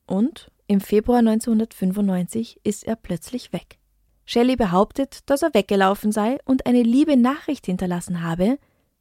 Und 0.07 0.51
im 0.67 0.81
Februar 0.81 1.19
1995 1.19 2.61
ist 2.65 2.87
er 2.87 2.97
plötzlich 2.97 3.53
weg. 3.53 3.79
Shelley 4.25 4.57
behauptet, 4.57 5.19
dass 5.27 5.43
er 5.43 5.53
weggelaufen 5.53 6.11
sei 6.11 6.39
und 6.45 6.65
eine 6.65 6.83
liebe 6.83 7.17
Nachricht 7.17 7.67
hinterlassen 7.67 8.23
habe, 8.23 8.59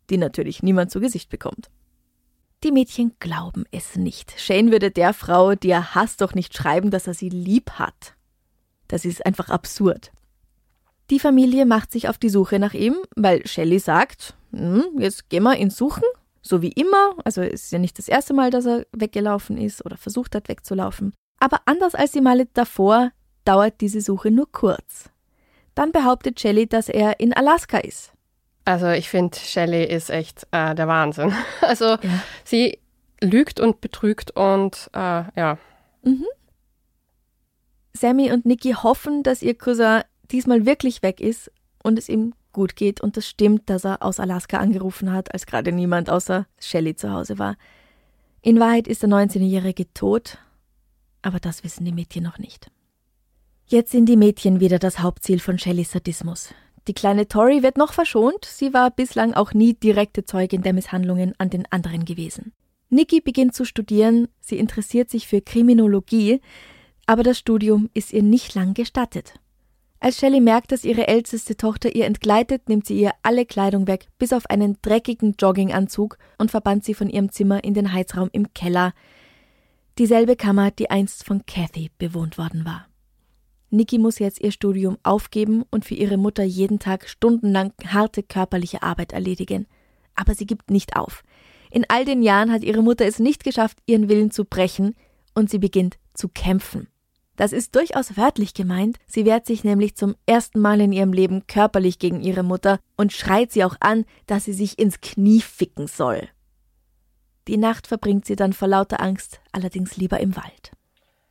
die 0.10 0.18
natürlich 0.18 0.64
niemand 0.64 0.92
zu 0.92 1.00
Gesicht 1.00 1.30
bekommt. 1.30 1.70
Die 2.64 2.72
Mädchen 2.72 3.16
glauben 3.20 3.64
es 3.72 3.96
nicht. 3.96 4.34
Shane 4.38 4.72
würde 4.72 4.92
der 4.92 5.14
Frau, 5.14 5.56
die 5.56 5.70
er 5.70 5.96
hasst, 5.96 6.20
doch 6.22 6.34
nicht 6.34 6.54
schreiben, 6.54 6.92
dass 6.92 7.08
er 7.08 7.14
sie 7.14 7.30
lieb 7.30 7.72
hat. 7.72 8.16
Das 8.90 9.06
ist 9.06 9.26
einfach 9.26 9.50
absurd. 9.50 10.12
Die 11.10 11.20
Familie 11.20 11.66
macht 11.66 11.92
sich 11.92 12.10
auf 12.10 12.18
die 12.18 12.30
Suche 12.30 12.60
nach 12.60 12.74
ihm, 12.74 12.98
weil 13.16 13.48
Shelley 13.48 13.80
sagt, 13.80 14.36
hm, 14.52 14.84
jetzt 14.98 15.30
gehen 15.30 15.44
wir 15.44 15.58
ihn 15.58 15.70
suchen. 15.70 16.04
so 16.42 16.62
wie 16.62 16.72
immer, 16.72 17.16
also 17.26 17.42
es 17.42 17.66
ist 17.66 17.72
ja 17.72 17.80
nicht 17.80 17.98
das 17.98 18.08
erste 18.08 18.34
Mal, 18.34 18.50
dass 18.50 18.66
er 18.66 18.86
weggelaufen 18.92 19.58
ist 19.58 19.86
oder 19.86 19.98
versucht 19.98 20.36
hat 20.36 20.48
wegzulaufen. 20.48 21.14
Aber 21.40 21.62
anders 21.66 21.96
als 21.96 22.12
die 22.12 22.22
Male 22.22 22.48
davor 22.54 23.12
dauert 23.46 23.82
diese 23.82 24.02
Suche 24.02 24.32
nur 24.32 24.52
kurz. 24.52 25.10
Dann 25.76 25.92
behauptet 25.92 26.40
Shelley, 26.40 26.68
dass 26.68 26.90
er 26.90 27.20
in 27.20 27.34
Alaska 27.34 27.78
ist. 27.78 28.14
Also 28.70 28.90
ich 28.90 29.10
finde, 29.10 29.36
Shelley 29.36 29.84
ist 29.84 30.12
echt 30.12 30.46
äh, 30.52 30.76
der 30.76 30.88
Wahnsinn. 30.88 31.34
Also 31.62 31.86
ja. 31.86 32.22
sie 32.44 32.78
lügt 33.20 33.60
und 33.60 33.82
betrügt 33.82 34.30
und 34.36 34.92
äh, 34.94 35.24
ja. 35.36 35.58
Mhm. 36.04 36.28
Sammy 37.94 38.32
und 38.32 38.46
Nikki 38.46 38.74
hoffen, 38.74 39.24
dass 39.24 39.42
ihr 39.42 39.58
Cousin 39.58 40.04
diesmal 40.30 40.68
wirklich 40.68 41.02
weg 41.02 41.20
ist 41.20 41.52
und 41.82 41.98
es 41.98 42.10
ihm 42.10 42.36
gut 42.54 42.76
geht. 42.76 43.02
Und 43.02 43.18
das 43.18 43.28
stimmt, 43.28 43.72
dass 43.72 43.86
er 43.86 44.04
aus 44.04 44.20
Alaska 44.20 44.60
angerufen 44.60 45.12
hat, 45.12 45.34
als 45.34 45.48
gerade 45.48 45.72
niemand 45.72 46.12
außer 46.12 46.46
Shelley 46.60 46.96
zu 46.96 47.12
Hause 47.12 47.40
war. 47.40 47.56
In 48.44 48.60
Wahrheit 48.60 48.88
ist 48.88 49.02
der 49.02 49.10
19-Jährige 49.10 49.92
tot, 49.96 50.38
aber 51.24 51.40
das 51.40 51.64
wissen 51.64 51.86
die 51.86 51.92
Mädchen 51.92 52.22
noch 52.24 52.38
nicht. 52.38 52.70
Jetzt 53.66 53.92
sind 53.92 54.06
die 54.06 54.16
Mädchen 54.16 54.60
wieder 54.60 54.78
das 54.78 55.00
Hauptziel 55.00 55.40
von 55.40 55.58
Shelleys 55.58 55.92
Sadismus. 55.92 56.54
Die 56.90 56.96
kleine 56.96 57.28
Tori 57.28 57.62
wird 57.62 57.78
noch 57.78 57.94
verschont, 57.94 58.46
sie 58.46 58.74
war 58.74 58.90
bislang 58.90 59.36
auch 59.36 59.54
nie 59.54 59.76
direkte 59.76 60.26
Zeugin 60.26 60.64
der 60.64 60.74
Misshandlungen 60.74 61.36
an 61.38 61.52
den 61.52 61.72
anderen 61.72 62.04
gewesen. 62.04 62.52
Nikki 62.90 63.22
beginnt 63.22 63.54
zu 63.54 63.64
studieren, 63.64 64.28
sie 64.40 64.58
interessiert 64.58 65.08
sich 65.12 65.28
für 65.28 65.40
Kriminologie, 65.40 66.42
aber 67.06 67.22
das 67.22 67.38
Studium 67.38 67.92
ist 67.94 68.12
ihr 68.12 68.24
nicht 68.24 68.56
lang 68.56 68.74
gestattet. 68.74 69.36
Als 70.00 70.18
Shelley 70.18 70.42
merkt, 70.42 70.72
dass 70.72 70.84
ihre 70.84 71.08
älteste 71.08 71.56
Tochter 71.56 71.94
ihr 71.94 72.08
entgleitet, 72.08 72.68
nimmt 72.70 72.88
sie 72.88 73.00
ihr 73.00 73.12
alle 73.22 73.46
Kleidung 73.46 73.86
weg, 73.86 74.08
bis 74.18 74.34
auf 74.34 74.50
einen 74.50 74.80
dreckigen 74.82 75.36
Jogginganzug 75.38 76.18
und 76.40 76.50
verbannt 76.50 76.86
sie 76.86 76.96
von 76.96 77.12
ihrem 77.12 77.32
Zimmer 77.32 77.64
in 77.64 77.76
den 77.76 77.94
Heizraum 77.94 78.30
im 78.32 78.52
Keller, 78.56 78.94
dieselbe 80.00 80.36
Kammer, 80.36 80.72
die 80.72 80.90
einst 80.90 81.24
von 81.24 81.46
Kathy 81.46 81.92
bewohnt 82.00 82.40
worden 82.40 82.66
war. 82.66 82.89
Nikki 83.72 83.98
muss 83.98 84.20
jetzt 84.20 84.42
ihr 84.42 84.52
Studium 84.52 84.98
aufgeben 85.04 85.64
und 85.70 85.86
für 85.86 85.94
ihre 85.94 86.18
Mutter 86.18 86.44
jeden 86.44 86.80
Tag 86.80 87.08
stundenlang 87.08 87.74
harte 87.86 88.24
körperliche 88.24 88.82
Arbeit 88.84 89.14
erledigen. 89.14 89.68
Aber 90.16 90.34
sie 90.34 90.46
gibt 90.46 90.72
nicht 90.72 90.96
auf. 90.96 91.24
In 91.72 91.86
all 91.88 92.04
den 92.04 92.24
Jahren 92.24 92.52
hat 92.52 92.64
ihre 92.64 92.82
Mutter 92.82 93.06
es 93.06 93.20
nicht 93.20 93.44
geschafft, 93.44 93.78
ihren 93.86 94.10
Willen 94.10 94.32
zu 94.32 94.46
brechen, 94.46 94.96
und 95.36 95.50
sie 95.50 95.60
beginnt 95.60 95.98
zu 96.14 96.28
kämpfen. 96.28 96.88
Das 97.36 97.54
ist 97.54 97.76
durchaus 97.76 98.18
wörtlich 98.18 98.54
gemeint, 98.54 98.98
sie 99.08 99.24
wehrt 99.24 99.46
sich 99.46 99.64
nämlich 99.64 99.96
zum 99.96 100.16
ersten 100.26 100.60
Mal 100.60 100.82
in 100.82 100.92
ihrem 100.92 101.14
Leben 101.14 101.48
körperlich 101.48 101.98
gegen 101.98 102.20
ihre 102.20 102.44
Mutter 102.44 102.80
und 102.98 103.14
schreit 103.14 103.54
sie 103.54 103.64
auch 103.64 103.78
an, 103.80 104.04
dass 104.28 104.44
sie 104.44 104.52
sich 104.52 104.78
ins 104.78 105.00
Knie 105.00 105.40
ficken 105.40 105.88
soll. 105.88 106.28
Die 107.48 107.56
Nacht 107.56 107.88
verbringt 107.88 108.26
sie 108.26 108.36
dann 108.36 108.52
vor 108.52 108.68
lauter 108.68 109.00
Angst 109.00 109.40
allerdings 109.54 109.96
lieber 109.96 110.20
im 110.20 110.36
Wald. 110.36 110.72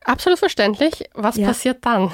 Absolut 0.09 0.39
verständlich. 0.39 1.05
Was 1.13 1.37
ja. 1.37 1.47
passiert 1.47 1.85
dann? 1.85 2.11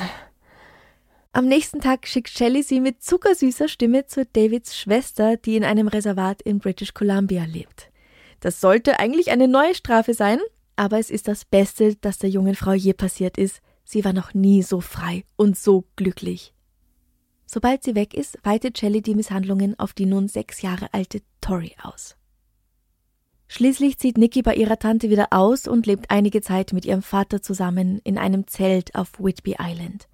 Am 1.32 1.46
nächsten 1.46 1.80
Tag 1.80 2.08
schickt 2.08 2.28
Shelley 2.28 2.64
sie 2.64 2.80
mit 2.80 3.04
zuckersüßer 3.04 3.68
Stimme 3.68 4.06
zu 4.06 4.26
Davids 4.26 4.76
Schwester, 4.76 5.36
die 5.36 5.54
in 5.54 5.64
einem 5.64 5.86
Reservat 5.86 6.42
in 6.42 6.58
British 6.58 6.92
Columbia 6.92 7.44
lebt. 7.44 7.90
Das 8.40 8.60
sollte 8.60 8.98
eigentlich 8.98 9.30
eine 9.30 9.46
neue 9.46 9.76
Strafe 9.76 10.12
sein, 10.12 10.40
aber 10.74 10.98
es 10.98 11.08
ist 11.08 11.28
das 11.28 11.44
Beste, 11.44 11.94
das 12.00 12.18
der 12.18 12.30
jungen 12.30 12.56
Frau 12.56 12.72
je 12.72 12.94
passiert 12.94 13.38
ist. 13.38 13.60
Sie 13.84 14.04
war 14.04 14.12
noch 14.12 14.34
nie 14.34 14.62
so 14.62 14.80
frei 14.80 15.24
und 15.36 15.56
so 15.56 15.84
glücklich. 15.94 16.52
Sobald 17.46 17.84
sie 17.84 17.94
weg 17.94 18.12
ist, 18.14 18.38
weitet 18.42 18.76
Shelley 18.76 19.02
die 19.02 19.14
Misshandlungen 19.14 19.78
auf 19.78 19.92
die 19.92 20.06
nun 20.06 20.26
sechs 20.26 20.62
Jahre 20.62 20.92
alte 20.92 21.20
Tori 21.40 21.76
aus. 21.80 22.16
Schließlich 23.56 23.98
zieht 23.98 24.18
Nikki 24.18 24.42
bei 24.42 24.56
ihrer 24.56 24.80
Tante 24.80 25.10
wieder 25.10 25.28
aus 25.30 25.68
und 25.68 25.86
lebt 25.86 26.10
einige 26.10 26.40
Zeit 26.40 26.72
mit 26.72 26.84
ihrem 26.84 27.02
Vater 27.02 27.40
zusammen 27.40 28.00
in 28.02 28.18
einem 28.18 28.48
Zelt 28.48 28.92
auf 28.96 29.12
Whitby 29.20 29.54
Island. 29.60 30.08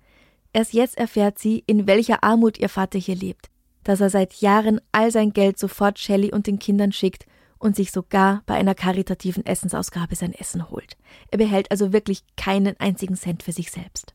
Erst 0.52 0.74
jetzt 0.74 0.98
erfährt 0.98 1.38
sie, 1.38 1.64
in 1.66 1.86
welcher 1.86 2.22
Armut 2.22 2.58
ihr 2.58 2.68
Vater 2.68 2.98
hier 2.98 3.14
lebt, 3.16 3.48
dass 3.82 4.02
er 4.02 4.10
seit 4.10 4.34
Jahren 4.42 4.82
all 4.92 5.10
sein 5.10 5.32
Geld 5.32 5.58
sofort 5.58 5.98
Shelley 5.98 6.34
und 6.34 6.48
den 6.48 6.58
Kindern 6.58 6.92
schickt 6.92 7.24
und 7.58 7.76
sich 7.76 7.92
sogar 7.92 8.42
bei 8.44 8.56
einer 8.56 8.74
karitativen 8.74 9.46
Essensausgabe 9.46 10.16
sein 10.16 10.34
Essen 10.34 10.70
holt. 10.70 10.98
Er 11.30 11.38
behält 11.38 11.70
also 11.70 11.94
wirklich 11.94 12.24
keinen 12.36 12.78
einzigen 12.78 13.16
Cent 13.16 13.42
für 13.42 13.52
sich 13.52 13.70
selbst. 13.70 14.12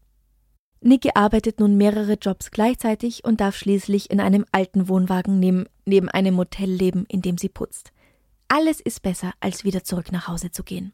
Nikki 0.82 1.10
arbeitet 1.16 1.60
nun 1.60 1.78
mehrere 1.78 2.20
Jobs 2.22 2.52
gleichzeitig 2.52 3.24
und 3.26 3.42
darf 3.42 3.56
schließlich 3.56 4.12
in 4.12 4.20
einem 4.20 4.46
alten 4.52 4.88
Wohnwagen 4.88 5.40
neben, 5.40 5.66
neben 5.84 6.10
einem 6.10 6.36
Motel 6.36 6.70
leben, 6.70 7.06
in 7.08 7.24
dem 7.24 7.40
sie 7.40 7.50
putzt. 7.50 7.92
Alles 8.48 8.80
ist 8.80 9.02
besser, 9.02 9.34
als 9.40 9.64
wieder 9.64 9.84
zurück 9.84 10.12
nach 10.12 10.28
Hause 10.28 10.52
zu 10.52 10.64
gehen. 10.64 10.94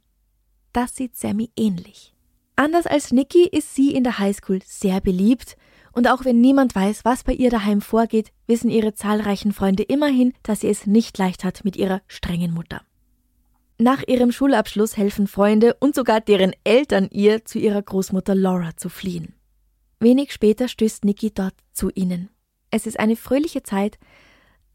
Das 0.74 0.96
sieht 0.96 1.16
Sammy 1.16 1.52
ähnlich. 1.58 2.14
Anders 2.56 2.86
als 2.86 3.12
Nikki 3.12 3.48
ist 3.48 3.76
sie 3.76 3.94
in 3.94 4.04
der 4.04 4.20
Highschool 4.20 4.60
sehr 4.66 5.02
beliebt 5.02 5.58
und 5.94 6.08
auch 6.08 6.24
wenn 6.24 6.40
niemand 6.40 6.76
weiß, 6.76 7.04
was 7.04 7.24
bei 7.24 7.34
ihr 7.34 7.50
daheim 7.50 7.82
vorgeht, 7.82 8.32
wissen 8.48 8.70
ihre 8.70 8.94
zahlreichen 8.94 9.52
Freunde 9.52 9.84
immerhin, 9.84 10.34
dass 10.44 10.62
sie 10.62 10.70
es 10.70 10.86
nicht 10.86 11.18
leicht 11.18 11.44
hat 11.44 11.66
mit 11.66 11.76
ihrer 11.76 12.02
strengen 12.08 12.54
Mutter. 12.54 12.82
Nach 13.78 14.04
ihrem 14.08 14.32
Schulabschluss 14.32 14.96
helfen 14.96 15.28
Freunde 15.28 15.76
und 15.80 15.96
sogar 15.96 16.22
deren 16.22 16.54
Eltern 16.64 17.10
ihr, 17.12 17.46
zu 17.46 17.58
ihrer 17.58 17.82
Großmutter 17.82 18.36
Laura 18.36 18.78
zu 18.78 18.90
fliehen. 18.90 19.34
Wenig 20.00 20.32
später 20.32 20.68
stößt 20.68 21.04
Nikki 21.04 21.34
dort 21.34 21.56
zu 21.74 21.90
ihnen. 21.94 22.30
Es 22.70 22.86
ist 22.86 23.00
eine 23.00 23.16
fröhliche 23.16 23.64
Zeit, 23.64 23.98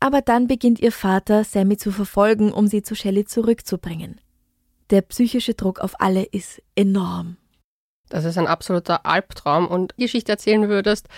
aber 0.01 0.21
dann 0.23 0.47
beginnt 0.47 0.81
ihr 0.81 0.93
Vater, 0.93 1.45
Sammy 1.45 1.77
zu 1.77 1.91
verfolgen, 1.91 2.53
um 2.53 2.67
sie 2.67 2.83
zu 2.83 2.95
Shelley 2.95 3.25
zurückzubringen. 3.25 4.21
Der 4.91 5.03
psychische 5.03 5.55
Druck 5.55 5.81
auf 5.81 6.01
alle 6.01 6.23
ist 6.25 6.63
enorm. 6.75 7.37
Das 8.09 8.25
ist 8.25 8.39
ein 8.39 8.47
absoluter 8.47 9.05
Albtraum 9.05 9.67
und 9.67 9.97
Geschichte 9.97 10.31
erzählen 10.33 10.69
würdest, 10.69 11.09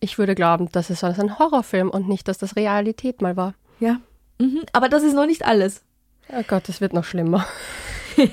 ich 0.00 0.18
würde 0.18 0.34
glauben, 0.34 0.68
das 0.72 0.90
ist 0.90 1.02
ein 1.04 1.38
Horrorfilm 1.38 1.90
und 1.90 2.08
nicht, 2.08 2.28
dass 2.28 2.38
das 2.38 2.56
Realität 2.56 3.22
mal 3.22 3.36
war. 3.36 3.54
Ja, 3.80 4.00
mhm. 4.38 4.62
aber 4.72 4.88
das 4.88 5.02
ist 5.02 5.14
noch 5.14 5.26
nicht 5.26 5.44
alles. 5.44 5.82
Oh 6.28 6.42
Gott, 6.46 6.68
es 6.68 6.80
wird 6.80 6.92
noch 6.92 7.04
schlimmer. 7.04 7.46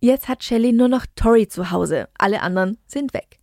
Jetzt 0.00 0.28
hat 0.28 0.44
Shelley 0.44 0.72
nur 0.72 0.88
noch 0.88 1.06
Tori 1.16 1.48
zu 1.48 1.70
Hause, 1.70 2.08
alle 2.18 2.42
anderen 2.42 2.76
sind 2.86 3.14
weg. 3.14 3.38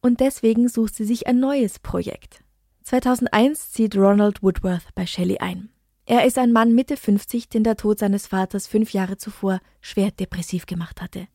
Und 0.00 0.20
deswegen 0.20 0.68
sucht 0.68 0.94
sie 0.94 1.04
sich 1.04 1.26
ein 1.26 1.40
neues 1.40 1.78
Projekt. 1.78 2.40
2001 2.86 3.72
zieht 3.72 3.96
Ronald 3.96 4.44
Woodworth 4.44 4.94
bei 4.94 5.06
Shelley 5.06 5.38
ein. 5.38 5.70
Er 6.04 6.24
ist 6.24 6.38
ein 6.38 6.52
Mann 6.52 6.72
Mitte 6.72 6.96
50, 6.96 7.48
den 7.48 7.64
der 7.64 7.76
Tod 7.76 7.98
seines 7.98 8.28
Vaters 8.28 8.68
fünf 8.68 8.92
Jahre 8.92 9.16
zuvor 9.16 9.58
schwer 9.80 10.12
depressiv 10.12 10.66
gemacht 10.66 11.02
hatte. 11.02 11.26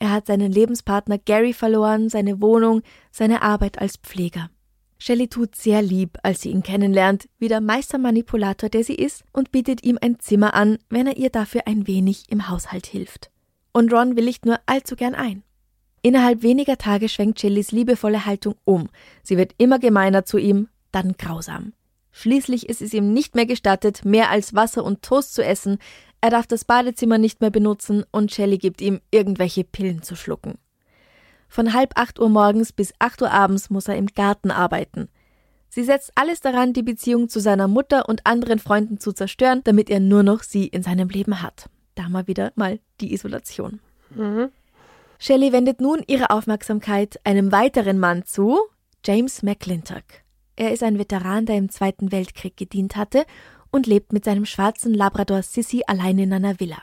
Er 0.00 0.10
hat 0.10 0.26
seinen 0.26 0.52
Lebenspartner 0.52 1.16
Gary 1.16 1.54
verloren, 1.54 2.10
seine 2.10 2.42
Wohnung, 2.42 2.82
seine 3.10 3.40
Arbeit 3.40 3.80
als 3.80 3.96
Pfleger. 3.96 4.50
Shelley 4.98 5.28
tut 5.28 5.56
sehr 5.56 5.80
lieb, 5.80 6.18
als 6.22 6.42
sie 6.42 6.50
ihn 6.50 6.62
kennenlernt, 6.62 7.26
wie 7.38 7.48
der 7.48 7.62
Meistermanipulator, 7.62 8.68
der 8.68 8.84
sie 8.84 8.94
ist, 8.94 9.24
und 9.32 9.50
bietet 9.50 9.82
ihm 9.84 9.96
ein 9.98 10.20
Zimmer 10.20 10.52
an, 10.52 10.76
wenn 10.90 11.06
er 11.06 11.16
ihr 11.16 11.30
dafür 11.30 11.62
ein 11.66 11.86
wenig 11.86 12.26
im 12.28 12.50
Haushalt 12.50 12.84
hilft. 12.84 13.30
Und 13.72 13.94
Ron 13.94 14.14
willigt 14.14 14.44
nur 14.44 14.58
allzu 14.66 14.94
gern 14.94 15.14
ein. 15.14 15.42
Innerhalb 16.02 16.42
weniger 16.42 16.76
Tage 16.76 17.08
schwenkt 17.08 17.40
Shelleys 17.40 17.70
liebevolle 17.70 18.26
Haltung 18.26 18.56
um. 18.64 18.88
Sie 19.22 19.38
wird 19.38 19.54
immer 19.56 19.78
gemeiner 19.78 20.24
zu 20.24 20.36
ihm, 20.36 20.68
dann 20.92 21.14
grausam. 21.18 21.72
Schließlich 22.12 22.68
ist 22.68 22.82
es 22.82 22.92
ihm 22.92 23.12
nicht 23.12 23.34
mehr 23.34 23.46
gestattet, 23.46 24.04
mehr 24.04 24.30
als 24.30 24.54
Wasser 24.54 24.84
und 24.84 25.02
Toast 25.02 25.34
zu 25.34 25.44
essen, 25.44 25.78
er 26.24 26.30
darf 26.30 26.46
das 26.46 26.64
Badezimmer 26.64 27.18
nicht 27.18 27.40
mehr 27.40 27.50
benutzen 27.50 28.04
und 28.12 28.30
Shelley 28.30 28.56
gibt 28.56 28.80
ihm 28.80 29.00
irgendwelche 29.10 29.64
Pillen 29.64 30.02
zu 30.02 30.14
schlucken. 30.14 30.56
Von 31.48 31.74
halb 31.74 31.98
acht 31.98 32.20
Uhr 32.20 32.28
morgens 32.28 32.72
bis 32.72 32.94
acht 33.00 33.20
Uhr 33.20 33.30
abends 33.32 33.70
muss 33.70 33.88
er 33.88 33.96
im 33.96 34.06
Garten 34.06 34.52
arbeiten. 34.52 35.08
Sie 35.68 35.82
setzt 35.82 36.12
alles 36.14 36.40
daran, 36.40 36.74
die 36.74 36.84
Beziehung 36.84 37.28
zu 37.28 37.40
seiner 37.40 37.66
Mutter 37.66 38.08
und 38.08 38.24
anderen 38.24 38.60
Freunden 38.60 39.00
zu 39.00 39.12
zerstören, 39.12 39.62
damit 39.64 39.90
er 39.90 39.98
nur 39.98 40.22
noch 40.22 40.44
sie 40.44 40.68
in 40.68 40.82
seinem 40.82 41.08
Leben 41.08 41.42
hat. 41.42 41.68
Da 41.96 42.08
mal 42.08 42.28
wieder 42.28 42.52
mal 42.54 42.78
die 43.00 43.12
Isolation. 43.12 43.80
Mhm. 44.14 44.50
Shelley 45.18 45.52
wendet 45.52 45.80
nun 45.80 46.02
ihre 46.06 46.30
Aufmerksamkeit 46.30 47.18
einem 47.24 47.50
weiteren 47.50 47.98
Mann 47.98 48.24
zu, 48.24 48.58
James 49.04 49.42
McClintock. 49.42 50.21
Er 50.56 50.72
ist 50.72 50.82
ein 50.82 50.98
Veteran, 50.98 51.46
der 51.46 51.56
im 51.56 51.70
Zweiten 51.70 52.12
Weltkrieg 52.12 52.56
gedient 52.56 52.96
hatte 52.96 53.24
und 53.70 53.86
lebt 53.86 54.12
mit 54.12 54.24
seinem 54.24 54.44
schwarzen 54.44 54.92
Labrador 54.92 55.42
Sissy 55.42 55.82
allein 55.86 56.18
in 56.18 56.32
einer 56.32 56.60
Villa. 56.60 56.82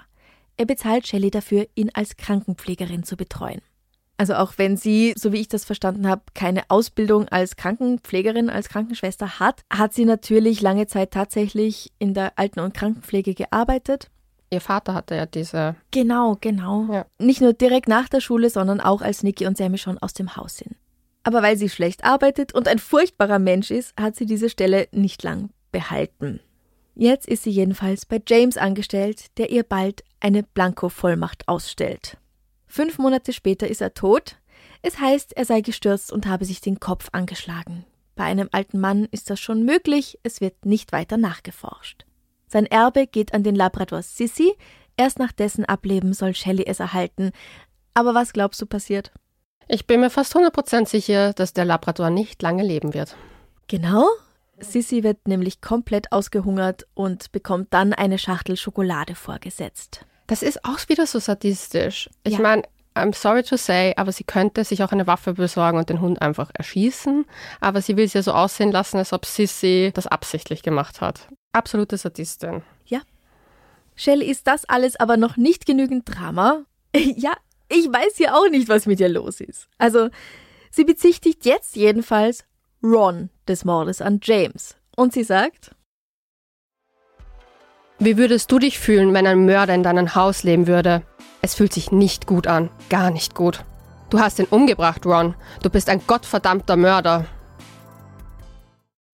Er 0.58 0.66
bezahlt 0.66 1.08
Shelley 1.08 1.32
dafür, 1.32 1.68
ihn 1.76 1.92
als 1.94 2.18
Krankenpflegerin 2.18 3.04
zu 3.04 3.16
betreuen. 3.16 3.62
Also 4.18 4.34
auch 4.34 4.58
wenn 4.58 4.76
sie, 4.76 5.14
so 5.18 5.32
wie 5.32 5.40
ich 5.40 5.48
das 5.48 5.64
verstanden 5.64 6.06
habe, 6.06 6.24
keine 6.34 6.64
Ausbildung 6.68 7.30
als 7.30 7.56
Krankenpflegerin, 7.56 8.50
als 8.50 8.68
Krankenschwester 8.68 9.40
hat, 9.40 9.62
hat 9.72 9.94
sie 9.94 10.04
natürlich 10.04 10.60
lange 10.60 10.88
Zeit 10.88 11.12
tatsächlich 11.12 11.94
in 12.00 12.14
der 12.14 12.34
Alten- 12.38 12.60
und 12.60 12.74
Krankenpflege 12.74 13.34
gearbeitet. 13.34 14.10
Ihr 14.52 14.60
Vater 14.60 14.94
hatte 14.94 15.16
ja 15.16 15.26
diese. 15.26 15.76
Genau, 15.92 16.38
genau. 16.42 16.92
Ja. 16.92 17.06
Nicht 17.20 17.40
nur 17.40 17.54
direkt 17.54 17.88
nach 17.88 18.10
der 18.10 18.20
Schule, 18.20 18.50
sondern 18.50 18.82
auch 18.82 19.02
als 19.02 19.24
Nikki 19.24 19.48
und 19.48 19.56
Sammy 19.56 19.78
schon 19.78 19.98
aus 20.00 20.14
dem 20.14 20.36
Haus 20.36 20.58
sind. 20.58 20.76
Aber 21.24 21.42
weil 21.44 21.58
sie 21.58 21.70
schlecht 21.70 22.04
arbeitet 22.04 22.54
und 22.54 22.68
ein 22.68 22.80
furchtbarer 22.80 23.40
Mensch 23.40 23.72
ist, 23.72 23.94
hat 24.00 24.16
sie 24.16 24.26
diese 24.26 24.50
Stelle 24.50 24.88
nicht 24.92 25.24
lang 25.24 25.50
behalten. 25.72 26.40
Jetzt 26.96 27.28
ist 27.28 27.44
sie 27.44 27.50
jedenfalls 27.50 28.06
bei 28.06 28.22
James 28.28 28.58
angestellt, 28.58 29.38
der 29.38 29.50
ihr 29.52 29.64
bald 29.64 30.04
eine 30.20 30.44
Blanko-Vollmacht 30.44 31.48
ausstellt. 31.48 32.18
Fünf 32.68 32.98
Monate 32.98 33.34
später 33.34 33.68
ist 33.68 33.82
er 33.82 33.94
tot. 33.94 34.38
Es 34.82 35.00
heißt, 35.00 35.36
er 35.36 35.46
sei 35.46 35.62
gestürzt 35.62 36.12
und 36.12 36.28
habe 36.28 36.46
sich 36.46 36.62
den 36.62 36.80
Kopf 36.80 37.10
angeschlagen. 37.12 37.86
Bei 38.16 38.26
einem 38.26 38.50
alten 38.52 38.80
Mann 38.80 39.06
ist 39.12 39.30
das 39.30 39.40
schon 39.40 39.64
möglich, 39.64 40.20
es 40.24 40.42
wird 40.42 40.66
nicht 40.66 40.92
weiter 40.92 41.16
nachgeforscht. 41.16 42.06
Sein 42.48 42.66
Erbe 42.66 43.08
geht 43.08 43.34
an 43.34 43.44
den 43.44 43.56
Labrador 43.56 44.02
Sissy, 44.02 44.54
erst 44.98 45.20
nach 45.20 45.32
dessen 45.32 45.64
Ableben 45.64 46.14
soll 46.14 46.36
Shelley 46.36 46.66
es 46.68 46.82
erhalten. 46.82 47.32
Aber 47.94 48.14
was 48.14 48.34
glaubst 48.34 48.62
du 48.62 48.66
passiert? 48.66 49.14
Ich 49.72 49.86
bin 49.86 50.00
mir 50.00 50.10
fast 50.10 50.36
100% 50.36 50.88
sicher, 50.88 51.32
dass 51.34 51.54
der 51.54 51.64
Labrador 51.64 52.10
nicht 52.10 52.42
lange 52.42 52.64
leben 52.64 52.94
wird. 52.96 53.16
Genau. 53.68 54.08
Sissy 54.60 55.04
wird 55.04 55.28
nämlich 55.28 55.62
komplett 55.62 56.12
ausgehungert 56.12 56.88
und 56.96 57.32
bekommt 57.32 57.68
dann 57.74 57.94
eine 57.94 58.18
Schachtel 58.18 58.58
Schokolade 58.58 59.14
vorgesetzt. 59.16 60.06
Das 60.28 60.42
ist 60.42 60.66
auch 60.66 60.80
wieder 60.90 61.06
so 61.06 61.20
sadistisch. 61.20 62.10
Ich 62.24 62.34
Ja. 62.34 62.40
meine, 62.42 62.64
I'm 62.96 63.16
sorry 63.16 63.44
to 63.44 63.58
say, 63.58 63.94
aber 63.96 64.12
sie 64.12 64.24
könnte 64.24 64.64
sich 64.64 64.84
auch 64.84 64.92
eine 64.92 65.06
Waffe 65.08 65.36
besorgen 65.36 65.78
und 65.78 65.90
den 65.90 66.02
Hund 66.02 66.22
einfach 66.22 66.50
erschießen. 66.54 67.26
Aber 67.62 67.82
sie 67.82 67.96
will 67.96 68.06
es 68.06 68.14
ja 68.14 68.24
so 68.24 68.34
aussehen 68.34 68.72
lassen, 68.72 68.98
als 68.98 69.14
ob 69.14 69.26
Sissy 69.26 69.92
das 69.94 70.08
absichtlich 70.08 70.64
gemacht 70.64 71.00
hat. 71.00 71.28
Absolute 71.54 71.96
Sadistin. 71.98 72.64
Shelley 73.96 74.28
ist 74.32 74.48
das 74.48 74.64
alles 74.64 74.98
aber 74.98 75.18
noch 75.18 75.36
nicht 75.36 75.66
genügend 75.66 76.04
Drama. 76.06 76.64
Ja, 76.96 77.34
ich 77.70 77.88
weiß 77.88 78.18
ja 78.20 78.34
auch 78.36 78.50
nicht, 78.50 78.68
was 78.68 78.86
mit 78.86 79.00
ihr 79.00 79.10
los 79.10 79.42
ist. 79.42 79.68
Also, 79.78 80.10
sie 80.72 80.84
bezichtigt 80.84 81.46
jetzt 81.46 81.76
jedenfalls 81.76 82.46
Ron 82.84 83.30
des 83.48 83.66
Mordes 83.66 84.02
an 84.02 84.20
James. 84.24 84.76
Und 84.96 85.14
sie 85.14 85.24
sagt, 85.24 85.76
Wie 88.00 88.18
würdest 88.18 88.52
du 88.52 88.60
dich 88.60 88.80
fühlen, 88.80 89.14
wenn 89.14 89.28
ein 89.28 89.46
Mörder 89.46 89.76
in 89.76 89.84
deinem 89.84 90.16
Haus 90.16 90.44
leben 90.44 90.68
würde? 90.68 91.04
Es 91.42 91.56
fühlt 91.56 91.74
sich 91.74 91.92
nicht 91.92 92.26
gut 92.28 92.48
an. 92.48 92.70
Gar 92.90 93.12
nicht 93.12 93.36
gut. 93.36 93.64
Du 94.10 94.20
hast 94.20 94.40
ihn 94.40 94.48
umgebracht, 94.50 95.06
Ron. 95.06 95.36
Du 95.62 95.70
bist 95.70 95.90
ein 95.90 96.02
gottverdammter 96.06 96.76
Mörder. 96.76 97.26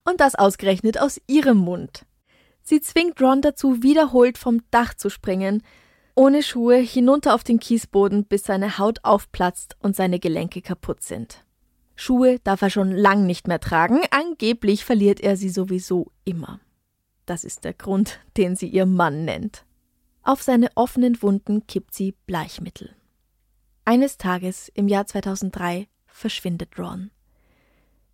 und 0.07 0.19
das 0.21 0.35
ausgerechnet 0.35 0.99
aus 1.01 1.19
ihrem 1.25 1.57
Mund. 1.57 2.05
Sie 2.61 2.79
zwingt 2.79 3.19
Ron 3.21 3.41
dazu, 3.41 3.81
wiederholt 3.81 4.37
vom 4.37 4.61
Dach 4.69 4.93
zu 4.93 5.09
springen, 5.09 5.63
ohne 6.15 6.41
Schuhe 6.41 6.77
hinunter 6.77 7.35
auf 7.35 7.43
den 7.43 7.59
Kiesboden, 7.59 8.25
bis 8.25 8.43
seine 8.43 8.77
Haut 8.77 8.99
aufplatzt 9.03 9.75
und 9.79 9.95
seine 9.95 10.19
Gelenke 10.19 10.61
kaputt 10.61 11.03
sind. 11.03 11.45
Schuhe 11.95 12.39
darf 12.39 12.61
er 12.61 12.69
schon 12.69 12.91
lang 12.91 13.25
nicht 13.25 13.47
mehr 13.47 13.59
tragen, 13.59 14.01
angeblich 14.11 14.83
verliert 14.83 15.21
er 15.21 15.37
sie 15.37 15.49
sowieso 15.49 16.11
immer. 16.23 16.59
Das 17.25 17.43
ist 17.43 17.63
der 17.63 17.73
Grund, 17.73 18.19
den 18.37 18.55
sie 18.55 18.67
ihr 18.67 18.85
Mann 18.85 19.25
nennt. 19.25 19.65
Auf 20.23 20.41
seine 20.41 20.69
offenen 20.75 21.21
Wunden 21.21 21.67
kippt 21.67 21.93
sie 21.93 22.15
Bleichmittel. 22.25 22.95
Eines 23.85 24.17
Tages 24.17 24.69
im 24.73 24.87
Jahr 24.87 25.05
2003 25.05 25.87
verschwindet 26.07 26.79
Ron. 26.79 27.11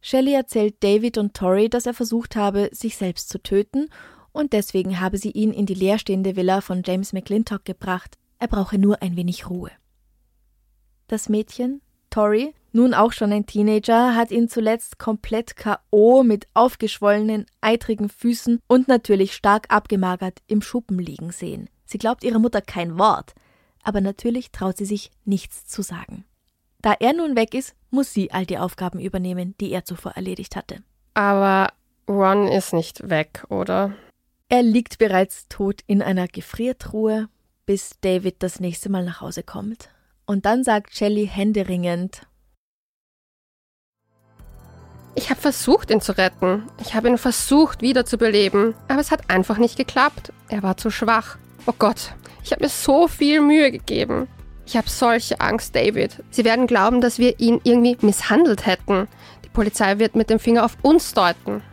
Shelley 0.01 0.33
erzählt 0.33 0.83
David 0.83 1.17
und 1.17 1.35
Tori, 1.35 1.69
dass 1.69 1.85
er 1.85 1.93
versucht 1.93 2.35
habe, 2.35 2.69
sich 2.73 2.97
selbst 2.97 3.29
zu 3.29 3.41
töten 3.41 3.87
und 4.31 4.53
deswegen 4.53 4.99
habe 4.99 5.17
sie 5.17 5.31
ihn 5.31 5.51
in 5.51 5.65
die 5.65 5.73
leerstehende 5.73 6.35
Villa 6.35 6.61
von 6.61 6.83
James 6.85 7.13
McClintock 7.13 7.65
gebracht. 7.65 8.17
Er 8.39 8.47
brauche 8.47 8.77
nur 8.77 9.01
ein 9.01 9.15
wenig 9.15 9.49
Ruhe. 9.49 9.71
Das 11.07 11.29
Mädchen, 11.29 11.81
Tori, 12.09 12.53
nun 12.71 12.93
auch 12.93 13.11
schon 13.11 13.33
ein 13.33 13.45
Teenager, 13.45 14.15
hat 14.15 14.31
ihn 14.31 14.47
zuletzt 14.47 14.97
komplett 14.97 15.55
K.O. 15.55 16.23
mit 16.23 16.47
aufgeschwollenen, 16.53 17.45
eitrigen 17.59 18.09
Füßen 18.09 18.59
und 18.67 18.87
natürlich 18.87 19.33
stark 19.33 19.65
abgemagert 19.69 20.39
im 20.47 20.61
Schuppen 20.61 20.97
liegen 20.97 21.31
sehen. 21.31 21.69
Sie 21.85 21.97
glaubt 21.97 22.23
ihrer 22.23 22.39
Mutter 22.39 22.61
kein 22.61 22.97
Wort, 22.97 23.33
aber 23.83 23.99
natürlich 23.99 24.51
traut 24.51 24.77
sie 24.77 24.85
sich 24.85 25.11
nichts 25.25 25.65
zu 25.65 25.81
sagen. 25.81 26.23
Da 26.81 26.93
er 26.99 27.13
nun 27.13 27.35
weg 27.35 27.53
ist, 27.53 27.75
muss 27.89 28.13
sie 28.13 28.31
all 28.31 28.45
die 28.45 28.57
Aufgaben 28.57 28.99
übernehmen, 28.99 29.55
die 29.59 29.71
er 29.71 29.83
zuvor 29.83 30.13
erledigt 30.13 30.55
hatte. 30.55 30.81
Aber 31.13 31.73
Ron 32.07 32.47
ist 32.47 32.73
nicht 32.73 33.09
weg, 33.09 33.45
oder? 33.49 33.93
Er 34.51 34.63
liegt 34.63 34.97
bereits 34.97 35.47
tot 35.47 35.79
in 35.87 36.01
einer 36.01 36.27
Gefriertruhe, 36.27 37.29
bis 37.65 37.91
David 38.01 38.43
das 38.43 38.59
nächste 38.59 38.89
Mal 38.89 39.05
nach 39.05 39.21
Hause 39.21 39.43
kommt. 39.43 39.87
Und 40.25 40.45
dann 40.45 40.65
sagt 40.65 40.93
Shelley 40.93 41.25
händeringend, 41.25 42.23
Ich 45.15 45.29
habe 45.29 45.39
versucht, 45.39 45.89
ihn 45.89 46.01
zu 46.01 46.17
retten. 46.17 46.63
Ich 46.81 46.93
habe 46.95 47.07
ihn 47.07 47.17
versucht, 47.17 47.81
wiederzubeleben. 47.81 48.75
Aber 48.89 48.99
es 48.99 49.09
hat 49.09 49.29
einfach 49.29 49.57
nicht 49.57 49.77
geklappt. 49.77 50.33
Er 50.49 50.63
war 50.63 50.75
zu 50.75 50.89
schwach. 50.91 51.37
Oh 51.65 51.73
Gott, 51.79 52.13
ich 52.43 52.51
habe 52.51 52.65
mir 52.65 52.69
so 52.69 53.07
viel 53.07 53.39
Mühe 53.39 53.71
gegeben. 53.71 54.27
Ich 54.65 54.75
habe 54.75 54.89
solche 54.89 55.39
Angst, 55.39 55.77
David. 55.77 56.21
Sie 56.29 56.43
werden 56.43 56.67
glauben, 56.67 56.99
dass 56.99 57.19
wir 57.19 57.39
ihn 57.39 57.61
irgendwie 57.63 57.97
misshandelt 58.05 58.65
hätten. 58.65 59.07
Die 59.45 59.49
Polizei 59.49 59.97
wird 59.97 60.17
mit 60.17 60.29
dem 60.29 60.39
Finger 60.39 60.65
auf 60.65 60.75
uns 60.81 61.13
deuten. 61.13 61.63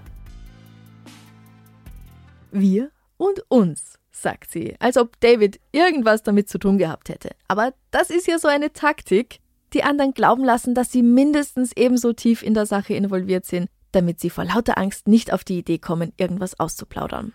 Wir 2.60 2.90
und 3.16 3.42
uns, 3.48 3.98
sagt 4.10 4.50
sie, 4.50 4.76
als 4.80 4.96
ob 4.96 5.18
David 5.20 5.60
irgendwas 5.72 6.22
damit 6.22 6.48
zu 6.48 6.58
tun 6.58 6.78
gehabt 6.78 7.08
hätte. 7.08 7.30
Aber 7.46 7.72
das 7.90 8.10
ist 8.10 8.26
ja 8.26 8.38
so 8.38 8.48
eine 8.48 8.72
Taktik, 8.72 9.40
die 9.72 9.82
anderen 9.84 10.14
glauben 10.14 10.44
lassen, 10.44 10.74
dass 10.74 10.92
sie 10.92 11.02
mindestens 11.02 11.72
ebenso 11.76 12.12
tief 12.12 12.42
in 12.42 12.54
der 12.54 12.66
Sache 12.66 12.94
involviert 12.94 13.44
sind, 13.44 13.68
damit 13.92 14.20
sie 14.20 14.30
vor 14.30 14.44
lauter 14.44 14.78
Angst 14.78 15.08
nicht 15.08 15.32
auf 15.32 15.44
die 15.44 15.58
Idee 15.58 15.78
kommen, 15.78 16.12
irgendwas 16.16 16.58
auszuplaudern. 16.58 17.32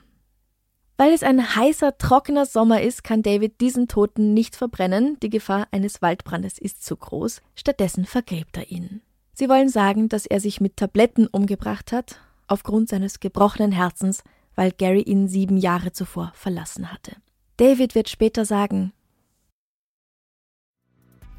Weil 0.98 1.12
es 1.12 1.24
ein 1.24 1.56
heißer, 1.56 1.98
trockener 1.98 2.46
Sommer 2.46 2.82
ist, 2.82 3.04
kann 3.04 3.24
David 3.24 3.62
diesen 3.62 3.88
Toten 3.88 4.34
nicht 4.34 4.56
verbrennen. 4.56 5.20
Die 5.22 5.30
Gefahr 5.30 5.68
eines 5.72 6.02
Waldbrandes 6.02 6.60
ist 6.60 6.86
zu 6.86 6.96
groß. 6.96 7.42
Stattdessen 7.56 8.06
vergräbt 8.06 8.58
er 8.58 8.70
ihn. 8.70 9.02
Sie 9.34 9.50
wollen 9.50 9.70
sagen, 9.70 10.08
dass 10.08 10.28
er 10.28 10.40
sich 10.40 10.62
mit 10.62 10.78
Tabletten 10.78 11.26
umgebracht 11.26 11.92
hat, 11.92 12.20
aufgrund 12.48 12.90
seines 12.90 13.20
gebrochenen 13.20 13.72
Herzens, 13.72 14.24
weil 14.56 14.72
Gary 14.72 15.02
ihn 15.02 15.28
sieben 15.28 15.58
Jahre 15.58 15.92
zuvor 15.92 16.32
verlassen 16.36 16.92
hatte. 16.92 17.16
David 17.58 17.96
wird 17.96 18.10
später 18.10 18.46
sagen, 18.46 18.94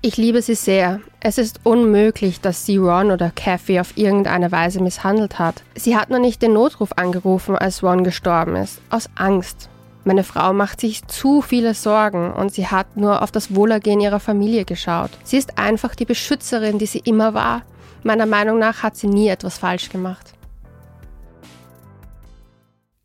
Ich 0.07 0.19
liebe 0.19 0.43
sie 0.43 0.55
sehr. 0.55 1.01
Es 1.21 1.39
ist 1.39 1.61
unmöglich, 1.65 2.43
dass 2.43 2.67
sie 2.67 2.77
Ron 2.77 3.11
oder 3.11 3.33
Kathy 3.35 3.81
auf 3.81 3.97
irgendeine 3.97 4.53
Weise 4.53 4.83
misshandelt 4.83 5.39
hat. 5.39 5.63
Sie 5.75 5.97
hat 5.97 6.11
nur 6.11 6.19
nicht 6.19 6.43
den 6.43 6.53
Notruf 6.53 6.93
angerufen, 6.97 7.57
als 7.57 7.83
Ron 7.83 8.05
gestorben 8.05 8.55
ist. 8.55 8.83
Aus 8.91 9.09
Angst. 9.15 9.71
Meine 10.05 10.23
Frau 10.23 10.53
macht 10.53 10.83
sich 10.83 11.07
zu 11.07 11.41
viele 11.41 11.73
Sorgen 11.73 12.35
und 12.35 12.53
sie 12.53 12.67
hat 12.67 12.99
nur 12.99 13.23
auf 13.23 13.33
das 13.33 13.55
Wohlergehen 13.55 13.99
ihrer 13.99 14.21
Familie 14.21 14.67
geschaut. 14.67 15.11
Sie 15.25 15.39
ist 15.39 15.57
einfach 15.57 15.95
die 15.95 16.05
Beschützerin, 16.05 16.79
die 16.79 16.85
sie 16.85 16.99
immer 16.99 17.33
war. 17.33 17.63
Meiner 18.03 18.27
Meinung 18.27 18.59
nach 18.59 18.83
hat 18.83 18.99
sie 18.99 19.07
nie 19.07 19.29
etwas 19.29 19.57
falsch 19.57 19.89
gemacht. 19.89 20.35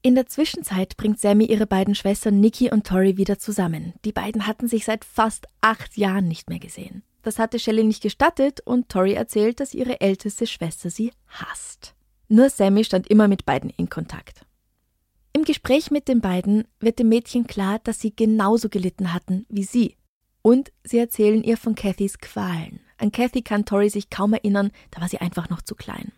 In 0.01 0.15
der 0.15 0.27
Zwischenzeit 0.27 0.95
bringt 0.95 1.19
Sammy 1.19 1.45
ihre 1.45 1.67
beiden 1.67 1.93
Schwestern 1.93 2.39
Nikki 2.39 2.71
und 2.71 2.87
Tori 2.87 3.17
wieder 3.17 3.37
zusammen. 3.37 3.93
Die 4.05 4.13
beiden 4.13 4.47
hatten 4.47 4.69
sich 4.69 4.85
seit 4.85 5.03
fast 5.03 5.47
acht 5.59 5.97
Jahren 5.97 6.29
nicht 6.29 6.49
mehr 6.49 6.59
gesehen. 6.59 7.03
Das 7.21 7.37
hatte 7.37 7.59
Shelley 7.59 7.83
nicht 7.83 8.01
gestattet 8.01 8.61
und 8.61 8.87
Tori 8.87 9.13
erzählt, 9.13 9.59
dass 9.59 9.73
ihre 9.73 9.99
älteste 9.99 10.47
Schwester 10.47 10.89
sie 10.89 11.11
hasst. 11.27 11.95
Nur 12.29 12.49
Sammy 12.49 12.85
stand 12.85 13.09
immer 13.09 13.27
mit 13.27 13.45
beiden 13.45 13.71
in 13.71 13.89
Kontakt. 13.89 14.45
Im 15.33 15.43
Gespräch 15.43 15.91
mit 15.91 16.07
den 16.07 16.21
beiden 16.21 16.65
wird 16.79 16.99
dem 16.99 17.09
Mädchen 17.09 17.45
klar, 17.45 17.79
dass 17.79 17.99
sie 17.99 18.15
genauso 18.15 18.69
gelitten 18.69 19.13
hatten 19.13 19.45
wie 19.49 19.63
sie. 19.63 19.97
Und 20.41 20.71
sie 20.85 20.97
erzählen 20.97 21.43
ihr 21.43 21.57
von 21.57 21.75
Cathys 21.75 22.19
Qualen. 22.19 22.79
An 22.97 23.11
Cathy 23.11 23.41
kann 23.41 23.65
Tori 23.65 23.89
sich 23.89 24.09
kaum 24.09 24.33
erinnern, 24.33 24.71
da 24.91 25.01
war 25.01 25.09
sie 25.09 25.19
einfach 25.19 25.49
noch 25.49 25.61
zu 25.61 25.75
klein. 25.75 26.13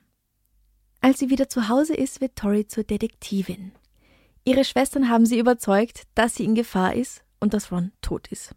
Als 1.01 1.17
sie 1.17 1.31
wieder 1.31 1.49
zu 1.49 1.67
Hause 1.67 1.95
ist, 1.95 2.21
wird 2.21 2.35
Tori 2.35 2.67
zur 2.67 2.83
Detektivin. 2.83 3.71
Ihre 4.45 4.63
Schwestern 4.63 5.09
haben 5.09 5.25
sie 5.25 5.39
überzeugt, 5.39 6.03
dass 6.13 6.35
sie 6.35 6.45
in 6.45 6.55
Gefahr 6.55 6.95
ist 6.95 7.23
und 7.39 7.53
dass 7.55 7.71
Ron 7.71 7.91
tot 8.01 8.27
ist. 8.27 8.55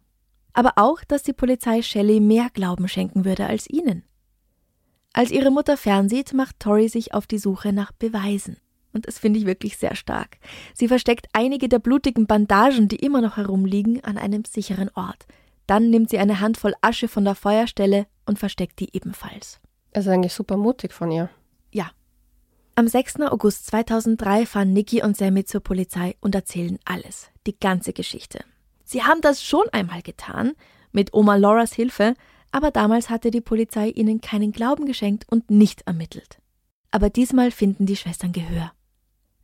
Aber 0.53 0.73
auch, 0.77 1.03
dass 1.03 1.23
die 1.23 1.33
Polizei 1.33 1.81
Shelley 1.81 2.19
mehr 2.19 2.49
Glauben 2.53 2.87
schenken 2.87 3.25
würde 3.25 3.47
als 3.47 3.69
ihnen. 3.69 4.03
Als 5.11 5.31
ihre 5.31 5.49
Mutter 5.49 5.75
fernsieht, 5.75 6.33
macht 6.33 6.59
Tori 6.59 6.87
sich 6.87 7.13
auf 7.13 7.25
die 7.25 7.39
Suche 7.39 7.73
nach 7.73 7.91
Beweisen. 7.91 8.57
Und 8.93 9.07
das 9.07 9.19
finde 9.19 9.39
ich 9.39 9.45
wirklich 9.45 9.77
sehr 9.77 9.95
stark. 9.95 10.37
Sie 10.73 10.87
versteckt 10.87 11.27
einige 11.33 11.67
der 11.67 11.79
blutigen 11.79 12.27
Bandagen, 12.27 12.87
die 12.87 12.95
immer 12.95 13.21
noch 13.21 13.37
herumliegen, 13.37 14.03
an 14.03 14.17
einem 14.17 14.45
sicheren 14.45 14.89
Ort. 14.93 15.25
Dann 15.67 15.89
nimmt 15.89 16.09
sie 16.09 16.19
eine 16.19 16.39
Handvoll 16.39 16.75
Asche 16.81 17.07
von 17.07 17.25
der 17.25 17.35
Feuerstelle 17.35 18.07
und 18.25 18.39
versteckt 18.39 18.79
die 18.79 18.95
ebenfalls. 18.95 19.59
Es 19.91 20.05
ist 20.05 20.11
eigentlich 20.11 20.33
super 20.33 20.57
mutig 20.57 20.93
von 20.93 21.11
ihr. 21.11 21.29
Ja. 21.71 21.91
Am 22.77 22.89
6. 22.89 23.21
August 23.21 23.67
2003 23.67 24.45
fahren 24.45 24.73
Nikki 24.73 25.01
und 25.01 25.15
Sammy 25.15 25.45
zur 25.45 25.61
Polizei 25.61 26.17
und 26.19 26.35
erzählen 26.35 26.77
alles, 26.83 27.29
die 27.47 27.57
ganze 27.57 27.93
Geschichte. 27.93 28.43
Sie 28.83 29.01
haben 29.01 29.21
das 29.21 29.41
schon 29.41 29.63
einmal 29.71 30.01
getan, 30.01 30.51
mit 30.91 31.13
Oma 31.13 31.37
Lauras 31.37 31.71
Hilfe, 31.71 32.15
aber 32.51 32.71
damals 32.71 33.09
hatte 33.09 33.31
die 33.31 33.39
Polizei 33.39 33.87
ihnen 33.87 34.19
keinen 34.19 34.51
Glauben 34.51 34.85
geschenkt 34.85 35.25
und 35.29 35.49
nicht 35.49 35.83
ermittelt. 35.83 36.39
Aber 36.91 37.09
diesmal 37.09 37.51
finden 37.51 37.85
die 37.85 37.95
Schwestern 37.95 38.33
Gehör. 38.33 38.73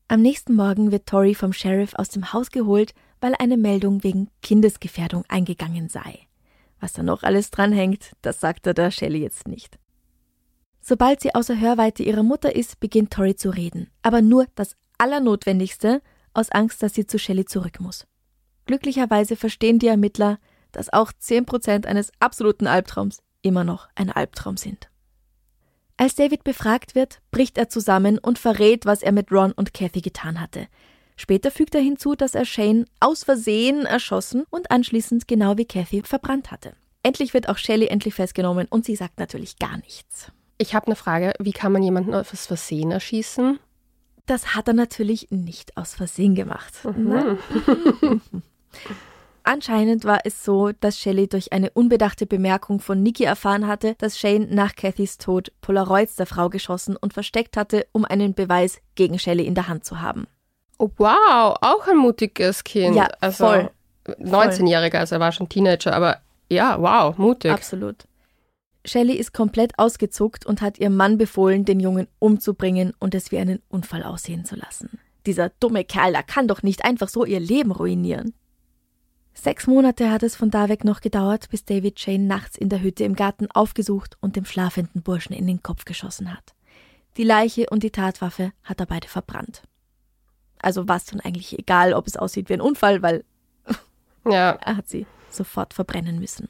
Am 0.10 0.22
nächsten 0.22 0.54
Morgen 0.54 0.92
wird 0.92 1.08
Tori 1.08 1.34
vom 1.34 1.54
Sheriff 1.54 1.94
aus 1.96 2.10
dem 2.10 2.34
Haus 2.34 2.52
geholt, 2.52 2.94
weil 3.22 3.34
eine 3.40 3.56
Meldung 3.56 4.04
wegen 4.04 4.28
Kindesgefährdung 4.42 5.24
eingegangen 5.30 5.88
sei. 5.88 6.20
Was 6.82 6.92
da 6.92 7.02
noch 7.02 7.24
alles 7.24 7.50
dranhängt, 7.50 8.12
das 8.22 8.42
sagt 8.42 8.68
er 8.68 8.74
der 8.74 8.92
Shelley 8.92 9.22
jetzt 9.22 9.48
nicht. 9.48 9.80
Sobald 10.82 11.22
sie 11.22 11.36
außer 11.36 11.60
Hörweite 11.60 12.04
ihrer 12.04 12.24
Mutter 12.24 12.56
ist, 12.56 12.80
beginnt 12.80 13.14
Tori 13.14 13.36
zu 13.36 13.52
reden. 13.52 13.90
Aber 14.02 14.22
nur 14.22 14.48
das 14.56 14.76
Allernotwendigste, 14.98 16.02
aus 16.34 16.50
Angst, 16.50 16.82
dass 16.82 16.94
sie 16.94 17.06
zu 17.06 17.20
Shelley 17.20 17.46
zurück 17.46 17.80
muss. 17.80 18.08
Glücklicherweise 18.66 19.36
verstehen 19.36 19.80
die 19.80 19.88
Ermittler, 19.88 20.40
dass 20.72 20.92
auch 20.92 21.12
10% 21.12 21.86
eines 21.86 22.12
absoluten 22.20 22.68
Albtraums 22.68 23.22
immer 23.42 23.64
noch 23.64 23.90
ein 23.96 24.12
Albtraum 24.12 24.58
sind. 24.58 24.90
Als 25.98 26.16
David 26.16 26.44
befragt 26.44 26.96
wird, 26.96 27.22
bricht 27.32 27.58
er 27.58 27.70
zusammen 27.70 28.18
und 28.18 28.40
verrät, 28.40 28.86
was 28.86 29.04
er 29.04 29.12
mit 29.12 29.32
Ron 29.32 29.52
und 29.52 29.74
Kathy 29.74 30.02
getan 30.02 30.40
hatte. 30.40 30.68
Später 31.16 31.52
fügt 31.52 31.76
er 31.76 31.82
hinzu, 31.82 32.16
dass 32.16 32.34
er 32.34 32.46
Shane 32.46 32.86
aus 33.00 33.24
Versehen 33.24 33.86
erschossen 33.86 34.46
und 34.50 34.72
anschließend 34.72 35.28
genau 35.28 35.58
wie 35.58 35.66
Kathy 35.66 36.02
verbrannt 36.04 36.50
hatte. 36.50 36.74
Endlich 37.04 37.34
wird 37.34 37.50
auch 37.50 37.58
Shelley 37.58 37.88
endlich 37.88 38.16
festgenommen 38.16 38.68
und 38.70 38.86
sie 38.86 38.96
sagt 38.96 39.20
natürlich 39.20 39.60
gar 39.60 39.78
nichts. 39.78 40.32
Ich 40.62 40.76
habe 40.76 40.86
eine 40.86 40.96
Frage, 40.96 41.34
wie 41.40 41.54
kann 41.54 41.72
man 41.72 41.82
jemanden 41.82 42.14
aus 42.14 42.28
Versehen 42.30 42.92
erschießen? 42.92 43.60
Das 44.28 44.54
hat 44.54 44.68
er 44.68 44.76
natürlich 44.76 45.32
nicht 45.32 45.76
aus 45.76 45.96
Versehen 45.96 46.36
gemacht. 46.36 46.86
Mhm. 46.86 47.08
Ne? 47.10 47.38
Anscheinend 49.44 50.06
war 50.06 50.20
es 50.24 50.46
so, 50.46 50.72
dass 50.72 51.00
Shelley 51.00 51.28
durch 51.28 51.52
eine 51.52 51.72
unbedachte 51.72 52.28
Bemerkung 52.28 52.80
von 52.80 53.02
Nikki 53.02 53.24
erfahren 53.24 53.66
hatte, 53.66 53.96
dass 53.98 54.20
Shane 54.20 54.50
nach 54.52 54.76
Cathys 54.76 55.18
Tod 55.18 55.52
Polaroids 55.62 56.16
der 56.16 56.28
Frau 56.28 56.48
geschossen 56.50 56.96
und 56.96 57.12
versteckt 57.12 57.58
hatte, 57.58 57.88
um 57.92 58.06
einen 58.06 58.36
Beweis 58.36 58.82
gegen 58.94 59.18
Shelley 59.18 59.48
in 59.48 59.56
der 59.56 59.68
Hand 59.68 59.84
zu 59.84 60.00
haben. 60.00 60.28
Oh, 60.78 60.92
wow, 60.98 61.58
auch 61.60 61.88
ein 61.88 61.98
mutiges 61.98 62.64
Kind. 62.64 62.96
Ja, 62.96 63.08
also 63.20 63.46
voll. 63.46 63.72
19-Jähriger, 64.06 65.00
also 65.00 65.16
er 65.16 65.22
war 65.22 65.32
schon 65.32 65.50
Teenager, 65.50 65.92
aber 65.96 66.20
ja, 66.52 66.80
wow, 66.80 67.18
mutig. 67.18 67.52
Absolut. 67.52 68.06
Shelley 68.86 69.16
ist 69.16 69.34
komplett 69.34 69.78
ausgezuckt 69.78 70.46
und 70.46 70.62
hat 70.62 70.80
ihrem 70.80 70.96
Mann 70.96 71.18
befohlen, 71.18 71.66
den 71.66 71.80
Jungen 71.80 72.08
umzubringen 72.20 72.94
und 73.00 73.14
es 73.14 73.32
wie 73.32 73.38
einen 73.38 73.62
Unfall 73.70 74.04
aussehen 74.04 74.46
zu 74.46 74.56
lassen. 74.56 75.00
Dieser 75.26 75.50
dumme 75.60 75.84
Kerl, 75.84 76.14
der 76.14 76.24
kann 76.24 76.48
doch 76.48 76.64
nicht 76.64 76.84
einfach 76.84 77.10
so 77.10 77.26
ihr 77.26 77.40
Leben 77.40 77.72
ruinieren. 77.72 78.34
Sechs 79.34 79.68
Monate 79.68 80.12
hat 80.12 80.24
es 80.24 80.36
von 80.36 80.50
da 80.50 80.68
weg 80.68 80.84
noch 80.84 81.00
gedauert, 81.00 81.50
bis 81.50 81.64
David 81.64 82.04
Jane 82.04 82.26
nachts 82.26 82.58
in 82.58 82.70
der 82.70 82.82
Hütte 82.82 83.04
im 83.04 83.16
Garten 83.16 83.50
aufgesucht 83.52 84.18
und 84.20 84.36
dem 84.36 84.46
schlafenden 84.46 85.04
Burschen 85.04 85.34
in 85.34 85.48
den 85.48 85.64
Kopf 85.64 85.86
geschossen 85.86 86.34
hat. 86.34 86.54
Die 87.18 87.24
Leiche 87.24 87.68
und 87.70 87.84
die 87.84 87.92
Tatwaffe 87.92 88.52
hat 88.64 88.80
er 88.80 88.86
beide 88.86 89.08
verbrannt. 89.08 89.64
Also 90.62 90.88
war 90.88 90.98
es 90.98 91.06
dann 91.06 91.20
eigentlich 91.20 91.58
egal, 91.58 91.94
ob 91.94 92.08
es 92.08 92.18
aussieht 92.18 92.50
wie 92.50 92.54
ein 92.54 92.62
Unfall, 92.62 93.02
weil 93.02 93.24
ja. 94.26 94.52
er 94.62 94.78
hat 94.78 94.90
sie 94.90 95.06
sofort 95.30 95.74
verbrennen 95.74 96.20
müssen. 96.20 96.50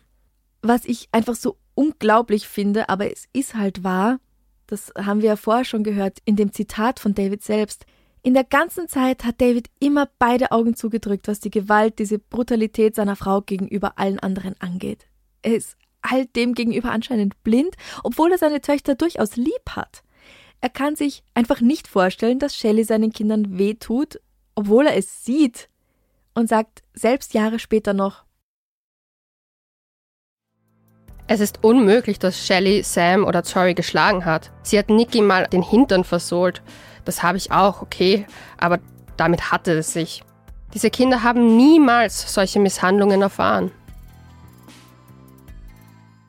Was 0.61 0.85
ich 0.85 1.09
einfach 1.11 1.35
so 1.35 1.57
unglaublich 1.75 2.47
finde, 2.47 2.89
aber 2.89 3.11
es 3.11 3.27
ist 3.33 3.55
halt 3.55 3.83
wahr, 3.83 4.19
das 4.67 4.91
haben 4.97 5.21
wir 5.21 5.29
ja 5.29 5.35
vorher 5.35 5.65
schon 5.65 5.83
gehört 5.83 6.19
in 6.25 6.35
dem 6.35 6.53
Zitat 6.53 6.99
von 6.99 7.13
David 7.13 7.43
selbst, 7.43 7.85
in 8.23 8.35
der 8.35 8.43
ganzen 8.43 8.87
Zeit 8.87 9.23
hat 9.23 9.41
David 9.41 9.69
immer 9.79 10.07
beide 10.19 10.51
Augen 10.51 10.75
zugedrückt, 10.75 11.27
was 11.27 11.39
die 11.39 11.49
Gewalt, 11.49 11.97
diese 11.97 12.19
Brutalität 12.19 12.95
seiner 12.95 13.15
Frau 13.15 13.41
gegenüber 13.41 13.97
allen 13.97 14.19
anderen 14.19 14.55
angeht. 14.59 15.07
Er 15.41 15.55
ist 15.55 15.75
all 16.01 16.27
dem 16.27 16.53
gegenüber 16.53 16.91
anscheinend 16.91 17.41
blind, 17.43 17.75
obwohl 18.03 18.31
er 18.31 18.37
seine 18.37 18.61
Töchter 18.61 18.93
durchaus 18.93 19.37
lieb 19.37 19.71
hat. 19.71 20.03
Er 20.61 20.69
kann 20.69 20.95
sich 20.95 21.23
einfach 21.33 21.61
nicht 21.61 21.87
vorstellen, 21.87 22.37
dass 22.37 22.55
Shelley 22.55 22.83
seinen 22.83 23.11
Kindern 23.11 23.57
wehtut, 23.57 24.19
obwohl 24.53 24.85
er 24.85 24.95
es 24.95 25.25
sieht, 25.25 25.67
und 26.35 26.47
sagt 26.47 26.83
selbst 26.93 27.33
Jahre 27.33 27.57
später 27.57 27.93
noch, 27.93 28.23
es 31.33 31.39
ist 31.39 31.63
unmöglich, 31.63 32.19
dass 32.19 32.45
Shelley 32.45 32.83
Sam 32.83 33.23
oder 33.23 33.41
Tori 33.41 33.73
geschlagen 33.73 34.25
hat. 34.25 34.51
Sie 34.63 34.77
hat 34.77 34.89
Nikki 34.89 35.21
mal 35.21 35.47
den 35.47 35.63
Hintern 35.63 36.03
versohlt. 36.03 36.61
Das 37.05 37.23
habe 37.23 37.37
ich 37.37 37.53
auch, 37.53 37.81
okay, 37.81 38.25
aber 38.57 38.79
damit 39.15 39.49
hatte 39.49 39.71
es 39.71 39.93
sich. 39.93 40.23
Diese 40.73 40.89
Kinder 40.89 41.23
haben 41.23 41.55
niemals 41.55 42.33
solche 42.33 42.59
Misshandlungen 42.59 43.21
erfahren. 43.21 43.71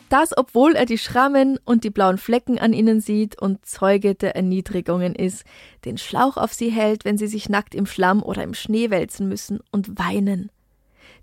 Das, 0.09 0.36
obwohl 0.36 0.76
er 0.76 0.86
die 0.86 0.98
Schrammen 0.98 1.59
und 1.64 1.82
die 1.82 1.90
blauen 1.90 2.18
Flecken 2.18 2.61
an 2.61 2.72
ihnen 2.72 3.00
sieht 3.00 3.42
und 3.42 3.66
Zeuge 3.66 4.14
der 4.14 4.36
Erniedrigungen 4.36 5.16
ist, 5.16 5.42
den 5.84 5.98
Schlauch 5.98 6.36
auf 6.36 6.53
sie 6.53 6.70
hält, 6.70 7.05
wenn 7.05 7.18
sie 7.18 7.26
sich 7.26 7.48
nackt 7.48 7.74
im 7.74 7.86
Schlamm 7.86 8.22
oder 8.22 8.44
im 8.44 8.55
Schnee 8.55 8.90
wälzen 8.90 9.28
müssen 9.28 9.59
und 9.72 9.98
weinen. 9.98 10.53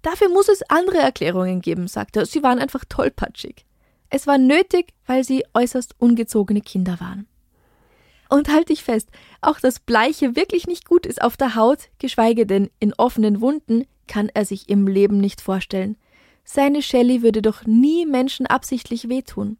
Dafür 0.02 0.28
muss 0.28 0.50
es 0.50 0.64
andere 0.70 0.98
Erklärungen 0.98 1.62
geben, 1.62 1.88
sagt 1.88 2.18
er. 2.18 2.26
Sie 2.26 2.44
waren 2.44 2.60
einfach 2.60 2.84
tollpatschig. 2.84 3.66
Es 4.10 4.28
war 4.28 4.38
nötig, 4.38 4.93
weil 5.05 5.24
sie 5.24 5.43
äußerst 5.53 5.95
ungezogene 5.99 6.62
Kinder 6.62 6.99
waren. 6.99 7.28
Und 8.30 8.49
halt 8.49 8.70
dich 8.70 8.84
fest, 8.84 9.10
auch 9.41 9.60
das 9.60 9.80
Bleiche 9.80 10.36
wirklich 10.36 10.68
nicht 10.68 10.88
gut 10.88 11.05
ist 11.05 11.22
auf 11.22 11.36
der 11.36 11.55
Haut, 11.55 11.89
geschweige 11.97 12.45
denn 12.45 12.70
in 12.80 12.93
offenen 12.93 13.41
Wunden, 13.41 13.86
kann 14.07 14.30
er 14.34 14.45
sich 14.45 14.70
im 14.70 14.88
Leben 14.88 15.20
nicht 15.20 15.41
vorstellen. 15.41 15.97
Seine 16.43 16.82
Shelley 16.82 17.22
würde 17.22 17.41
doch 17.41 17.66
nie 17.66 18.05
Menschen 18.05 18.45
absichtlich 18.45 19.10
wehtun. 19.10 19.57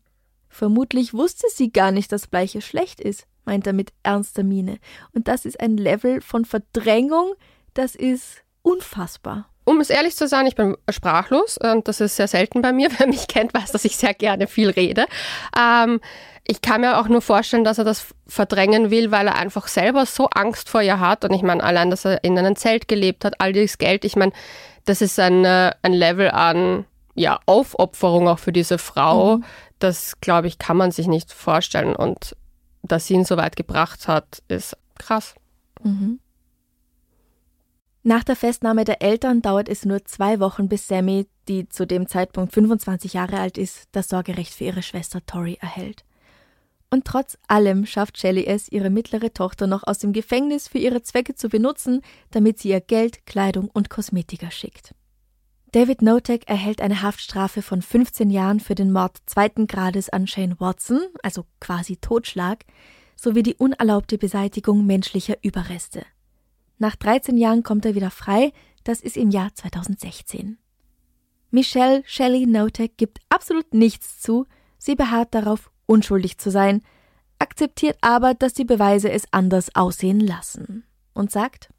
Vermutlich 0.50 1.14
wusste 1.14 1.48
sie 1.54 1.72
gar 1.72 1.92
nicht, 1.92 2.12
dass 2.12 2.28
Bleiche 2.28 2.62
schlecht 2.62 3.00
ist, 3.00 3.28
meint 3.46 3.68
er 3.68 3.74
mit 3.74 3.94
ernster 4.04 4.44
Miene. 4.44 4.80
Und 5.14 5.28
das 5.28 5.46
ist 5.46 5.60
ein 5.60 5.78
Level 5.78 6.22
von 6.22 6.46
Verdrängung, 6.46 7.34
das 7.74 7.96
ist 7.96 8.44
unfassbar. 8.62 9.50
Um 9.70 9.82
es 9.82 9.92
ehrlich 9.92 10.16
zu 10.16 10.28
sein, 10.28 10.48
ich 10.48 10.56
bin 10.56 10.76
sprachlos 10.90 11.60
und 11.60 11.88
das 11.88 12.02
ist 12.02 12.16
sehr 12.16 12.28
selten 12.28 12.64
bei 12.64 12.74
mir. 12.74 12.90
Wer 12.98 13.06
mich 13.06 13.28
kennt, 13.28 13.54
weiß, 13.54 13.72
dass 13.72 13.86
ich 13.86 13.98
sehr 13.98 14.16
gerne 14.16 14.48
viel 14.48 14.72
rede. 14.72 15.06
Ähm, 15.56 16.02
ich 16.44 16.62
kann 16.62 16.82
mir 16.82 16.98
auch 16.98 17.08
nur 17.08 17.22
vorstellen, 17.22 17.64
dass 17.64 17.78
er 17.78 17.84
das 17.84 18.08
verdrängen 18.26 18.90
will, 18.90 19.12
weil 19.12 19.28
er 19.28 19.36
einfach 19.36 19.68
selber 19.68 20.08
so 20.08 20.28
Angst 20.34 20.70
vor 20.70 20.82
ihr 20.82 21.00
hat. 21.00 21.24
Und 21.24 21.34
ich 21.34 21.44
meine, 21.44 21.64
allein, 21.64 21.92
dass 21.92 22.04
er 22.04 22.24
in 22.24 22.36
einem 22.40 22.56
Zelt 22.56 22.88
gelebt 22.88 23.24
hat, 23.24 23.36
all 23.38 23.54
dieses 23.54 23.78
Geld, 23.78 24.06
ich 24.06 24.16
meine, 24.16 24.32
das 24.86 25.04
ist 25.04 25.20
ein, 25.20 25.46
ein 25.46 25.94
Level 25.94 26.32
an 26.32 26.86
ja, 27.14 27.40
Aufopferung 27.46 28.28
auch 28.28 28.40
für 28.40 28.52
diese 28.52 28.80
Frau. 28.80 29.38
Mhm. 29.38 29.44
Das, 29.78 30.20
glaube 30.20 30.48
ich, 30.48 30.58
kann 30.58 30.78
man 30.78 30.90
sich 30.90 31.06
nicht 31.06 31.32
vorstellen. 31.32 31.96
Und 31.96 32.36
dass 32.82 33.06
sie 33.06 33.14
ihn 33.14 33.24
so 33.24 33.38
weit 33.38 33.56
gebracht 33.56 34.08
hat, 34.08 34.42
ist 34.48 34.76
krass. 34.98 35.36
Mhm. 35.84 36.20
Nach 38.04 38.24
der 38.24 38.38
Festnahme 38.38 38.86
der 38.86 39.02
Eltern 39.02 39.42
dauert 39.42 39.68
es 39.68 39.84
nur 39.84 40.06
zwei 40.06 40.40
Wochen, 40.40 40.70
bis 40.70 40.88
Sammy, 40.88 41.28
die 41.50 41.68
zu 41.68 41.86
dem 41.86 42.08
Zeitpunkt 42.08 42.54
25 42.54 43.14
Jahre 43.14 43.40
alt 43.40 43.58
ist, 43.58 43.90
das 43.92 44.08
Sorgerecht 44.08 44.54
für 44.54 44.64
ihre 44.64 44.82
Schwester 44.82 45.26
Tori 45.26 45.58
erhält. 45.60 46.06
Und 46.90 47.06
trotz 47.06 47.38
allem 47.48 47.86
schafft 47.86 48.18
Shelley 48.18 48.46
es, 48.46 48.70
ihre 48.70 48.90
mittlere 48.90 49.34
Tochter 49.34 49.68
noch 49.68 49.84
aus 49.86 50.00
dem 50.00 50.14
Gefängnis 50.14 50.68
für 50.68 50.80
ihre 50.80 51.04
Zwecke 51.04 51.36
zu 51.36 51.50
benutzen, 51.50 52.02
damit 52.32 52.58
sie 52.60 52.70
ihr 52.70 52.82
Geld, 52.82 53.26
Kleidung 53.26 53.70
und 53.70 53.90
Kosmetika 53.90 54.50
schickt. 54.50 54.96
David 55.72 56.02
Notek 56.02 56.50
erhält 56.50 56.82
eine 56.82 57.04
Haftstrafe 57.04 57.62
von 57.62 57.84
15 57.84 58.32
Jahren 58.32 58.60
für 58.60 58.74
den 58.74 58.92
Mord 58.92 59.18
zweiten 59.28 59.68
Grades 59.68 60.10
an 60.10 60.26
Shane 60.26 60.60
Watson, 60.60 61.02
also 61.22 61.46
quasi 61.60 61.98
Totschlag, 61.98 62.66
sowie 63.16 63.44
die 63.44 63.56
unerlaubte 63.56 64.18
Beseitigung 64.18 64.88
menschlicher 64.88 65.36
Überreste. 65.44 66.06
Nach 66.80 66.96
13 66.96 67.38
Jahren 67.38 67.62
kommt 67.62 67.86
er 67.86 67.94
wieder 67.94 68.10
frei, 68.10 68.54
das 68.86 69.02
ist 69.02 69.18
im 69.18 69.30
Jahr 69.30 69.54
2016. 69.54 70.58
Michelle 71.52 72.04
Shelley 72.06 72.48
Notek 72.48 72.98
gibt 72.98 73.20
absolut 73.28 73.74
nichts 73.74 74.22
zu, 74.22 74.46
sie 74.78 74.96
beharrt 74.96 75.36
darauf, 75.36 75.72
unschuldig 75.86 76.38
zu 76.38 76.50
sein, 76.50 76.82
akzeptiert 77.38 77.98
aber, 78.00 78.34
dass 78.34 78.54
die 78.54 78.64
Beweise 78.64 79.12
es 79.12 79.26
anders 79.32 79.76
aussehen 79.76 80.22
lassen 80.22 80.86
und 81.14 81.32
sagt, 81.32 81.70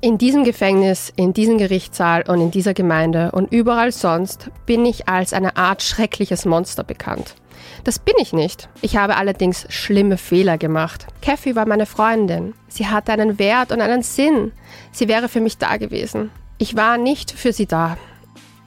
in 0.00 0.18
diesem 0.18 0.44
Gefängnis, 0.44 1.12
in 1.16 1.32
diesem 1.32 1.58
Gerichtssaal 1.58 2.28
und 2.28 2.40
in 2.40 2.50
dieser 2.50 2.74
Gemeinde 2.74 3.30
und 3.32 3.52
überall 3.52 3.92
sonst 3.92 4.50
bin 4.66 4.84
ich 4.84 5.08
als 5.08 5.32
eine 5.32 5.56
Art 5.56 5.82
schreckliches 5.82 6.44
Monster 6.44 6.84
bekannt. 6.84 7.36
Das 7.84 7.98
bin 7.98 8.14
ich 8.18 8.32
nicht. 8.32 8.68
Ich 8.80 8.96
habe 8.96 9.16
allerdings 9.16 9.66
schlimme 9.68 10.16
Fehler 10.16 10.58
gemacht. 10.58 11.06
Kathy 11.22 11.56
war 11.56 11.66
meine 11.66 11.86
Freundin. 11.86 12.54
Sie 12.68 12.86
hatte 12.86 13.12
einen 13.12 13.38
Wert 13.38 13.72
und 13.72 13.80
einen 13.80 14.02
Sinn. 14.02 14.52
Sie 14.92 15.08
wäre 15.08 15.28
für 15.28 15.40
mich 15.40 15.58
da 15.58 15.76
gewesen. 15.76 16.30
Ich 16.58 16.76
war 16.76 16.98
nicht 16.98 17.32
für 17.32 17.52
sie 17.52 17.66
da. 17.66 17.96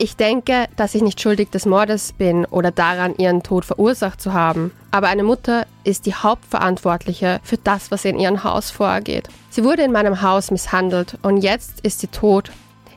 Ich 0.02 0.16
denke, 0.16 0.68
dass 0.78 0.96
ich 0.96 1.02
nicht 1.02 1.20
schuldig 1.20 1.50
des 1.50 1.66
Mordes 1.66 2.14
bin 2.14 2.46
oder 2.46 2.72
daran, 2.72 3.16
ihren 3.18 3.44
Tod 3.44 3.66
verursacht 3.66 4.22
zu 4.22 4.32
haben. 4.32 4.72
Aber 4.92 5.08
eine 5.10 5.24
Mutter 5.24 5.66
ist 5.84 6.06
die 6.06 6.14
Hauptverantwortliche 6.14 7.42
für 7.44 7.58
das, 7.58 7.92
was 7.92 8.06
in 8.06 8.18
ihrem 8.18 8.46
Haus 8.46 8.72
vorgeht. 8.72 9.28
Sie 9.50 9.66
wurde 9.66 9.84
in 9.84 9.92
meinem 9.92 10.22
Haus 10.22 10.52
misshandelt 10.52 11.18
und 11.22 11.38
jetzt 11.38 11.82
ist 11.82 12.00
sie 12.00 12.08
tot. 12.08 12.50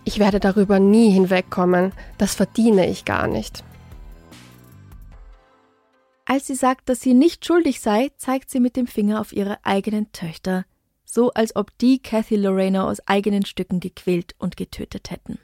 Ich 0.05 0.21
werde 0.21 0.39
darüber 0.39 0.79
nie 0.79 1.11
hinwegkommen. 1.11 1.93
Das 2.19 2.37
verdiene 2.37 2.89
ich 2.89 3.05
gar 3.05 3.27
nicht. 3.27 3.65
Als 6.33 6.47
sie 6.47 6.55
sagt, 6.55 6.89
dass 6.89 7.03
sie 7.03 7.13
nicht 7.13 7.45
schuldig 7.45 7.83
sei, 7.83 8.11
zeigt 8.17 8.49
sie 8.49 8.59
mit 8.59 8.75
dem 8.75 8.87
Finger 8.87 9.21
auf 9.21 9.35
ihre 9.35 9.63
eigenen 9.67 10.13
Töchter, 10.13 10.65
so 11.05 11.31
als 11.33 11.55
ob 11.57 11.77
die 11.77 12.01
Kathy 12.01 12.37
Lorena 12.37 12.89
aus 12.89 13.07
eigenen 13.07 13.45
Stücken 13.45 13.81
gequält 13.81 14.35
und 14.39 14.57
getötet 14.57 15.11
hätten. 15.11 15.39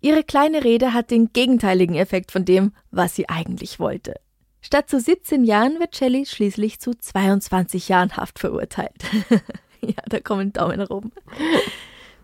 Ihre 0.00 0.24
kleine 0.24 0.64
Rede 0.64 0.92
hat 0.92 1.12
den 1.12 1.32
gegenteiligen 1.32 1.94
Effekt 1.94 2.32
von 2.32 2.44
dem, 2.44 2.72
was 2.90 3.14
sie 3.14 3.28
eigentlich 3.28 3.78
wollte. 3.78 4.16
Statt 4.60 4.90
zu 4.90 4.98
17 4.98 5.44
Jahren 5.44 5.78
wird 5.78 5.94
Shelley 5.94 6.26
schließlich 6.26 6.80
zu 6.80 6.90
22 6.92 7.88
Jahren 7.88 8.16
Haft 8.16 8.40
verurteilt. 8.40 9.04
ja, 9.82 10.02
da 10.08 10.18
kommen 10.18 10.52
Daumen 10.52 10.78
nach 10.80 10.90
oben. 10.90 11.12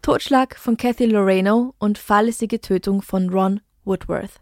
Totschlag 0.03 0.59
von 0.59 0.77
Kathy 0.77 1.07
Loreno 1.07 1.77
und 1.79 1.99
fahrlässige 1.99 2.61
Tötung 2.61 3.03
von 3.03 3.31
Ron 3.31 3.61
Woodworth. 3.85 4.42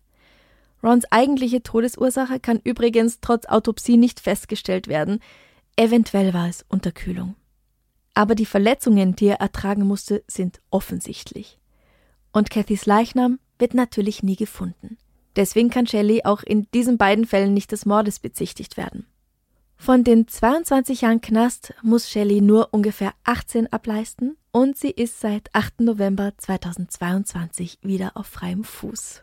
Rons 0.83 1.05
eigentliche 1.11 1.63
Todesursache 1.63 2.41
kann 2.41 2.61
übrigens 2.63 3.21
trotz 3.21 3.47
Autopsie 3.47 3.97
nicht 3.97 4.21
festgestellt 4.21 4.89
werden. 4.89 5.21
Eventuell 5.77 6.33
war 6.33 6.49
es 6.49 6.65
Unterkühlung. 6.69 7.35
Aber 8.15 8.35
die 8.35 8.47
Verletzungen, 8.47 9.15
die 9.15 9.27
er 9.27 9.41
ertragen 9.41 9.87
musste, 9.87 10.25
sind 10.27 10.61
offensichtlich. 10.71 11.59
Und 12.33 12.51
Cathys 12.51 12.87
Leichnam 12.87 13.39
wird 13.59 13.75
natürlich 13.75 14.23
nie 14.23 14.37
gefunden. 14.37 14.97
Deswegen 15.37 15.71
kann 15.71 15.87
Shelley 15.87 16.25
auch 16.25 16.43
in 16.43 16.67
diesen 16.75 16.99
beiden 16.99 17.27
Fällen 17.27 17.55
nicht 17.55 17.73
des 17.73 17.87
Mordes 17.87 18.19
bezichtigt 18.19 18.77
werden. 18.77 19.07
Von 19.77 20.05
den 20.05 20.29
22 20.29 21.03
Jahren 21.03 21.21
Knast 21.21 21.73
muss 21.83 22.11
Shelley 22.11 22.43
nur 22.43 22.69
ungefähr 22.73 23.15
18 23.25 23.73
ableisten 23.73 24.37
und 24.51 24.77
sie 24.77 24.91
ist 24.91 25.21
seit 25.21 25.55
8. 25.55 25.81
November 25.81 26.33
2022 26.37 27.79
wieder 27.81 28.17
auf 28.17 28.27
freiem 28.27 28.65
Fuß. 28.65 29.23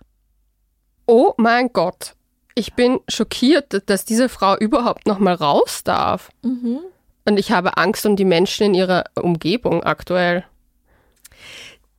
Oh 1.08 1.34
mein 1.38 1.72
Gott. 1.72 2.16
Ich 2.54 2.74
bin 2.74 3.00
schockiert, 3.08 3.84
dass 3.90 4.04
diese 4.04 4.30
Frau 4.30 4.58
überhaupt 4.58 5.08
noch 5.08 5.20
mal 5.20 5.36
raus 5.36 5.84
darf. 5.84 6.30
Mhm. 6.44 6.80
Und 7.26 7.38
ich 7.38 7.52
habe 7.52 7.78
Angst 7.78 8.06
um 8.06 8.16
die 8.16 8.26
Menschen 8.26 8.68
in 8.68 8.74
ihrer 8.74 9.06
Umgebung 9.16 9.84
aktuell. 9.84 10.46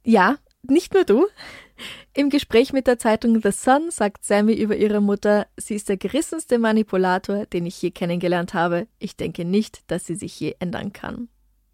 Ja, 0.04 0.36
nicht 0.62 0.94
nur 0.94 1.04
du. 1.04 1.26
Im 2.12 2.30
Gespräch 2.30 2.72
mit 2.72 2.86
der 2.86 2.98
Zeitung 2.98 3.40
The 3.40 3.52
Sun 3.52 3.90
sagt 3.90 4.24
Sammy 4.24 4.54
über 4.54 4.76
ihre 4.76 5.00
Mutter, 5.00 5.46
sie 5.56 5.74
ist 5.74 5.88
der 5.88 5.96
gerissenste 5.96 6.58
Manipulator, 6.58 7.46
den 7.46 7.66
ich 7.66 7.80
je 7.80 7.90
kennengelernt 7.90 8.54
habe. 8.54 8.88
Ich 8.98 9.16
denke 9.16 9.44
nicht, 9.44 9.82
dass 9.90 10.06
sie 10.06 10.16
sich 10.16 10.38
je 10.40 10.56
ändern 10.58 10.92
kann. 10.92 11.28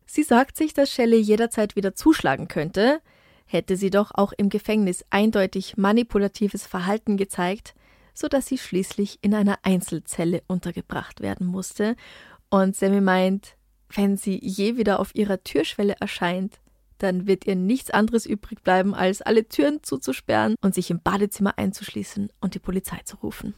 Sie 0.07 0.23
sagt 0.23 0.57
sich, 0.57 0.75
dass 0.75 0.91
Shelley 0.91 1.19
jederzeit 1.19 1.77
wieder 1.77 1.95
zuschlagen 1.95 2.49
könnte, 2.49 3.01
hätte 3.45 3.77
sie 3.77 3.91
doch 3.91 4.11
auch 4.15 4.33
im 4.37 4.49
Gefängnis 4.49 5.05
eindeutig 5.11 5.77
manipulatives 5.77 6.67
Verhalten 6.67 7.17
gezeigt, 7.17 7.75
so 8.15 8.29
dass 8.29 8.47
sie 8.47 8.59
schließlich 8.59 9.19
in 9.23 9.35
einer 9.35 9.59
Einzelzelle 9.63 10.43
untergebracht 10.47 11.21
werden 11.21 11.47
musste. 11.47 11.97
Und 12.49 12.77
Sammy 12.77 13.01
meint, 13.01 13.57
wenn 13.89 14.17
sie 14.17 14.39
je 14.43 14.77
wieder 14.77 15.01
auf 15.01 15.15
ihrer 15.15 15.43
Türschwelle 15.43 15.97
erscheint, 16.01 16.61
dann 16.99 17.27
wird 17.27 17.47
ihr 17.47 17.57
nichts 17.57 17.91
anderes 17.91 18.25
übrig 18.25 18.63
bleiben, 18.63 18.95
als 18.95 19.21
alle 19.21 19.49
Türen 19.49 19.83
zuzusperren 19.83 20.55
und 20.63 20.75
sich 20.75 20.91
im 20.91 21.01
Badezimmer 21.03 21.59
einzuschließen 21.59 22.31
und 22.41 22.55
die 22.55 22.61
Polizei 22.61 23.01
zu 23.05 23.17
rufen. 23.17 23.55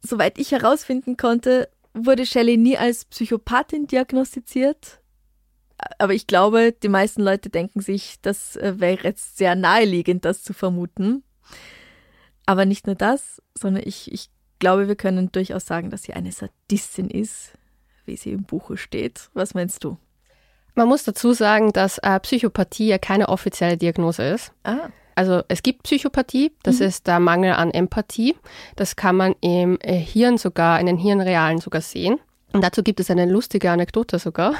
Soweit 0.00 0.38
ich 0.38 0.52
herausfinden 0.52 1.16
konnte, 1.16 1.68
wurde 1.92 2.26
Shelley 2.26 2.56
nie 2.56 2.76
als 2.76 3.04
Psychopathin 3.06 3.86
diagnostiziert, 3.86 5.00
aber 5.98 6.14
ich 6.14 6.26
glaube, 6.26 6.72
die 6.72 6.88
meisten 6.88 7.22
Leute 7.22 7.50
denken 7.50 7.80
sich, 7.80 8.16
das 8.22 8.56
äh, 8.56 8.74
wäre 8.78 9.04
jetzt 9.04 9.36
sehr 9.36 9.54
naheliegend, 9.54 10.24
das 10.24 10.42
zu 10.42 10.52
vermuten. 10.52 11.22
Aber 12.46 12.64
nicht 12.64 12.86
nur 12.86 12.96
das, 12.96 13.42
sondern 13.54 13.82
ich, 13.84 14.12
ich 14.12 14.30
glaube, 14.58 14.88
wir 14.88 14.96
können 14.96 15.32
durchaus 15.32 15.66
sagen, 15.66 15.90
dass 15.90 16.04
sie 16.04 16.14
eine 16.14 16.32
Sadistin 16.32 17.10
ist, 17.10 17.52
wie 18.04 18.16
sie 18.16 18.32
im 18.32 18.44
Buche 18.44 18.76
steht. 18.76 19.30
Was 19.34 19.54
meinst 19.54 19.84
du? 19.84 19.98
Man 20.74 20.88
muss 20.88 21.04
dazu 21.04 21.32
sagen, 21.32 21.72
dass 21.72 21.98
äh, 21.98 22.20
Psychopathie 22.20 22.88
ja 22.88 22.98
keine 22.98 23.28
offizielle 23.28 23.76
Diagnose 23.76 24.22
ist. 24.22 24.52
Ah. 24.64 24.90
Also 25.14 25.42
es 25.48 25.62
gibt 25.62 25.84
Psychopathie, 25.84 26.52
das 26.62 26.80
mhm. 26.80 26.86
ist 26.86 27.06
der 27.06 27.20
Mangel 27.20 27.54
an 27.54 27.70
Empathie. 27.70 28.36
Das 28.76 28.96
kann 28.96 29.16
man 29.16 29.34
im 29.40 29.78
äh, 29.80 29.94
Hirn 29.94 30.36
sogar, 30.36 30.78
in 30.78 30.86
den 30.86 30.98
Hirnrealen 30.98 31.58
sogar 31.58 31.80
sehen. 31.80 32.20
Und 32.56 32.62
dazu 32.62 32.82
gibt 32.82 33.00
es 33.00 33.10
eine 33.10 33.26
lustige 33.26 33.70
Anekdote 33.70 34.18
sogar. 34.18 34.54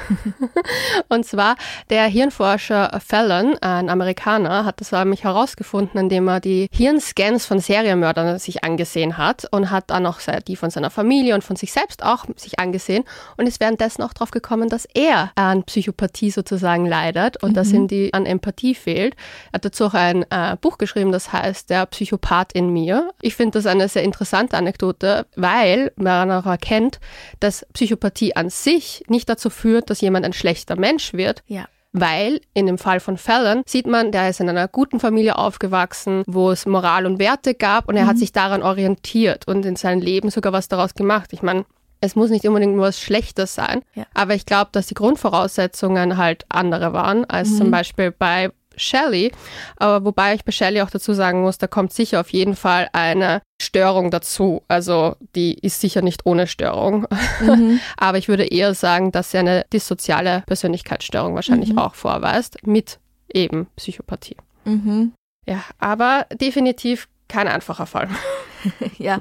und 1.09 1.24
zwar 1.24 1.57
der 1.88 2.05
Hirnforscher 2.05 3.01
Fallon, 3.03 3.57
ein 3.62 3.88
Amerikaner, 3.88 4.66
hat 4.66 4.82
das 4.82 4.92
nämlich 4.92 5.24
herausgefunden, 5.24 5.99
indem 5.99 6.28
er 6.28 6.40
die 6.40 6.68
Hirnscans 6.70 7.47
von 7.47 7.59
Serienmördern 7.59 8.38
sich 8.38 8.64
angesehen 8.64 9.16
hat 9.16 9.47
und 9.51 9.70
hat 9.70 9.88
dann 9.88 10.05
auch 10.05 10.20
die 10.47 10.57
von 10.57 10.68
seiner 10.68 10.90
Familie 10.90 11.34
und 11.34 11.42
von 11.42 11.57
sich 11.57 11.72
selbst 11.72 12.03
auch 12.03 12.26
sich 12.36 12.61
angesehen 12.61 13.05
und 13.38 13.47
ist 13.47 13.61
währenddessen 13.61 14.03
auch 14.03 14.12
darauf 14.12 14.30
gekommen, 14.30 14.68
dass 14.68 14.86
er 14.92 15.32
an 15.34 15.64
Psychopathie 15.64 16.30
sozusagen 16.30 16.84
leidet 16.84 17.42
und 17.42 17.53
mhm. 17.53 17.55
dass 17.55 17.72
ihm 17.72 17.88
die 17.88 18.12
an 18.12 18.26
Empathie 18.26 18.74
fehlt. 18.74 19.14
Er 19.53 19.55
hat 19.55 19.64
dazu 19.64 19.86
auch 19.86 19.94
ein 19.94 20.26
äh, 20.28 20.59
Buch 20.61 20.76
geschrieben, 20.76 21.12
das 21.12 21.32
heißt 21.32 21.70
Der 21.70 21.86
Psychopath 21.86 22.53
in 22.53 22.74
mir. 22.74 23.12
Ich 23.22 23.36
finde 23.36 23.53
das 23.53 23.64
eine 23.64 23.88
sehr 23.88 24.03
interessante 24.03 24.55
Anekdote, 24.59 25.24
weil 25.34 25.92
man 25.97 26.30
auch 26.30 26.44
erkennt, 26.44 27.01
dass 27.40 27.64
Psychopathie 27.72 27.86
Psychopathie 27.87 28.34
an 28.34 28.51
sich 28.51 29.05
nicht 29.09 29.28
dazu 29.28 29.49
führt, 29.49 29.91
dass 29.91 30.01
jemand 30.01 30.26
ein 30.26 30.32
schlechter 30.32 30.76
Mensch 30.76 31.12
wird. 31.12 31.43
Ja. 31.47 31.66
Weil 31.93 32.41
in 32.53 32.66
dem 32.66 32.78
Fall 32.78 33.01
von 33.01 33.16
Fallon 33.16 33.62
sieht 33.64 33.87
man, 33.87 34.12
der 34.12 34.28
ist 34.28 34.41
in 34.41 34.49
einer 34.49 34.68
guten 34.68 35.01
Familie 35.01 35.39
aufgewachsen, 35.39 36.24
wo 36.26 36.51
es 36.51 36.66
Moral 36.66 37.07
und 37.07 37.18
Werte 37.18 37.55
gab 37.55 37.89
und 37.89 37.97
er 37.97 38.05
mhm. 38.05 38.09
hat 38.09 38.18
sich 38.18 38.32
daran 38.32 38.62
orientiert 38.62 39.47
und 39.49 39.64
in 39.64 39.76
seinem 39.76 40.03
Leben 40.03 40.30
sogar 40.30 40.53
was 40.53 40.68
daraus 40.68 40.95
gemacht. 40.95 41.32
Ich 41.32 41.43
meine, 41.43 41.64
es 42.01 42.16
muss 42.16 42.28
nicht 42.28 42.47
unbedingt 42.47 42.74
nur 42.74 42.87
was 42.87 43.01
Schlechtes 43.01 43.55
sein, 43.55 43.80
ja. 43.95 44.05
aber 44.12 44.34
ich 44.34 44.45
glaube, 44.45 44.70
dass 44.72 44.89
die 44.89 44.95
Grundvoraussetzungen 44.95 46.18
halt 46.18 46.45
andere 46.51 46.93
waren 46.93 47.24
als 47.24 47.51
mhm. 47.51 47.57
zum 47.57 47.70
Beispiel 47.70 48.11
bei 48.11 48.51
Shelley. 48.77 49.33
Aber 49.77 50.05
wobei 50.05 50.35
ich 50.35 50.45
bei 50.45 50.53
Shelley 50.53 50.83
auch 50.83 50.91
dazu 50.91 51.12
sagen 51.12 51.43
muss, 51.43 51.59
da 51.59 51.66
kommt 51.66 51.93
sicher 51.93 52.20
auf 52.20 52.31
jeden 52.31 52.57
Fall 52.57 52.89
eine 52.93 53.43
Störung 53.61 54.11
dazu. 54.11 54.62
Also 54.68 55.16
die 55.35 55.55
ist 55.55 55.81
sicher 55.81 56.03
nicht 56.03 56.27
ohne 56.27 56.47
Störung. 56.47 57.07
Mhm. 57.41 57.81
Aber 57.97 58.18
ich 58.18 58.29
würde 58.29 58.47
eher 58.47 58.74
sagen, 58.74 59.12
dass 59.12 59.31
sie 59.31 59.39
eine 59.39 59.64
dissoziale 59.72 60.43
Persönlichkeitsstörung 60.47 61.35
wahrscheinlich 61.35 61.72
mhm. 61.72 61.79
auch 61.79 61.95
vorweist 61.95 62.66
mit 62.66 62.99
eben 63.33 63.66
Psychopathie. 63.77 64.37
Mhm. 64.64 65.12
Ja, 65.49 65.62
aber 65.79 66.27
definitiv 66.33 67.09
kein 67.29 67.47
einfacher 67.49 67.87
Fall. 67.87 68.09
ja, 68.99 69.20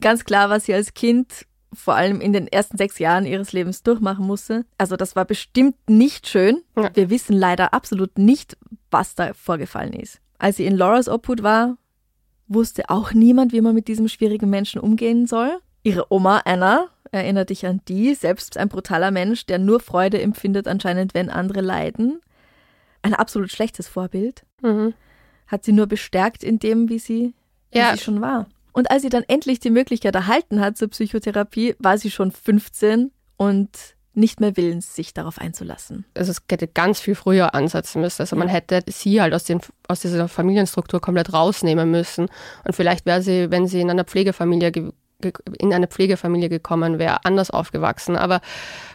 ganz 0.00 0.24
klar, 0.24 0.50
was 0.50 0.64
sie 0.64 0.74
als 0.74 0.94
Kind 0.94 1.46
vor 1.72 1.94
allem 1.94 2.20
in 2.20 2.32
den 2.32 2.48
ersten 2.48 2.78
sechs 2.78 2.98
Jahren 2.98 3.26
ihres 3.26 3.52
Lebens 3.52 3.82
durchmachen 3.82 4.26
musste. 4.26 4.64
Also 4.78 4.96
das 4.96 5.16
war 5.16 5.24
bestimmt 5.24 5.76
nicht 5.88 6.26
schön. 6.26 6.62
Ja. 6.76 6.90
Wir 6.94 7.10
wissen 7.10 7.34
leider 7.34 7.74
absolut 7.74 8.18
nicht, 8.18 8.56
was 8.90 9.14
da 9.14 9.34
vorgefallen 9.34 9.92
ist. 9.92 10.20
Als 10.38 10.56
sie 10.56 10.66
in 10.66 10.76
Lauras 10.76 11.08
Obhut 11.08 11.42
war, 11.42 11.76
wusste 12.46 12.88
auch 12.88 13.12
niemand, 13.12 13.52
wie 13.52 13.60
man 13.60 13.74
mit 13.74 13.88
diesem 13.88 14.08
schwierigen 14.08 14.48
Menschen 14.48 14.80
umgehen 14.80 15.26
soll. 15.26 15.58
Ihre 15.82 16.12
Oma 16.12 16.42
Anna, 16.44 16.88
erinnert 17.10 17.50
dich 17.50 17.66
an 17.66 17.80
die, 17.88 18.14
selbst 18.14 18.56
ein 18.56 18.68
brutaler 18.68 19.10
Mensch, 19.10 19.46
der 19.46 19.58
nur 19.58 19.80
Freude 19.80 20.20
empfindet 20.20 20.68
anscheinend, 20.68 21.14
wenn 21.14 21.30
andere 21.30 21.60
leiden. 21.60 22.20
Ein 23.02 23.14
absolut 23.14 23.50
schlechtes 23.50 23.88
Vorbild. 23.88 24.44
Mhm. 24.62 24.94
Hat 25.46 25.64
sie 25.64 25.72
nur 25.72 25.86
bestärkt 25.86 26.44
in 26.44 26.58
dem, 26.58 26.88
wie 26.88 26.98
sie, 26.98 27.34
wie 27.70 27.78
ja. 27.78 27.92
sie 27.94 28.02
schon 28.02 28.20
war. 28.20 28.46
Und 28.78 28.92
als 28.92 29.02
sie 29.02 29.08
dann 29.08 29.24
endlich 29.26 29.58
die 29.58 29.70
Möglichkeit 29.70 30.14
erhalten 30.14 30.60
hat 30.60 30.76
zur 30.76 30.86
Psychotherapie, 30.86 31.74
war 31.80 31.98
sie 31.98 32.12
schon 32.12 32.30
15 32.30 33.10
und 33.36 33.70
nicht 34.14 34.38
mehr 34.38 34.56
willens, 34.56 34.94
sich 34.94 35.12
darauf 35.12 35.38
einzulassen. 35.38 36.04
Also 36.16 36.30
es 36.30 36.42
hätte 36.48 36.68
ganz 36.68 37.00
viel 37.00 37.16
früher 37.16 37.56
ansetzen 37.56 38.00
müssen. 38.00 38.22
Also 38.22 38.36
man 38.36 38.46
hätte 38.46 38.84
sie 38.86 39.20
halt 39.20 39.34
aus, 39.34 39.42
den, 39.42 39.60
aus 39.88 39.98
dieser 39.98 40.28
Familienstruktur 40.28 41.00
komplett 41.00 41.32
rausnehmen 41.32 41.90
müssen. 41.90 42.28
Und 42.62 42.76
vielleicht 42.76 43.04
wäre 43.04 43.20
sie, 43.20 43.50
wenn 43.50 43.66
sie 43.66 43.80
in 43.80 43.90
einer 43.90 44.04
Pflegefamilie 44.04 44.92
in 45.58 45.74
eine 45.74 45.88
Pflegefamilie 45.88 46.48
gekommen 46.48 47.00
wäre, 47.00 47.24
anders 47.24 47.50
aufgewachsen. 47.50 48.14
Aber 48.14 48.40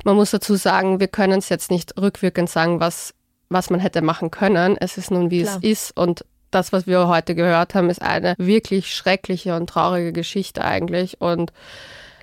man 0.06 0.16
muss 0.16 0.32
dazu 0.32 0.56
sagen, 0.56 1.02
wir 1.02 1.10
können 1.10 1.40
es 1.40 1.50
jetzt 1.50 1.72
nicht 1.72 2.00
rückwirkend 2.00 2.50
sagen, 2.50 2.80
was, 2.80 3.14
was 3.50 3.70
man 3.70 3.82
hätte 3.82 4.02
machen 4.02 4.32
können. 4.32 4.78
Es 4.80 4.98
ist 4.98 5.12
nun, 5.12 5.30
wie 5.30 5.42
Klar. 5.42 5.58
es 5.58 5.64
ist. 5.64 5.98
Und 5.98 6.24
das, 6.54 6.72
was 6.72 6.88
wir 6.88 7.08
heute 7.08 7.36
gehört 7.36 7.76
haben, 7.76 7.89
ist 7.89 8.01
eine 8.01 8.36
wirklich 8.38 8.93
schreckliche 8.93 9.56
und 9.56 9.70
traurige 9.70 10.14
Geschichte 10.14 10.64
eigentlich. 10.64 11.22
Und 11.22 11.51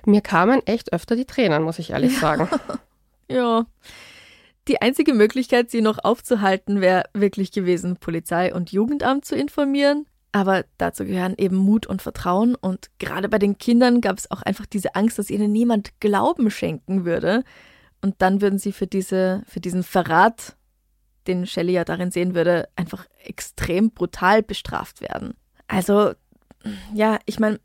mir 0.05 0.21
kamen 0.21 0.65
echt 0.65 0.93
öfter 0.93 1.15
die 1.15 1.25
Tränen, 1.25 1.63
muss 1.63 1.79
ich 1.79 1.91
ehrlich 1.91 2.17
sagen. 2.17 2.47
ja. 3.29 3.65
Die 4.67 4.81
einzige 4.81 5.13
Möglichkeit, 5.13 5.71
sie 5.71 5.81
noch 5.81 6.03
aufzuhalten, 6.03 6.81
wäre 6.81 7.05
wirklich 7.13 7.51
gewesen, 7.51 7.97
Polizei 7.97 8.53
und 8.53 8.71
Jugendamt 8.71 9.25
zu 9.25 9.35
informieren. 9.35 10.05
Aber 10.31 10.63
dazu 10.77 11.03
gehören 11.03 11.35
eben 11.37 11.57
Mut 11.57 11.87
und 11.87 12.01
Vertrauen. 12.01 12.55
Und 12.55 12.89
gerade 12.99 13.27
bei 13.27 13.39
den 13.39 13.57
Kindern 13.57 14.01
gab 14.01 14.17
es 14.17 14.31
auch 14.31 14.41
einfach 14.43 14.65
diese 14.65 14.95
Angst, 14.95 15.19
dass 15.19 15.29
ihnen 15.29 15.51
niemand 15.51 15.99
Glauben 15.99 16.49
schenken 16.51 17.05
würde. 17.05 17.43
Und 18.01 18.15
dann 18.19 18.41
würden 18.41 18.59
sie 18.59 18.71
für, 18.71 18.87
diese, 18.87 19.43
für 19.47 19.59
diesen 19.59 19.83
Verrat 19.83 20.55
den 21.33 21.45
Shelley 21.45 21.73
ja 21.73 21.85
darin 21.85 22.11
sehen 22.11 22.35
würde, 22.35 22.67
einfach 22.75 23.05
extrem 23.23 23.91
brutal 23.91 24.43
bestraft 24.43 25.01
werden. 25.01 25.35
Also, 25.67 26.13
ja, 26.93 27.19
ich 27.25 27.39
meine, 27.39 27.59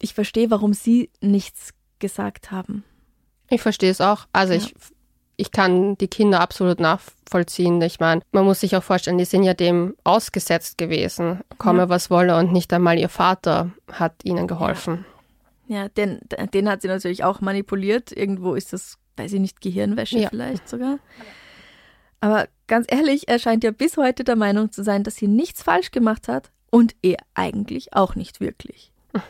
ich 0.00 0.14
verstehe, 0.14 0.50
warum 0.50 0.74
sie 0.74 1.10
nichts 1.20 1.70
gesagt 1.98 2.50
haben. 2.50 2.84
Ich 3.48 3.62
verstehe 3.62 3.90
es 3.90 4.00
auch. 4.00 4.26
Also 4.32 4.52
ja. 4.52 4.58
ich, 4.58 4.74
ich 5.36 5.50
kann 5.50 5.96
die 5.96 6.08
Kinder 6.08 6.40
absolut 6.40 6.80
nachvollziehen. 6.80 7.80
Ich 7.82 8.00
meine, 8.00 8.22
man 8.32 8.44
muss 8.44 8.60
sich 8.60 8.76
auch 8.76 8.82
vorstellen, 8.82 9.18
die 9.18 9.24
sind 9.24 9.42
ja 9.42 9.54
dem 9.54 9.94
ausgesetzt 10.04 10.78
gewesen, 10.78 11.40
komme 11.58 11.80
ja. 11.80 11.88
was 11.88 12.10
wolle, 12.10 12.36
und 12.36 12.52
nicht 12.52 12.72
einmal 12.72 12.98
ihr 12.98 13.08
Vater 13.08 13.70
hat 13.90 14.24
ihnen 14.24 14.46
geholfen. 14.46 15.04
Ja, 15.66 15.84
ja 15.84 15.88
den, 15.88 16.20
den 16.52 16.68
hat 16.68 16.82
sie 16.82 16.88
natürlich 16.88 17.24
auch 17.24 17.40
manipuliert. 17.40 18.12
Irgendwo 18.12 18.54
ist 18.54 18.72
das, 18.72 18.98
weiß 19.16 19.32
ich 19.32 19.40
nicht, 19.40 19.60
Gehirnwäsche 19.60 20.28
vielleicht 20.28 20.68
sogar. 20.68 20.98
Aber 22.20 22.46
ganz 22.74 22.86
ehrlich, 22.90 23.28
er 23.28 23.38
scheint 23.38 23.62
ja 23.62 23.70
bis 23.70 23.96
heute 23.96 24.24
der 24.24 24.34
Meinung 24.34 24.72
zu 24.72 24.82
sein, 24.82 25.04
dass 25.04 25.14
sie 25.14 25.28
nichts 25.28 25.62
falsch 25.62 25.92
gemacht 25.92 26.26
hat 26.26 26.50
und 26.70 26.96
er 27.02 27.18
eigentlich 27.34 27.94
auch 27.94 28.16
nicht 28.16 28.40
wirklich. 28.40 28.90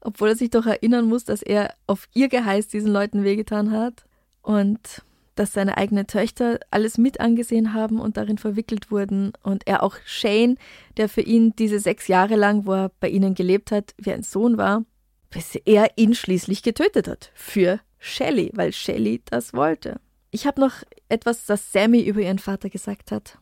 Obwohl 0.00 0.28
er 0.28 0.36
sich 0.36 0.50
doch 0.50 0.64
erinnern 0.64 1.06
muss, 1.06 1.24
dass 1.24 1.42
er 1.42 1.74
auf 1.88 2.08
ihr 2.14 2.28
Geheiß 2.28 2.68
diesen 2.68 2.92
Leuten 2.92 3.24
wehgetan 3.24 3.72
hat 3.72 4.04
und 4.42 5.02
dass 5.34 5.52
seine 5.52 5.76
eigenen 5.76 6.06
Töchter 6.06 6.60
alles 6.70 6.98
mit 6.98 7.18
angesehen 7.18 7.74
haben 7.74 7.98
und 7.98 8.16
darin 8.16 8.38
verwickelt 8.38 8.92
wurden 8.92 9.32
und 9.42 9.66
er 9.66 9.82
auch 9.82 9.96
Shane, 10.04 10.56
der 10.98 11.08
für 11.08 11.22
ihn 11.22 11.56
diese 11.56 11.80
sechs 11.80 12.06
Jahre 12.06 12.36
lang, 12.36 12.64
wo 12.64 12.74
er 12.74 12.92
bei 13.00 13.08
ihnen 13.08 13.34
gelebt 13.34 13.72
hat, 13.72 13.92
wie 13.98 14.12
ein 14.12 14.22
Sohn 14.22 14.56
war, 14.56 14.84
bis 15.30 15.56
er 15.64 15.88
ihn 15.96 16.14
schließlich 16.14 16.62
getötet 16.62 17.08
hat. 17.08 17.32
Für 17.34 17.80
Shelley, 17.98 18.52
weil 18.54 18.72
Shelley 18.72 19.20
das 19.24 19.52
wollte. 19.52 19.98
Ich 20.32 20.46
habe 20.46 20.60
noch 20.60 20.74
etwas, 21.08 21.44
das 21.46 21.72
Sammy 21.72 22.00
über 22.02 22.20
ihren 22.20 22.38
Vater 22.38 22.70
gesagt 22.70 23.10
hat. 23.10 23.38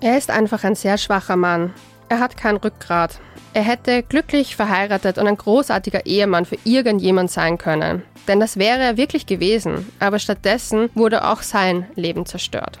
Er 0.00 0.18
ist 0.18 0.30
einfach 0.30 0.64
ein 0.64 0.74
sehr 0.74 0.98
schwacher 0.98 1.36
Mann. 1.36 1.72
Er 2.08 2.20
hat 2.20 2.36
kein 2.36 2.56
Rückgrat. 2.56 3.20
Er 3.54 3.62
hätte 3.62 4.02
glücklich 4.02 4.56
verheiratet 4.56 5.18
und 5.18 5.26
ein 5.26 5.36
großartiger 5.36 6.06
Ehemann 6.06 6.44
für 6.44 6.58
irgendjemand 6.64 7.30
sein 7.30 7.56
können. 7.56 8.02
Denn 8.28 8.40
das 8.40 8.56
wäre 8.56 8.80
er 8.80 8.96
wirklich 8.96 9.26
gewesen, 9.26 9.86
aber 9.98 10.18
stattdessen 10.18 10.90
wurde 10.94 11.26
auch 11.26 11.42
sein 11.42 11.86
Leben 11.94 12.26
zerstört. 12.26 12.78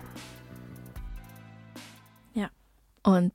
Ja, 2.34 2.50
und 3.02 3.32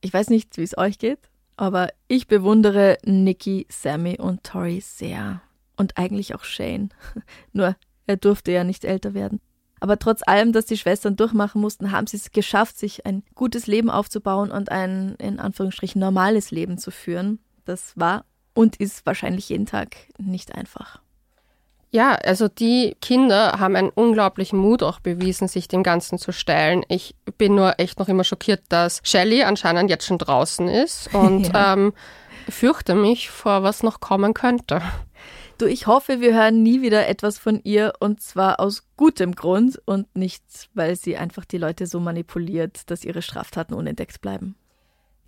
ich 0.00 0.12
weiß 0.12 0.30
nicht, 0.30 0.56
wie 0.56 0.62
es 0.62 0.78
euch 0.78 0.98
geht, 0.98 1.28
aber 1.56 1.88
ich 2.06 2.28
bewundere 2.28 2.98
Nikki, 3.04 3.66
Sammy 3.68 4.16
und 4.18 4.44
Tori 4.44 4.80
sehr. 4.80 5.42
Und 5.78 5.96
eigentlich 5.96 6.34
auch 6.34 6.44
Shane. 6.44 6.90
Nur, 7.54 7.74
er 8.06 8.16
durfte 8.18 8.52
ja 8.52 8.64
nicht 8.64 8.84
älter 8.84 9.14
werden. 9.14 9.40
Aber 9.80 9.98
trotz 9.98 10.22
allem, 10.26 10.52
dass 10.52 10.66
die 10.66 10.76
Schwestern 10.76 11.16
durchmachen 11.16 11.60
mussten, 11.60 11.92
haben 11.92 12.06
sie 12.06 12.16
es 12.16 12.32
geschafft, 12.32 12.78
sich 12.78 13.06
ein 13.06 13.22
gutes 13.34 13.66
Leben 13.66 13.90
aufzubauen 13.90 14.50
und 14.50 14.70
ein 14.70 15.14
in 15.18 15.38
Anführungsstrichen 15.38 16.00
normales 16.00 16.50
Leben 16.50 16.78
zu 16.78 16.90
führen. 16.90 17.38
Das 17.64 17.92
war 17.96 18.24
und 18.54 18.76
ist 18.76 19.06
wahrscheinlich 19.06 19.48
jeden 19.48 19.66
Tag 19.66 19.96
nicht 20.18 20.54
einfach. 20.54 21.00
Ja, 21.90 22.16
also 22.16 22.48
die 22.48 22.96
Kinder 23.00 23.58
haben 23.58 23.76
einen 23.76 23.88
unglaublichen 23.88 24.58
Mut 24.58 24.82
auch 24.82 25.00
bewiesen, 25.00 25.48
sich 25.48 25.68
dem 25.68 25.82
Ganzen 25.82 26.18
zu 26.18 26.32
stellen. 26.32 26.84
Ich 26.88 27.14
bin 27.38 27.54
nur 27.54 27.78
echt 27.78 27.98
noch 27.98 28.08
immer 28.08 28.24
schockiert, 28.24 28.62
dass 28.68 29.00
Shelley 29.04 29.44
anscheinend 29.44 29.88
jetzt 29.88 30.06
schon 30.06 30.18
draußen 30.18 30.68
ist 30.68 31.14
und 31.14 31.48
ja. 31.54 31.74
ähm, 31.74 31.94
fürchte 32.48 32.94
mich 32.94 33.30
vor, 33.30 33.62
was 33.62 33.82
noch 33.82 34.00
kommen 34.00 34.34
könnte. 34.34 34.82
Du, 35.58 35.66
ich 35.66 35.88
hoffe, 35.88 36.20
wir 36.20 36.34
hören 36.34 36.62
nie 36.62 36.82
wieder 36.82 37.08
etwas 37.08 37.36
von 37.36 37.60
ihr 37.64 37.92
und 37.98 38.22
zwar 38.22 38.60
aus 38.60 38.84
gutem 38.96 39.34
Grund 39.34 39.80
und 39.86 40.14
nicht, 40.16 40.44
weil 40.74 40.94
sie 40.94 41.16
einfach 41.16 41.44
die 41.44 41.58
Leute 41.58 41.88
so 41.88 41.98
manipuliert, 41.98 42.88
dass 42.90 43.04
ihre 43.04 43.22
Straftaten 43.22 43.74
unentdeckt 43.74 44.20
bleiben. 44.20 44.54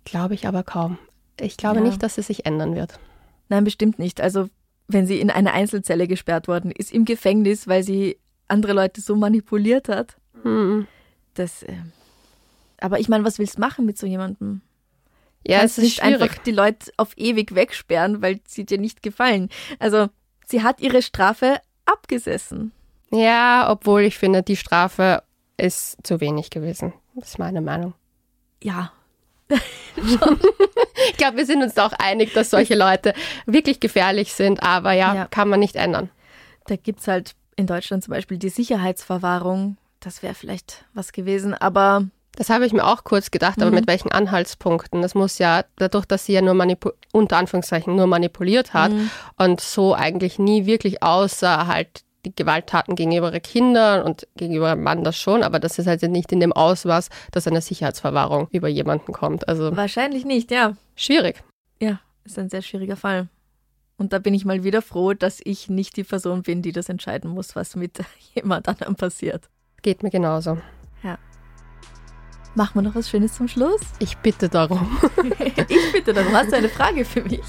Glaube 0.05 0.33
ich 0.33 0.47
aber 0.47 0.63
kaum. 0.63 0.97
Ich 1.37 1.57
glaube 1.57 1.79
ja. 1.79 1.83
nicht, 1.83 2.01
dass 2.01 2.15
sie 2.15 2.21
sich 2.21 2.45
ändern 2.45 2.75
wird. 2.75 2.97
Nein, 3.49 3.65
bestimmt 3.65 3.99
nicht. 3.99 4.21
Also, 4.21 4.47
wenn 4.87 5.05
sie 5.05 5.19
in 5.19 5.29
eine 5.29 5.51
Einzelzelle 5.51 6.07
gesperrt 6.07 6.47
worden 6.47 6.71
ist, 6.71 6.93
im 6.93 7.03
Gefängnis, 7.03 7.67
weil 7.67 7.83
sie 7.83 8.17
andere 8.47 8.71
Leute 8.71 9.01
so 9.01 9.17
manipuliert 9.17 9.89
hat. 9.89 10.15
Hm. 10.43 10.87
Das. 11.33 11.63
Äh, 11.63 11.73
aber 12.79 12.99
ich 12.99 13.09
meine, 13.09 13.25
was 13.25 13.37
willst 13.37 13.57
du 13.57 13.61
machen 13.61 13.85
mit 13.85 13.97
so 13.97 14.07
jemandem? 14.07 14.61
Ja, 15.45 15.59
Kannst 15.59 15.77
es 15.77 15.83
ist 15.83 15.83
nicht 15.83 15.99
schwierig. 16.01 16.21
einfach 16.21 16.37
die 16.37 16.51
Leute 16.51 16.91
auf 16.95 17.17
ewig 17.17 17.53
wegsperren, 17.53 18.21
weil 18.21 18.39
sie 18.47 18.65
dir 18.65 18.77
nicht 18.77 19.03
gefallen. 19.03 19.49
Also 19.79 20.07
sie 20.51 20.63
hat 20.63 20.79
ihre 20.81 21.01
Strafe 21.01 21.59
abgesessen. 21.85 22.71
Ja, 23.09 23.69
obwohl 23.69 24.01
ich 24.01 24.17
finde, 24.17 24.43
die 24.43 24.55
Strafe 24.55 25.23
ist 25.57 25.97
zu 26.03 26.21
wenig 26.21 26.49
gewesen. 26.49 26.93
Das 27.15 27.29
ist 27.29 27.39
meine 27.39 27.61
Meinung. 27.61 27.93
Ja. 28.63 28.91
ich 29.49 31.17
glaube, 31.17 31.37
wir 31.37 31.45
sind 31.45 31.61
uns 31.61 31.77
auch 31.77 31.91
einig, 31.93 32.33
dass 32.33 32.51
solche 32.51 32.75
Leute 32.75 33.13
wirklich 33.45 33.79
gefährlich 33.81 34.33
sind, 34.33 34.63
aber 34.63 34.93
ja, 34.93 35.13
ja. 35.13 35.25
kann 35.25 35.49
man 35.49 35.59
nicht 35.59 35.75
ändern. 35.75 36.09
Da 36.67 36.77
gibt 36.77 37.01
es 37.01 37.07
halt 37.07 37.35
in 37.57 37.67
Deutschland 37.67 38.03
zum 38.03 38.11
Beispiel 38.11 38.37
die 38.37 38.49
Sicherheitsverwahrung. 38.49 39.77
Das 39.99 40.23
wäre 40.23 40.35
vielleicht 40.35 40.85
was 40.93 41.11
gewesen, 41.11 41.53
aber 41.53 42.07
das 42.35 42.49
habe 42.49 42.65
ich 42.65 42.73
mir 42.73 42.85
auch 42.85 43.03
kurz 43.03 43.31
gedacht, 43.31 43.61
aber 43.61 43.71
mhm. 43.71 43.75
mit 43.75 43.87
welchen 43.87 44.11
Anhaltspunkten? 44.11 45.01
Das 45.01 45.15
muss 45.15 45.37
ja, 45.37 45.65
dadurch, 45.77 46.05
dass 46.05 46.25
sie 46.25 46.33
ja 46.33 46.41
nur 46.41 46.55
unter 47.11 47.37
Anführungszeichen 47.37 47.95
nur 47.95 48.07
manipuliert 48.07 48.73
hat 48.73 48.91
mhm. 48.91 49.09
und 49.37 49.61
so 49.61 49.93
eigentlich 49.93 50.39
nie 50.39 50.65
wirklich 50.65 51.03
außer 51.03 51.67
halt 51.67 52.03
die 52.25 52.35
Gewalttaten 52.35 52.95
gegenüber 52.95 53.29
ihren 53.29 53.41
Kindern 53.41 54.03
und 54.03 54.27
gegenüber 54.35 54.75
dem 54.75 54.83
Mann 54.83 55.03
das 55.03 55.17
schon, 55.17 55.43
aber 55.43 55.59
das 55.59 55.79
ist 55.79 55.87
halt 55.87 56.01
nicht 56.03 56.31
in 56.31 56.39
dem 56.39 56.53
Ausmaß, 56.53 57.09
dass 57.31 57.47
eine 57.47 57.61
Sicherheitsverwahrung 57.61 58.47
über 58.51 58.67
jemanden 58.67 59.11
kommt. 59.11 59.47
Also 59.47 59.75
Wahrscheinlich 59.75 60.23
nicht, 60.23 60.51
ja. 60.51 60.75
Schwierig. 60.95 61.43
Ja, 61.79 61.99
ist 62.23 62.37
ein 62.37 62.49
sehr 62.49 62.61
schwieriger 62.61 62.95
Fall. 62.95 63.27
Und 63.97 64.13
da 64.13 64.19
bin 64.19 64.33
ich 64.33 64.45
mal 64.45 64.63
wieder 64.63 64.81
froh, 64.81 65.13
dass 65.13 65.41
ich 65.43 65.69
nicht 65.69 65.97
die 65.97 66.03
Person 66.03 66.43
bin, 66.43 66.61
die 66.61 66.71
das 66.71 66.89
entscheiden 66.89 67.29
muss, 67.29 67.55
was 67.55 67.75
mit 67.75 67.99
jemand 68.33 68.67
anderem 68.67 68.95
passiert. 68.95 69.49
Geht 69.81 70.03
mir 70.03 70.11
genauso. 70.11 70.57
Machen 72.53 72.75
wir 72.75 72.81
noch 72.81 72.95
was 72.95 73.09
Schönes 73.09 73.33
zum 73.33 73.47
Schluss? 73.47 73.79
Ich 73.99 74.17
bitte 74.17 74.49
darum. 74.49 74.99
ich 75.69 75.91
bitte 75.93 76.13
darum. 76.13 76.33
Hast 76.33 76.51
du 76.51 76.57
eine 76.57 76.67
Frage 76.69 77.05
für 77.05 77.21
mich? 77.21 77.41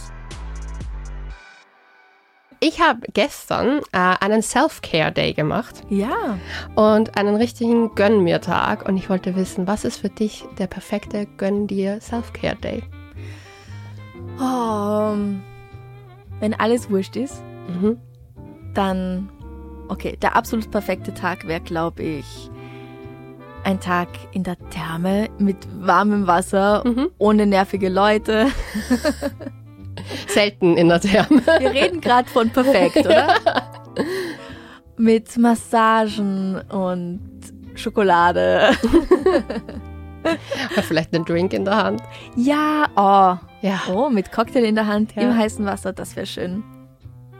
Ich 2.61 2.81
habe 2.81 3.01
gestern 3.13 3.81
äh, 3.91 4.15
einen 4.21 4.41
Self-Care-Day 4.41 5.33
gemacht. 5.33 5.83
Ja. 5.89 6.39
Und 6.77 7.19
einen 7.19 7.35
richtigen 7.35 7.97
Gönn-mir-Tag. 7.97 8.89
Und 8.89 8.97
ich 8.97 9.11
wollte 9.11 9.35
wissen, 9.35 9.67
was 9.67 9.85
ist 9.85 9.99
für 9.99 10.09
dich 10.09 10.45
der 10.59 10.69
perfekte 10.69 11.27
Gönn-dir 11.27 12.01
Self-Care-Day? 12.01 12.85
Oh, 14.39 15.17
wenn 16.39 16.55
alles 16.55 16.89
wurscht 16.89 17.17
ist, 17.17 17.43
mhm. 17.67 17.99
dann, 18.75 19.29
okay, 19.89 20.17
der 20.23 20.37
absolut 20.37 20.71
perfekte 20.71 21.13
Tag 21.13 21.49
wäre, 21.49 21.61
glaube 21.61 22.05
ich, 22.05 22.52
ein 23.65 23.81
Tag 23.81 24.09
in 24.33 24.43
der 24.43 24.57
Therme 24.71 25.29
mit 25.39 25.57
warmem 25.81 26.27
Wasser, 26.27 26.83
mhm. 26.85 27.11
ohne 27.19 27.47
nervige 27.47 27.89
Leute. 27.89 28.49
Selten 30.27 30.77
in 30.77 30.89
der 30.89 31.01
Therme. 31.01 31.43
Wir 31.59 31.71
reden 31.71 32.01
gerade 32.01 32.29
von 32.29 32.51
perfekt, 32.51 32.97
oder? 33.07 33.37
mit 34.97 35.37
Massagen 35.37 36.61
und 36.71 37.21
Schokolade. 37.75 38.71
Oder 40.73 40.83
vielleicht 40.83 41.13
einen 41.15 41.25
Drink 41.25 41.53
in 41.53 41.65
der 41.65 41.77
Hand. 41.77 42.01
Ja, 42.37 42.87
oh. 42.95 43.67
Ja. 43.67 43.81
Oh, 43.93 44.09
mit 44.09 44.31
Cocktail 44.31 44.65
in 44.65 44.77
der 44.77 44.87
Hand 44.87 45.17
ja. 45.17 45.23
im 45.23 45.37
heißen 45.37 45.65
Wasser, 45.65 45.93
das 45.93 46.15
wäre 46.15 46.27
schön. 46.27 46.63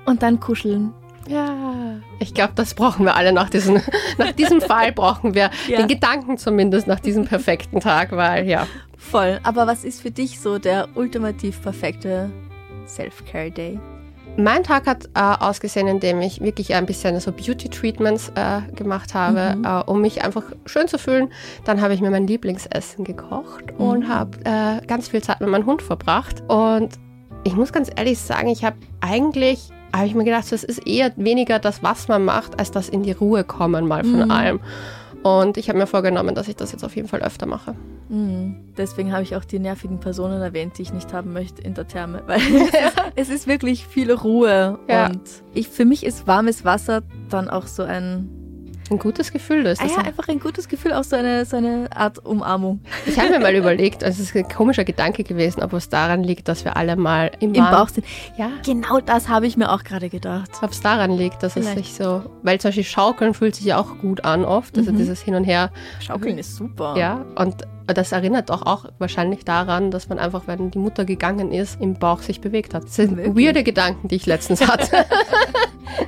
Und 0.05 0.23
dann 0.23 0.41
kuscheln 0.41 0.93
ja, 1.29 2.01
ich 2.19 2.35
glaube, 2.35 2.53
das 2.55 2.75
brauchen 2.75 3.05
wir 3.05 3.17
alle 3.17 3.33
nach, 3.33 3.51
diesen, 3.51 3.81
nach 4.19 4.33
diesem 4.33 4.61
Fall, 4.61 4.93
brauchen 4.93 5.35
wir 5.35 5.51
ja. 5.69 5.79
den 5.79 5.89
Gedanken 5.89 6.39
zumindest 6.39 6.87
nach 6.87 7.01
diesem 7.01 7.25
perfekten 7.25 7.81
Tag, 7.81 8.13
weil 8.13 8.49
ja. 8.49 8.67
Voll. 8.97 9.41
Aber 9.43 9.67
was 9.67 9.85
ist 9.85 10.01
für 10.01 10.11
dich 10.11 10.41
so 10.41 10.59
der 10.59 10.89
ultimativ 10.95 11.63
perfekte 11.63 12.31
Self-Care-Day? 12.87 13.81
Mein 14.37 14.63
Tag 14.63 14.87
hat 14.87 15.07
äh, 15.15 15.21
ausgesehen, 15.21 15.89
indem 15.89 16.23
ich 16.23 16.41
wirklich 16.41 16.75
ein 16.75 16.87
bisschen 16.87 17.21
so 17.21 17.33
Beauty-Treatments 17.33 18.33
äh, 18.35 18.63
gemacht 18.75 19.13
habe, 19.13 19.57
mhm. 19.57 19.65
äh, 19.65 19.83
um 19.85 20.01
mich 20.01 20.25
einfach 20.25 20.45
schön 20.65 20.89
zu 20.89 20.99
fühlen. 20.99 21.31
Dann 21.65 21.83
habe 21.83 21.93
ich 21.93 22.01
mir 22.01 22.11
mein 22.11 22.27
Lieblingsessen 22.27 23.05
gekocht 23.05 23.79
mhm. 23.79 23.85
und 23.85 24.09
habe 24.09 24.39
äh, 24.45 24.87
ganz 24.87 25.09
viel 25.09 25.23
Zeit 25.23 25.41
mit 25.41 25.51
meinem 25.51 25.67
Hund 25.67 25.83
verbracht. 25.83 26.43
Und 26.49 26.91
ich 27.45 27.55
muss 27.55 27.73
ganz 27.73 27.91
ehrlich 27.95 28.19
sagen, 28.19 28.49
ich 28.49 28.65
habe 28.65 28.77
eigentlich 29.01 29.72
habe 29.95 30.07
ich 30.07 30.15
mir 30.15 30.25
gedacht, 30.25 30.51
es 30.53 30.65
ist 30.65 30.87
eher 30.87 31.13
weniger 31.17 31.59
das, 31.59 31.83
was 31.83 32.09
man 32.09 32.25
macht, 32.25 32.59
als 32.59 32.71
das 32.71 32.89
in 32.89 33.03
die 33.03 33.13
Ruhe 33.13 33.45
kommen 33.45 33.87
mal 33.87 34.03
von 34.03 34.25
mhm. 34.25 34.31
allem. 34.31 34.61
Und 35.23 35.57
ich 35.57 35.69
habe 35.69 35.79
mir 35.79 35.87
vorgenommen, 35.87 36.35
dass 36.35 36.49
ich 36.49 36.57
das 36.57 36.73
jetzt 36.73 36.85
auf 36.85 36.97
jeden 36.97 37.07
Fall 37.07 37.21
öfter 37.21 37.47
mache. 37.47 37.77
Mhm. 38.09 38.57
Deswegen 38.77 39.13
habe 39.13 39.23
ich 39.23 39.37
auch 39.37 39.45
die 39.45 39.61
nervigen 39.61 40.01
Personen 40.01 40.43
erwähnt, 40.43 40.79
die 40.79 40.83
ich 40.83 40.93
nicht 40.93 41.13
haben 41.13 41.33
möchte 41.33 41.63
in 41.63 41.75
der 41.75 41.87
Therme, 41.87 42.23
weil 42.27 42.41
es, 42.41 42.73
ist, 42.73 42.97
es 43.15 43.29
ist 43.29 43.47
wirklich 43.47 43.87
viel 43.87 44.13
Ruhe. 44.13 44.79
Ja. 44.89 45.07
Und 45.07 45.23
ich, 45.55 45.69
für 45.69 45.85
mich 45.85 46.05
ist 46.05 46.27
warmes 46.27 46.65
Wasser 46.65 47.03
dann 47.29 47.49
auch 47.49 47.67
so 47.67 47.85
ein 47.85 48.42
ein 48.93 48.99
gutes 48.99 49.33
Gefühl 49.33 49.67
ist. 49.67 49.81
Ah 49.83 49.87
ja, 49.87 49.99
einfach 49.99 50.29
ein 50.29 50.39
gutes 50.39 50.69
Gefühl, 50.69 50.93
auch 50.93 51.05
so 51.05 51.17
eine, 51.17 51.45
so 51.45 51.57
eine 51.57 51.89
Art 51.95 52.25
Umarmung. 52.25 52.81
Ich 53.07 53.19
habe 53.19 53.31
mir 53.31 53.41
mal 53.41 53.55
überlegt, 53.57 54.05
also 54.05 54.23
es 54.23 54.29
ist 54.31 54.37
ein 54.37 54.49
komischer 54.49 54.85
Gedanke 54.85 55.25
gewesen, 55.25 55.63
ob 55.63 55.73
es 55.73 55.89
daran 55.89 56.23
liegt, 56.23 56.49
dass 56.49 56.65
wir 56.65 56.77
alle 56.77 56.97
mal 56.97 57.31
im, 57.41 57.55
Im 57.55 57.65
Bauch 57.65 57.89
sind. 57.89 58.07
Ja. 58.37 58.51
Genau 58.65 59.01
das 59.01 59.29
habe 59.29 59.47
ich 59.47 59.57
mir 59.57 59.73
auch 59.73 59.83
gerade 59.85 60.09
gedacht. 60.09 60.51
Ob 60.63 60.71
es 60.71 60.81
daran 60.81 61.11
liegt, 61.11 61.43
dass 61.43 61.55
Vielleicht. 61.55 61.79
es 61.79 61.87
sich 61.87 61.95
so, 61.95 62.23
weil 62.43 62.61
zum 62.61 62.69
Beispiel 62.69 62.85
Schaukeln 62.85 63.35
fühlt 63.35 63.55
sich 63.57 63.65
ja 63.67 63.79
auch 63.79 63.99
gut 63.99 64.25
an 64.25 64.45
oft, 64.45 64.77
also 64.79 64.93
Mhm. 64.93 64.97
dieses 64.99 65.21
Hin 65.23 65.35
und 65.35 65.45
Her. 65.45 65.71
Schaukeln 66.01 66.39
ist 66.39 66.55
super. 66.57 66.95
Ja, 66.97 67.25
und 67.37 67.57
das 67.87 68.13
erinnert 68.13 68.51
doch 68.51 68.63
auch 68.65 68.87
wahrscheinlich 68.99 69.45
daran, 69.45 69.91
dass 69.91 70.09
man 70.09 70.19
einfach, 70.19 70.43
wenn 70.47 70.71
die 70.71 70.79
Mutter 70.79 71.05
gegangen 71.05 71.53
ist, 71.53 71.81
im 71.81 71.95
Bauch 71.95 72.21
sich 72.21 72.41
bewegt 72.41 72.75
hat. 72.75 72.85
Das 72.85 72.97
sind 72.97 73.17
Möglich. 73.17 73.47
weirde 73.47 73.63
Gedanken, 73.63 74.09
die 74.09 74.17
ich 74.17 74.27
letztens 74.27 74.67
hatte. 74.67 75.05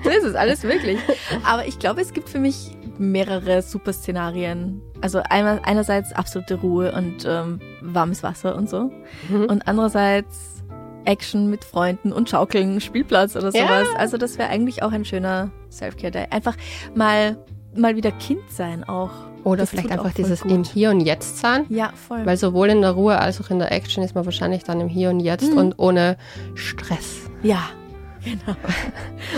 So 0.02 0.08
ist 0.10 0.24
es 0.24 0.34
alles 0.34 0.62
wirklich. 0.62 0.98
Aber 1.44 1.66
ich 1.66 1.78
glaube, 1.78 2.00
es 2.00 2.14
gibt 2.14 2.30
für 2.30 2.38
mich 2.38 2.70
mehrere 2.98 3.60
Superszenarien. 3.60 4.80
Also 5.02 5.20
einmal, 5.28 5.60
einerseits 5.62 6.12
absolute 6.14 6.54
Ruhe 6.56 6.92
und 6.92 7.24
ähm, 7.26 7.60
warmes 7.82 8.22
Wasser 8.22 8.56
und 8.56 8.68
so. 8.70 8.90
Mhm. 9.28 9.44
Und 9.44 9.68
andererseits 9.68 10.62
Action 11.04 11.50
mit 11.50 11.64
Freunden 11.64 12.12
und 12.12 12.30
Schaukeln, 12.30 12.80
Spielplatz 12.80 13.36
oder 13.36 13.50
Ja. 13.54 13.66
sowas. 13.66 13.88
Also 13.98 14.16
das 14.16 14.38
wäre 14.38 14.48
eigentlich 14.48 14.82
auch 14.82 14.92
ein 14.92 15.04
schöner 15.04 15.50
Self-Care-Day. 15.70 16.28
Einfach 16.30 16.56
mal, 16.94 17.36
mal 17.76 17.94
wieder 17.96 18.10
Kind 18.12 18.50
sein 18.50 18.84
auch. 18.84 19.10
Oder 19.44 19.58
Das 19.58 19.70
vielleicht 19.70 19.90
einfach 19.90 20.12
dieses 20.14 20.40
gut. 20.40 20.50
im 20.52 20.64
Hier 20.64 20.90
und 20.90 21.00
Jetzt 21.00 21.38
sein. 21.38 21.66
Ja, 21.68 21.92
voll. 22.08 22.24
Weil 22.24 22.36
sowohl 22.36 22.70
in 22.70 22.80
der 22.80 22.92
Ruhe 22.92 23.18
als 23.18 23.40
auch 23.40 23.50
in 23.50 23.58
der 23.58 23.70
Action 23.72 24.02
ist 24.02 24.14
man 24.14 24.24
wahrscheinlich 24.24 24.64
dann 24.64 24.80
im 24.80 24.88
Hier 24.88 25.10
und 25.10 25.20
Jetzt 25.20 25.50
Mhm. 25.52 25.58
und 25.58 25.78
ohne 25.78 26.16
Stress. 26.54 27.28
ja, 27.42 27.60
genau. 28.24 28.56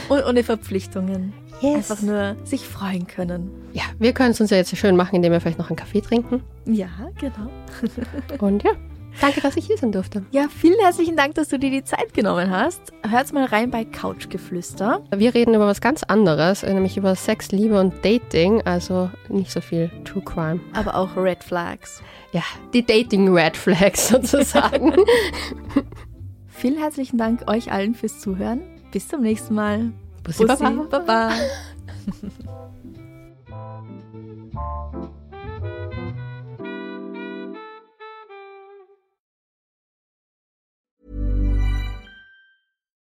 und 0.09 0.25
ohne 0.27 0.45
Verpflichtungen. 0.45 1.33
Einfach 1.63 2.03
nur 2.03 2.37
sich 2.45 2.67
freuen 2.69 3.07
können. 3.07 3.51
Ja, 3.73 3.83
wir 3.99 4.13
können 4.13 4.31
es 4.33 4.41
uns 4.41 4.51
ja 4.51 4.59
jetzt 4.59 4.77
schön 4.77 4.95
machen, 4.95 5.17
indem 5.17 5.33
wir 5.33 5.41
vielleicht 5.41 5.59
noch 5.59 5.71
einen 5.71 5.77
Kaffee 5.77 6.03
trinken. 6.03 6.43
Ja, 6.67 6.89
genau. 7.19 7.51
Und 8.45 8.63
ja, 8.63 8.73
danke, 9.21 9.41
dass 9.41 9.57
ich 9.57 9.67
hier 9.67 9.77
sein 9.79 9.93
durfte. 9.93 10.25
Ja, 10.31 10.47
vielen 10.49 10.79
herzlichen 10.81 11.17
Dank, 11.17 11.35
dass 11.35 11.49
du 11.49 11.59
dir 11.59 11.71
die 11.71 11.85
Zeit 11.85 12.14
genommen 12.14 12.51
hast. 12.51 12.93
Hört's 13.09 13.33
mal 13.33 13.45
rein 13.45 13.71
bei 13.71 13.85
Couchgeflüster. 13.85 15.03
Wir 15.14 15.35
reden 15.35 15.55
über 15.55 15.67
was 15.67 15.81
ganz 15.81 16.03
anderes, 16.03 16.62
nämlich 16.62 16.97
über 16.97 17.14
Sex, 17.14 17.53
Liebe 17.53 17.79
und 17.81 18.05
Dating, 18.05 18.62
also 18.62 19.11
nicht 19.29 19.51
so 19.51 19.61
viel 19.61 19.91
True 20.05 20.23
Crime. 20.23 20.61
aber 20.75 20.95
auch 20.95 21.17
Red 21.17 21.43
Flags. 21.45 22.03
Ja, 22.33 22.43
die 22.73 22.85
Dating 22.85 23.33
Red 23.35 23.57
Flags 23.57 24.09
sozusagen. 24.11 24.95
Vielen 26.49 26.79
herzlichen 26.79 27.19
Dank 27.19 27.51
euch 27.51 27.71
allen 27.71 27.95
fürs 27.95 28.21
Zuhören. 28.21 28.62
Bis 28.91 29.09
zum 29.09 29.21
nächsten 29.23 29.55
Mal. 29.55 29.93
Bussi, 30.23 30.45
Baba. 30.45 30.71
Baba. 30.91 31.31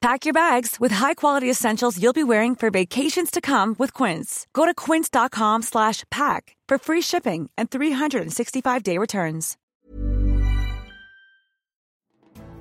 Pack 0.00 0.24
your 0.24 0.32
bags 0.32 0.78
with 0.78 0.92
high-quality 0.92 1.50
essentials 1.50 2.00
you'll 2.00 2.12
be 2.12 2.22
wearing 2.22 2.54
for 2.54 2.70
vacations 2.70 3.32
to 3.32 3.40
come 3.40 3.74
with 3.80 3.92
Quince. 3.92 4.46
Go 4.52 4.64
to 4.64 4.72
quince.com 4.72 5.62
slash 5.62 6.04
pack 6.08 6.54
for 6.68 6.78
free 6.78 7.02
shipping 7.02 7.50
and 7.58 7.68
365-day 7.68 8.96
returns. 8.96 9.56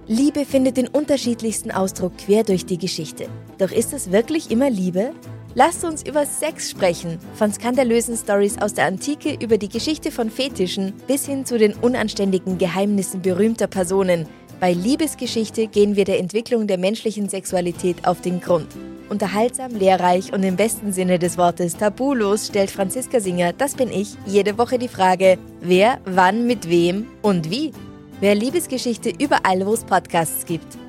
Liebe 0.09 0.45
findet 0.45 0.77
den 0.77 0.87
unterschiedlichsten 0.87 1.69
Ausdruck 1.69 2.17
quer 2.17 2.43
durch 2.43 2.65
die 2.65 2.77
Geschichte. 2.77 3.27
Doch 3.57 3.71
ist 3.71 3.93
es 3.93 4.11
wirklich 4.11 4.49
immer 4.49 4.69
Liebe? 4.69 5.13
Lasst 5.53 5.83
uns 5.83 6.01
über 6.01 6.25
Sex 6.25 6.71
sprechen. 6.71 7.19
Von 7.35 7.51
skandalösen 7.51 8.15
Stories 8.15 8.57
aus 8.57 8.73
der 8.73 8.85
Antike 8.85 9.37
über 9.39 9.57
die 9.57 9.69
Geschichte 9.69 10.11
von 10.11 10.31
Fetischen 10.31 10.93
bis 11.07 11.25
hin 11.25 11.45
zu 11.45 11.57
den 11.57 11.73
unanständigen 11.73 12.57
Geheimnissen 12.57 13.21
berühmter 13.21 13.67
Personen. 13.67 14.27
Bei 14.59 14.73
Liebesgeschichte 14.73 15.67
gehen 15.67 15.95
wir 15.95 16.03
der 16.03 16.17
Entwicklung 16.19 16.65
der 16.65 16.79
menschlichen 16.79 17.29
Sexualität 17.29 18.07
auf 18.07 18.21
den 18.21 18.41
Grund. 18.41 18.67
Unterhaltsam, 19.07 19.75
lehrreich 19.75 20.33
und 20.33 20.41
im 20.41 20.55
besten 20.55 20.91
Sinne 20.91 21.19
des 21.19 21.37
Wortes 21.37 21.77
tabulos 21.77 22.47
stellt 22.47 22.71
Franziska 22.71 23.19
Singer, 23.19 23.53
das 23.53 23.75
bin 23.75 23.91
ich, 23.91 24.15
jede 24.25 24.57
Woche 24.57 24.79
die 24.79 24.87
Frage, 24.87 25.37
wer, 25.61 25.99
wann, 26.05 26.47
mit 26.47 26.67
wem 26.69 27.05
und 27.21 27.51
wie. 27.51 27.71
Wer 28.19 28.33
Liebesgeschichte 28.33 29.11
überall, 29.11 29.63
wo 29.63 29.73
es 29.73 29.83
Podcasts 29.83 30.43
gibt. 30.43 30.86